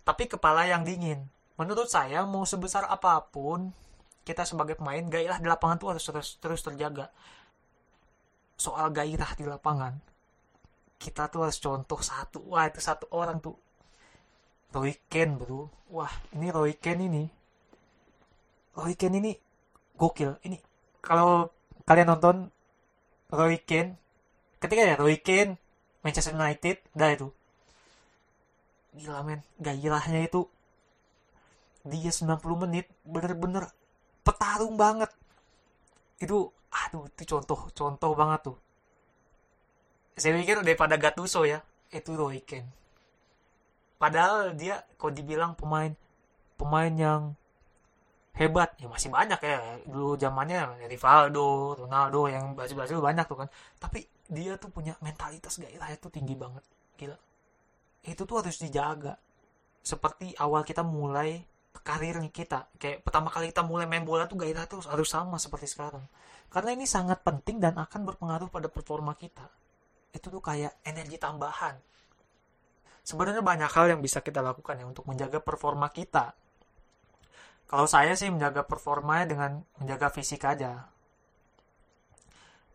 tapi 0.07 0.31
kepala 0.31 0.71
yang 0.71 0.87
dingin. 0.87 1.27
Menurut 1.59 1.91
saya 1.91 2.23
mau 2.23 2.47
sebesar 2.47 2.87
apa 2.87 3.19
pun 3.27 3.75
kita 4.23 4.47
sebagai 4.47 4.79
pemain 4.79 5.03
gairah 5.03 5.43
di 5.43 5.51
lapangan 5.51 5.77
tuh 5.83 5.89
harus 5.91 6.05
terus 6.07 6.29
terus 6.39 6.63
terjaga. 6.63 7.11
Soal 8.55 8.95
gairah 8.95 9.35
di 9.35 9.43
lapangan 9.43 9.99
kita 10.97 11.29
tuh 11.29 11.45
harus 11.45 11.59
contoh 11.59 12.01
satu. 12.01 12.41
Wah 12.47 12.71
itu 12.71 12.79
satu 12.79 13.11
orang 13.13 13.43
tuh. 13.43 13.59
Roy 14.73 14.95
Ken 15.11 15.37
bro. 15.37 15.69
Wah 15.91 16.13
ini 16.39 16.49
Roy 16.55 16.79
Ken 16.79 17.03
ini. 17.03 17.25
Roy 18.77 18.95
Ken 18.95 19.15
ini 19.17 19.33
gokil. 19.97 20.39
Ini 20.45 20.57
kalau 21.03 21.51
kalian 21.83 22.15
nonton 22.15 22.49
Roy 23.33 23.59
Ken 23.59 23.99
ketika 24.63 24.83
ya 24.83 24.95
Roy 24.97 25.21
Ken 25.21 25.59
Manchester 26.01 26.35
United 26.35 26.79
dah 26.95 27.11
itu 27.13 27.29
gila 28.97 29.21
men. 29.23 29.41
Gairahnya 29.61 30.27
itu 30.27 30.49
dia 31.87 32.11
90 32.11 32.43
menit 32.67 32.91
bener-bener 33.07 33.71
petarung 34.27 34.75
banget. 34.75 35.13
Itu 36.19 36.51
aduh 36.73 37.07
itu 37.07 37.23
contoh 37.29 37.71
contoh 37.77 38.13
banget 38.17 38.41
tuh. 38.53 38.57
Saya 40.17 40.33
pikir 40.41 40.65
daripada 40.65 40.97
Gattuso 40.97 41.45
ya. 41.45 41.61
Itu 41.93 42.17
Roy 42.17 42.43
Ken 42.43 42.67
padahal 43.97 44.53
dia 44.53 44.85
kok 45.01 45.13
dibilang 45.17 45.57
pemain 45.57 45.93
pemain 46.61 46.93
yang 46.93 47.23
hebat 48.37 48.77
ya 48.77 48.89
masih 48.89 49.09
banyak 49.09 49.41
ya. 49.41 49.81
Dulu 49.89 50.21
zamannya 50.21 50.89
Rivaldo 50.89 51.77
Ronaldo 51.77 52.29
yang 52.29 52.53
Brazil-Brazil 52.53 53.01
banyak 53.01 53.25
tuh 53.25 53.39
kan. 53.45 53.49
Tapi 53.81 54.05
dia 54.29 54.61
tuh 54.61 54.69
punya 54.69 54.93
mentalitas 55.01 55.57
gairah 55.57 55.89
itu 55.93 56.09
tinggi 56.13 56.37
banget. 56.37 56.65
Gila 57.01 57.17
itu 58.05 58.23
tuh 58.29 58.43
harus 58.43 58.59
dijaga. 58.61 59.17
Seperti 59.81 60.35
awal 60.37 60.67
kita 60.67 60.83
mulai 60.83 61.41
karir 61.87 62.19
kita. 62.35 62.67
Kayak 62.77 63.07
pertama 63.07 63.31
kali 63.31 63.55
kita 63.55 63.63
mulai 63.63 63.87
main 63.87 64.03
bola 64.03 64.27
tuh 64.27 64.43
gairah 64.43 64.67
tuh 64.67 64.83
harus 64.91 65.07
sama 65.07 65.39
seperti 65.39 65.71
sekarang. 65.71 66.03
Karena 66.51 66.75
ini 66.75 66.83
sangat 66.83 67.23
penting 67.23 67.63
dan 67.63 67.79
akan 67.79 68.03
berpengaruh 68.03 68.51
pada 68.51 68.67
performa 68.67 69.15
kita. 69.15 69.47
Itu 70.11 70.33
tuh 70.33 70.43
kayak 70.43 70.83
energi 70.83 71.15
tambahan. 71.21 71.79
Sebenarnya 73.07 73.39
banyak 73.39 73.71
hal 73.71 73.87
yang 73.95 74.01
bisa 74.03 74.19
kita 74.19 74.43
lakukan 74.43 74.83
ya 74.83 74.87
untuk 74.87 75.07
menjaga 75.07 75.39
performa 75.39 75.87
kita. 75.95 76.35
Kalau 77.67 77.87
saya 77.87 78.19
sih 78.19 78.31
menjaga 78.31 78.67
performanya 78.67 79.27
dengan 79.31 79.51
menjaga 79.79 80.11
fisik 80.11 80.43
aja. 80.43 80.91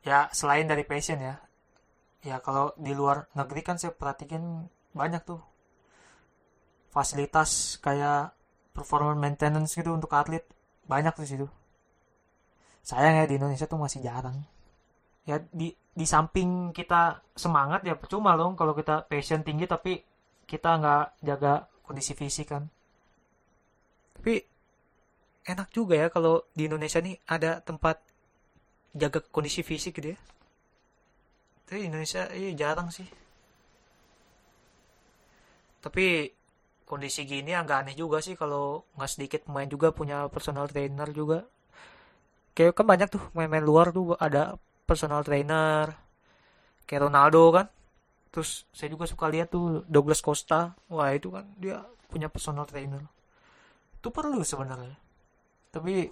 Ya 0.08 0.32
selain 0.32 0.72
dari 0.72 0.88
passion 0.88 1.20
ya. 1.20 1.36
Ya 2.24 2.40
kalau 2.40 2.72
di 2.80 2.96
luar 2.96 3.28
negeri 3.36 3.60
kan 3.60 3.76
saya 3.76 3.92
perhatikan 3.92 4.72
banyak 4.92 5.24
tuh. 5.24 5.42
Fasilitas 6.92 7.80
kayak 7.80 8.36
performance 8.76 9.20
maintenance 9.20 9.72
gitu 9.76 9.92
untuk 9.96 10.12
atlet 10.12 10.44
banyak 10.88 11.16
di 11.24 11.28
situ. 11.28 11.48
Sayang 12.84 13.24
ya 13.24 13.26
di 13.28 13.36
Indonesia 13.40 13.68
tuh 13.68 13.80
masih 13.80 14.04
jarang. 14.04 14.44
Ya 15.24 15.40
di 15.54 15.72
di 15.92 16.06
samping 16.08 16.72
kita 16.76 17.24
semangat 17.36 17.84
ya 17.84 17.96
percuma 17.96 18.36
dong 18.36 18.56
kalau 18.56 18.76
kita 18.76 19.08
passion 19.08 19.44
tinggi 19.44 19.68
tapi 19.68 20.02
kita 20.48 20.80
nggak 20.80 21.06
jaga 21.24 21.54
kondisi 21.86 22.12
fisik 22.16 22.52
kan. 22.52 22.68
Tapi 24.20 24.44
enak 25.48 25.72
juga 25.72 25.96
ya 25.96 26.08
kalau 26.12 26.44
di 26.52 26.68
Indonesia 26.68 27.00
nih 27.00 27.16
ada 27.28 27.64
tempat 27.64 28.04
jaga 28.92 29.24
kondisi 29.32 29.64
fisik 29.64 30.00
gitu 30.00 30.16
ya. 30.16 30.20
Tapi 31.68 31.88
Indonesia 31.88 32.28
iya 32.36 32.52
jarang 32.52 32.92
sih 32.92 33.08
tapi 35.82 36.30
kondisi 36.86 37.26
gini 37.26 37.58
agak 37.58 37.88
aneh 37.88 37.96
juga 37.98 38.22
sih 38.22 38.38
kalau 38.38 38.86
nggak 38.94 39.10
sedikit 39.10 39.42
pemain 39.50 39.66
juga 39.66 39.90
punya 39.90 40.30
personal 40.30 40.70
trainer 40.70 41.10
juga. 41.10 41.50
Kayak 42.54 42.78
kan 42.78 42.86
banyak 42.86 43.08
tuh 43.10 43.24
main-main 43.34 43.66
luar 43.66 43.90
tuh 43.96 44.14
ada 44.20 44.60
personal 44.86 45.26
trainer 45.26 45.90
kayak 46.86 47.10
Ronaldo 47.10 47.44
kan. 47.56 47.68
Terus 48.32 48.68
saya 48.76 48.92
juga 48.94 49.10
suka 49.10 49.26
lihat 49.32 49.50
tuh 49.50 49.82
Douglas 49.90 50.22
Costa. 50.22 50.78
Wah 50.92 51.10
itu 51.16 51.34
kan 51.34 51.48
dia 51.58 51.82
punya 52.12 52.28
personal 52.28 52.68
trainer. 52.70 53.02
Itu 53.98 54.14
perlu 54.14 54.44
sebenarnya. 54.44 55.00
Tapi 55.72 56.12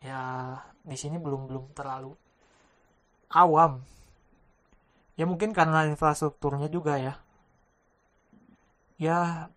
ya 0.00 0.54
di 0.86 0.96
sini 0.96 1.18
belum 1.18 1.50
belum 1.50 1.74
terlalu 1.74 2.14
awam. 3.34 3.82
Ya 5.18 5.26
mungkin 5.26 5.50
karena 5.50 5.90
infrastrukturnya 5.90 6.70
juga 6.70 7.02
ya 7.02 7.25
ya 8.96 9.48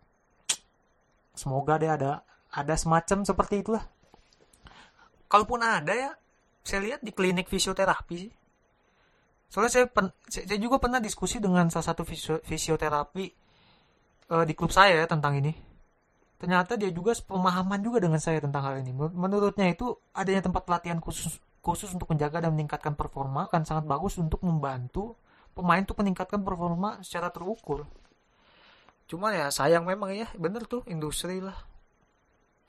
semoga 1.35 1.79
deh 1.79 1.91
ada 1.91 2.23
ada 2.51 2.73
semacam 2.75 3.23
seperti 3.23 3.63
itulah. 3.63 3.83
Kalaupun 5.29 5.61
ada 5.61 5.93
ya 5.93 6.11
saya 6.65 6.85
lihat 6.85 6.99
di 7.01 7.11
klinik 7.15 7.47
fisioterapi 7.47 8.15
sih. 8.15 8.33
Soalnya 9.49 9.71
saya 9.73 9.85
pen, 9.89 10.13
saya 10.29 10.59
juga 10.61 10.77
pernah 10.77 11.01
diskusi 11.01 11.41
dengan 11.41 11.73
salah 11.73 11.89
satu 11.89 12.05
fisio, 12.05 12.37
fisioterapi 12.45 13.25
uh, 14.29 14.45
di 14.45 14.53
klub 14.53 14.69
saya 14.69 15.01
ya 15.01 15.07
tentang 15.09 15.41
ini. 15.41 15.53
Ternyata 16.39 16.77
dia 16.77 16.93
juga 16.93 17.17
pemahaman 17.17 17.81
juga 17.81 17.97
dengan 17.99 18.21
saya 18.21 18.39
tentang 18.39 18.61
hal 18.61 18.85
ini. 18.85 18.93
Menurutnya 18.93 19.67
itu 19.73 19.97
adanya 20.13 20.45
tempat 20.45 20.63
pelatihan 20.69 21.01
khusus 21.01 21.41
khusus 21.59 21.91
untuk 21.91 22.07
menjaga 22.09 22.47
dan 22.47 22.55
meningkatkan 22.55 22.95
performa 22.95 23.51
akan 23.51 23.67
sangat 23.67 23.85
bagus 23.85 24.15
untuk 24.15 24.39
membantu 24.47 25.19
pemain 25.51 25.83
tuh 25.83 25.97
meningkatkan 25.99 26.39
performa 26.39 27.03
secara 27.03 27.27
terukur 27.35 27.83
cuman 29.09 29.33
ya 29.33 29.47
sayang 29.49 29.83
memang 29.83 30.13
ya. 30.13 30.29
Bener 30.37 30.69
tuh 30.69 30.85
industri 30.85 31.41
lah. 31.41 31.57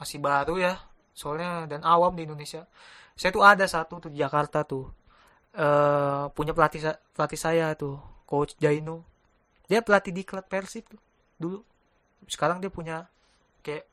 Masih 0.01 0.17
baru 0.19 0.57
ya. 0.57 0.81
Soalnya 1.13 1.69
dan 1.69 1.85
awam 1.85 2.17
di 2.17 2.25
Indonesia. 2.25 2.65
Saya 3.13 3.31
tuh 3.31 3.45
ada 3.45 3.69
satu 3.69 4.01
tuh 4.01 4.11
di 4.11 4.19
Jakarta 4.19 4.65
tuh. 4.65 4.89
Uh, 5.51 6.31
punya 6.33 6.55
pelatih 6.55 6.95
pelatih 7.13 7.37
saya 7.37 7.77
tuh 7.77 8.01
coach 8.25 8.57
Jaino. 8.57 9.05
Dia 9.69 9.85
pelatih 9.85 10.17
di 10.17 10.25
klub 10.25 10.49
Persib 10.49 10.89
tuh 10.89 11.01
dulu. 11.37 11.61
Sekarang 12.25 12.59
dia 12.59 12.73
punya 12.73 13.05
kayak 13.61 13.85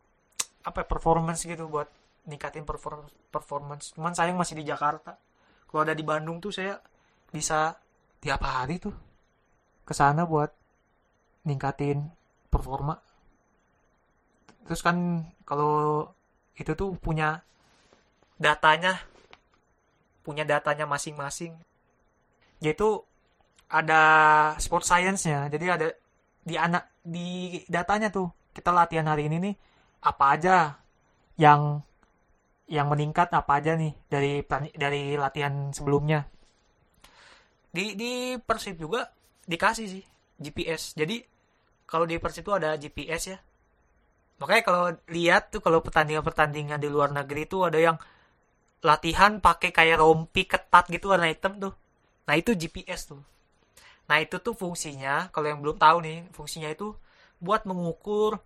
apa 0.63 0.83
ya, 0.83 0.85
performance 0.87 1.43
gitu 1.43 1.67
buat 1.67 1.91
ningkatin 2.27 2.63
perform 2.63 3.07
performance. 3.27 3.91
Cuman 3.91 4.15
sayang 4.15 4.39
masih 4.39 4.55
di 4.59 4.63
Jakarta. 4.63 5.19
Kalau 5.67 5.83
ada 5.83 5.91
di 5.91 6.03
Bandung 6.03 6.39
tuh 6.39 6.55
saya 6.55 6.79
bisa 7.27 7.75
tiap 8.23 8.39
hari 8.47 8.79
tuh 8.79 8.95
ke 9.83 9.91
sana 9.91 10.23
buat 10.23 10.51
ningkatin 11.47 12.16
performa. 12.47 12.99
Terus 14.67 14.81
kan 14.83 15.27
kalau 15.47 16.07
itu 16.57 16.73
tuh 16.73 16.97
punya 16.99 17.43
datanya 18.35 18.99
punya 20.27 20.43
datanya 20.43 20.83
masing-masing. 20.83 21.55
Yaitu 22.59 22.99
ada 23.71 24.01
sport 24.59 24.83
science-nya. 24.83 25.47
Jadi 25.47 25.65
ada 25.71 25.87
di 26.43 26.55
anak 26.55 26.91
di 27.03 27.59
datanya 27.67 28.11
tuh 28.11 28.31
kita 28.55 28.71
latihan 28.71 29.07
hari 29.07 29.27
ini 29.31 29.37
nih 29.51 29.55
apa 30.03 30.25
aja 30.35 30.55
yang 31.39 31.83
yang 32.67 32.87
meningkat 32.91 33.31
apa 33.31 33.63
aja 33.63 33.79
nih 33.79 33.95
dari 34.11 34.43
dari 34.75 35.15
latihan 35.15 35.71
sebelumnya. 35.71 36.27
Di 37.71 37.95
di 37.95 38.35
Persib 38.39 38.79
juga 38.79 39.07
dikasih 39.47 39.87
sih 39.87 40.03
GPS 40.39 40.95
jadi 40.99 41.23
kalau 41.87 42.03
di 42.03 42.19
Persib 42.19 42.43
itu 42.43 42.53
ada 42.53 42.75
GPS 42.75 43.23
ya. 43.31 43.37
Makanya 44.37 44.63
kalau 44.67 44.83
lihat 45.09 45.49
tuh 45.49 45.63
kalau 45.63 45.81
pertandingan-pertandingan 45.81 46.77
di 46.77 46.91
luar 46.91 47.09
negeri 47.09 47.49
itu 47.49 47.63
ada 47.63 47.79
yang 47.79 47.97
latihan 48.85 49.41
pakai 49.41 49.73
kayak 49.73 49.97
rompi 49.97 50.45
ketat 50.45 50.85
gitu 50.93 51.09
warna 51.09 51.31
hitam 51.31 51.57
tuh. 51.57 51.73
Nah 52.29 52.35
itu 52.37 52.53
GPS 52.53 53.15
tuh. 53.15 53.23
Nah 54.05 54.21
itu 54.21 54.37
tuh 54.37 54.53
fungsinya 54.53 55.31
kalau 55.33 55.47
yang 55.49 55.59
belum 55.63 55.79
tahu 55.79 55.97
nih 56.05 56.27
fungsinya 56.35 56.69
itu 56.69 56.93
buat 57.41 57.65
mengukur 57.65 58.37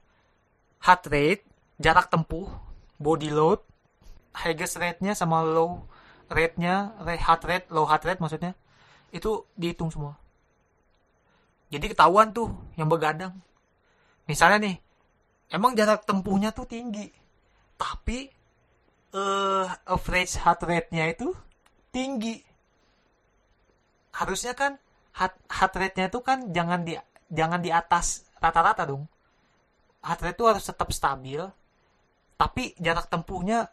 heart 0.79 1.03
rate 1.11 1.43
jarak 1.81 2.07
tempuh 2.07 2.47
body 3.01 3.33
load 3.33 3.61
highest 4.31 4.79
rate-nya 4.79 5.17
sama 5.17 5.43
low 5.43 5.85
rate-nya 6.31 6.95
heart 7.03 7.43
rate 7.45 7.67
low 7.73 7.83
heart 7.87 8.03
rate 8.07 8.21
maksudnya 8.21 8.53
itu 9.11 9.43
dihitung 9.59 9.91
semua 9.91 10.15
jadi 11.71 11.85
ketahuan 11.87 12.35
tuh 12.35 12.51
yang 12.75 12.91
begadang. 12.91 13.31
Misalnya 14.27 14.59
nih 14.67 14.75
emang 15.55 15.71
jarak 15.73 16.03
tempuhnya 16.03 16.51
tuh 16.51 16.67
tinggi 16.67 17.07
tapi 17.79 18.27
uh, 19.15 19.65
average 19.87 20.35
heart 20.37 20.61
rate-nya 20.67 21.15
itu 21.15 21.31
tinggi. 21.89 22.43
Harusnya 24.11 24.51
kan 24.51 24.75
heart, 25.15 25.39
heart 25.47 25.73
rate-nya 25.79 26.11
itu 26.11 26.19
kan 26.19 26.51
jangan 26.51 26.83
di 26.83 26.99
jangan 27.31 27.63
di 27.63 27.71
atas 27.71 28.27
rata-rata 28.37 28.83
dong. 28.83 29.07
Heart 30.03 30.21
rate 30.27 30.37
itu 30.37 30.45
harus 30.51 30.65
tetap 30.67 30.91
stabil 30.91 31.39
tapi 32.35 32.75
jarak 32.83 33.07
tempuhnya 33.07 33.71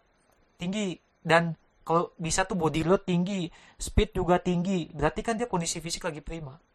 tinggi. 0.55 0.95
Dan 1.19 1.53
kalau 1.83 2.15
bisa 2.15 2.47
tuh 2.47 2.55
body 2.55 2.87
load 2.87 3.03
tinggi 3.03 3.51
speed 3.75 4.15
juga 4.15 4.39
tinggi. 4.39 4.87
Berarti 4.95 5.21
kan 5.27 5.35
dia 5.35 5.51
kondisi 5.51 5.83
fisik 5.83 6.07
lagi 6.07 6.23
prima 6.23 6.68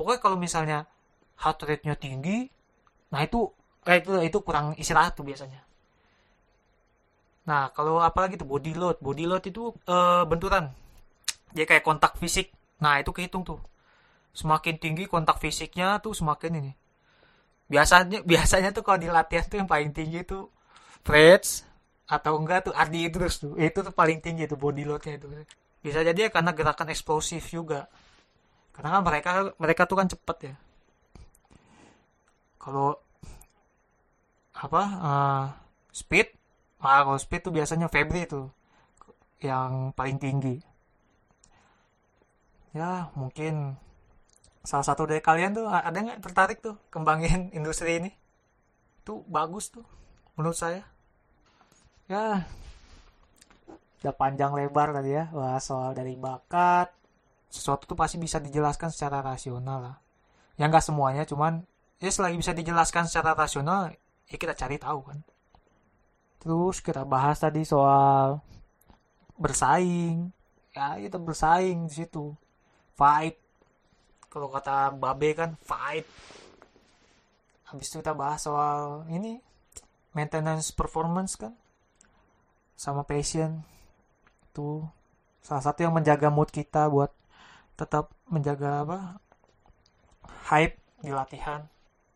pokoknya 0.00 0.20
kalau 0.24 0.40
misalnya 0.40 0.88
heart 1.36 1.60
rate-nya 1.68 1.92
tinggi 2.00 2.48
nah 3.12 3.20
itu 3.20 3.52
kayak 3.84 4.08
itu 4.08 4.12
itu 4.32 4.38
kurang 4.40 4.72
istirahat 4.80 5.12
tuh 5.16 5.28
biasanya. 5.28 5.60
Nah 7.48 7.72
kalau 7.72 7.98
apalagi 8.00 8.36
tuh 8.36 8.48
body 8.48 8.72
load. 8.76 8.96
Body 9.00 9.24
load 9.24 9.44
itu 9.48 9.72
e, 9.88 9.96
benturan. 10.28 10.70
Dia 11.52 11.64
kayak 11.66 11.82
kontak 11.82 12.16
fisik. 12.20 12.52
Nah 12.84 13.00
itu 13.00 13.10
kehitung 13.10 13.42
tuh. 13.42 13.60
Semakin 14.36 14.78
tinggi 14.78 15.10
kontak 15.10 15.40
fisiknya 15.42 15.98
tuh 15.98 16.14
semakin 16.14 16.60
ini. 16.62 16.72
Biasanya 17.66 18.22
biasanya 18.30 18.70
tuh 18.70 18.84
kalau 18.84 19.00
di 19.00 19.08
latihan 19.08 19.44
tuh 19.48 19.58
yang 19.58 19.68
paling 19.68 19.90
tinggi 19.90 20.22
tuh 20.22 20.48
Freds 21.00 21.64
atau 22.10 22.36
enggak 22.36 22.70
tuh 22.70 22.74
Ardi 22.76 23.08
terus 23.08 23.40
tuh. 23.40 23.56
Itu 23.56 23.80
tuh 23.80 23.94
paling 23.96 24.20
tinggi 24.20 24.44
tuh 24.46 24.60
body 24.60 24.84
loadnya 24.84 25.16
itu. 25.16 25.26
Bisa 25.80 26.04
jadi 26.04 26.28
ya 26.28 26.30
karena 26.30 26.52
gerakan 26.52 26.92
eksplosif 26.92 27.48
juga 27.48 27.88
karena 28.74 28.88
kan 28.98 29.02
mereka 29.04 29.30
mereka 29.58 29.82
tuh 29.88 29.96
kan 29.98 30.08
cepet 30.08 30.36
ya. 30.52 30.54
Kalau 32.60 32.98
apa 34.60 34.82
uh, 35.00 35.44
speed 35.90 36.28
ah 36.80 37.04
kalau 37.04 37.20
speed 37.20 37.42
tuh 37.48 37.52
biasanya 37.54 37.88
Febri 37.88 38.24
tuh 38.28 38.48
yang 39.40 39.92
paling 39.96 40.20
tinggi. 40.20 40.60
Ya 42.70 43.10
mungkin 43.18 43.74
salah 44.62 44.86
satu 44.86 45.08
dari 45.08 45.24
kalian 45.24 45.56
tuh 45.56 45.66
ada 45.66 45.96
nggak 45.96 46.22
tertarik 46.22 46.58
tuh 46.62 46.76
kembangin 46.92 47.48
industri 47.58 47.98
ini? 47.98 48.10
Tuh 49.02 49.24
bagus 49.26 49.72
tuh 49.72 49.84
menurut 50.36 50.56
saya. 50.56 50.84
Ya 52.10 52.44
udah 54.00 54.16
panjang 54.16 54.56
lebar 54.56 54.96
tadi 54.96 55.12
ya 55.12 55.28
wah 55.36 55.60
soal 55.60 55.92
dari 55.92 56.16
bakat 56.16 56.88
sesuatu 57.50 57.84
tuh 57.84 57.98
pasti 57.98 58.16
bisa 58.16 58.38
dijelaskan 58.38 58.94
secara 58.94 59.20
rasional 59.20 59.78
lah. 59.82 59.96
Ya 60.54 60.70
nggak 60.70 60.86
semuanya 60.86 61.26
cuman 61.26 61.66
ya 61.98 62.08
selagi 62.08 62.38
bisa 62.38 62.54
dijelaskan 62.54 63.10
secara 63.10 63.34
rasional 63.34 63.90
ya 64.30 64.36
kita 64.38 64.54
cari 64.54 64.78
tahu 64.78 65.00
kan. 65.02 65.18
Terus 66.40 66.80
kita 66.80 67.04
bahas 67.04 67.42
tadi 67.42 67.66
soal 67.66 68.40
bersaing. 69.36 70.30
Ya 70.70 70.96
kita 70.96 71.18
bersaing 71.18 71.90
di 71.90 71.92
situ. 71.92 72.32
Fight. 72.94 73.36
Kalau 74.30 74.48
kata 74.48 74.94
babe 74.94 75.34
kan 75.34 75.58
fight. 75.60 76.06
Habis 77.68 77.90
itu 77.90 77.98
kita 77.98 78.14
bahas 78.14 78.46
soal 78.46 79.04
ini 79.10 79.42
maintenance 80.14 80.70
performance 80.70 81.34
kan 81.34 81.52
sama 82.78 83.04
passion. 83.04 83.60
Tuh 84.56 84.86
salah 85.44 85.60
satu 85.60 85.84
yang 85.84 85.92
menjaga 85.92 86.32
mood 86.32 86.48
kita 86.48 86.88
buat 86.88 87.12
tetap 87.80 88.12
menjaga 88.28 88.84
apa 88.84 88.98
hype 90.52 90.76
di 91.00 91.08
latihan 91.08 91.64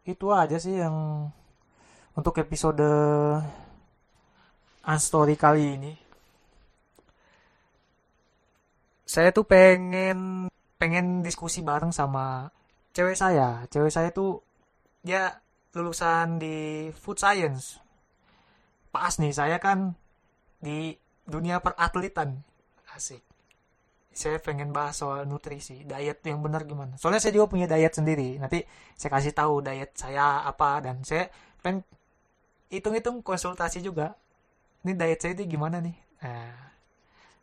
itu 0.04 0.28
aja 0.28 0.60
sih 0.60 0.76
yang 0.76 1.28
untuk 2.12 2.36
episode 2.36 2.84
Unstory 4.84 5.32
kali 5.32 5.80
ini. 5.80 5.92
Saya 9.08 9.32
tuh 9.32 9.48
pengen 9.48 10.44
pengen 10.76 11.24
diskusi 11.24 11.64
bareng 11.64 11.88
sama 11.88 12.52
cewek 12.92 13.16
saya. 13.16 13.64
Cewek 13.72 13.88
saya 13.88 14.12
tuh 14.12 14.44
dia 15.00 15.40
lulusan 15.72 16.36
di 16.36 16.88
food 16.92 17.16
science. 17.16 17.80
Pas 18.92 19.16
nih 19.16 19.32
saya 19.32 19.56
kan 19.56 19.96
di 20.60 20.92
dunia 21.24 21.64
peratletan. 21.64 22.44
Asik. 22.92 23.24
Saya 24.14 24.38
pengen 24.38 24.70
bahas 24.70 24.94
soal 24.94 25.26
nutrisi, 25.26 25.82
diet 25.82 26.22
yang 26.22 26.38
benar 26.38 26.62
gimana. 26.62 26.94
Soalnya 26.94 27.18
saya 27.18 27.34
juga 27.34 27.50
punya 27.50 27.66
diet 27.66 27.90
sendiri. 27.90 28.38
Nanti 28.38 28.62
saya 28.94 29.10
kasih 29.10 29.34
tahu 29.34 29.58
diet 29.58 29.90
saya 29.98 30.46
apa. 30.46 30.78
Dan 30.78 31.02
saya 31.02 31.26
pengen 31.58 31.82
hitung-hitung 32.70 33.26
konsultasi 33.26 33.82
juga. 33.82 34.14
Ini 34.86 34.94
diet 34.94 35.18
saya 35.18 35.34
itu 35.34 35.58
gimana 35.58 35.82
nih? 35.82 35.98
Nah, 36.22 36.54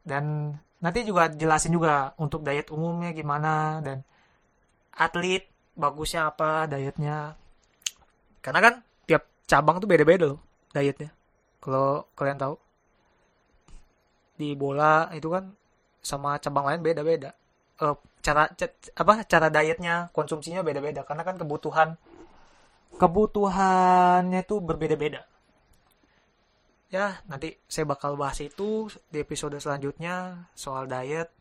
dan 0.07 0.55
nanti 0.79 1.03
juga 1.03 1.27
jelasin 1.27 1.75
juga 1.75 2.15
untuk 2.15 2.39
diet 2.47 2.71
umumnya 2.71 3.11
gimana. 3.11 3.83
Dan 3.83 4.07
atlet 4.95 5.51
bagusnya 5.75 6.31
apa 6.31 6.71
dietnya. 6.71 7.35
Karena 8.39 8.59
kan 8.63 8.73
tiap 9.03 9.27
cabang 9.43 9.83
tuh 9.83 9.91
beda-beda 9.91 10.31
loh 10.31 10.39
dietnya. 10.71 11.11
Kalau 11.59 12.07
kalian 12.15 12.39
tahu. 12.39 12.55
Di 14.39 14.55
bola 14.55 15.11
itu 15.11 15.27
kan 15.27 15.51
sama 16.01 16.37
cabang 16.41 16.65
lain 16.67 16.81
beda-beda. 16.81 17.37
Uh, 17.81 17.97
cara 18.21 18.49
apa 18.97 19.13
cara 19.25 19.47
dietnya 19.49 20.09
konsumsinya 20.13 20.61
beda-beda. 20.61 21.05
Karena 21.05 21.23
kan 21.25 21.37
kebutuhan 21.37 21.97
kebutuhannya 22.97 24.41
tuh 24.45 24.59
berbeda-beda. 24.61 25.25
Ya 26.91 27.23
nanti 27.25 27.55
saya 27.71 27.87
bakal 27.87 28.19
bahas 28.19 28.43
itu 28.43 28.91
di 29.07 29.23
episode 29.23 29.55
selanjutnya 29.57 30.47
soal 30.57 30.85
diet. 30.91 31.31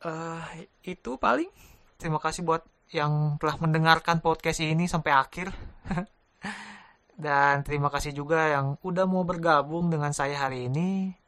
Uh, 0.00 0.40
itu 0.86 1.18
paling. 1.20 1.50
Terima 2.00 2.16
kasih 2.22 2.46
buat 2.46 2.64
yang 2.90 3.36
telah 3.36 3.58
mendengarkan 3.60 4.22
podcast 4.22 4.62
ini 4.62 4.86
sampai 4.86 5.12
akhir. 5.12 5.52
Dan 7.20 7.60
terima 7.68 7.92
kasih 7.92 8.16
juga 8.16 8.48
yang 8.48 8.80
udah 8.80 9.04
mau 9.04 9.28
bergabung 9.28 9.92
dengan 9.92 10.16
saya 10.16 10.40
hari 10.40 10.72
ini 10.72 11.19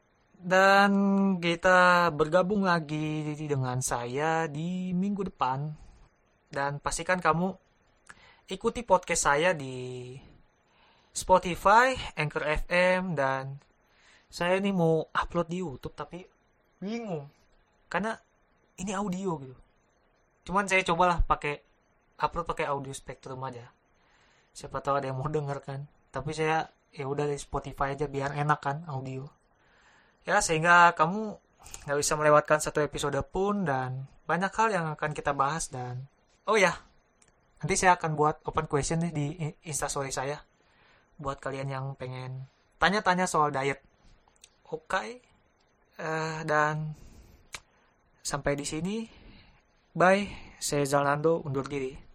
dan 0.43 0.91
kita 1.39 2.11
bergabung 2.11 2.67
lagi 2.67 3.31
dengan 3.47 3.79
saya 3.79 4.51
di 4.51 4.91
minggu 4.91 5.31
depan 5.31 5.71
dan 6.51 6.83
pastikan 6.83 7.23
kamu 7.23 7.55
ikuti 8.51 8.83
podcast 8.83 9.31
saya 9.31 9.55
di 9.55 10.19
Spotify, 11.15 11.95
Anchor 12.19 12.43
FM 12.67 13.15
dan 13.15 13.63
saya 14.27 14.59
ini 14.59 14.75
mau 14.75 15.07
upload 15.15 15.47
di 15.47 15.63
YouTube 15.63 15.95
tapi 15.95 16.27
bingung 16.83 17.31
karena 17.87 18.19
ini 18.83 18.91
audio 18.99 19.39
gitu. 19.39 19.57
Cuman 20.51 20.67
saya 20.67 20.83
cobalah 20.83 21.23
pakai 21.23 21.63
upload 22.19 22.51
pakai 22.51 22.67
audio 22.67 22.91
spektrum 22.91 23.39
aja. 23.47 23.71
Siapa 24.51 24.83
tahu 24.83 24.99
ada 24.99 25.07
yang 25.07 25.23
mau 25.23 25.31
denger 25.31 25.63
kan. 25.63 25.87
Tapi 26.11 26.35
saya 26.35 26.67
ya 26.91 27.07
udah 27.07 27.31
di 27.31 27.39
Spotify 27.39 27.95
aja 27.95 28.11
biar 28.11 28.35
enak 28.35 28.59
kan 28.59 28.83
audio 28.91 29.42
ya 30.23 30.39
sehingga 30.39 30.95
kamu 30.95 31.39
nggak 31.87 31.99
bisa 31.99 32.15
melewatkan 32.15 32.59
satu 32.63 32.79
episode 32.83 33.19
pun 33.27 33.67
dan 33.67 34.07
banyak 34.27 34.53
hal 34.55 34.69
yang 34.71 34.87
akan 34.95 35.11
kita 35.15 35.35
bahas 35.35 35.67
dan 35.67 36.07
oh 36.47 36.55
ya 36.55 36.75
nanti 37.63 37.75
saya 37.75 37.99
akan 37.99 38.15
buat 38.15 38.43
open 38.47 38.67
question 38.71 39.03
nih 39.03 39.13
di 39.15 39.27
instastory 39.67 40.15
saya 40.15 40.39
buat 41.19 41.39
kalian 41.43 41.71
yang 41.71 41.87
pengen 41.99 42.47
tanya-tanya 42.79 43.27
soal 43.27 43.51
diet 43.51 43.83
oke 44.71 44.87
okay. 44.87 45.23
uh, 45.99 46.43
dan 46.47 46.95
sampai 48.23 48.55
di 48.55 48.67
sini 48.67 49.07
bye 49.95 50.27
saya 50.63 50.87
Zalando 50.87 51.43
undur 51.43 51.67
diri 51.67 52.12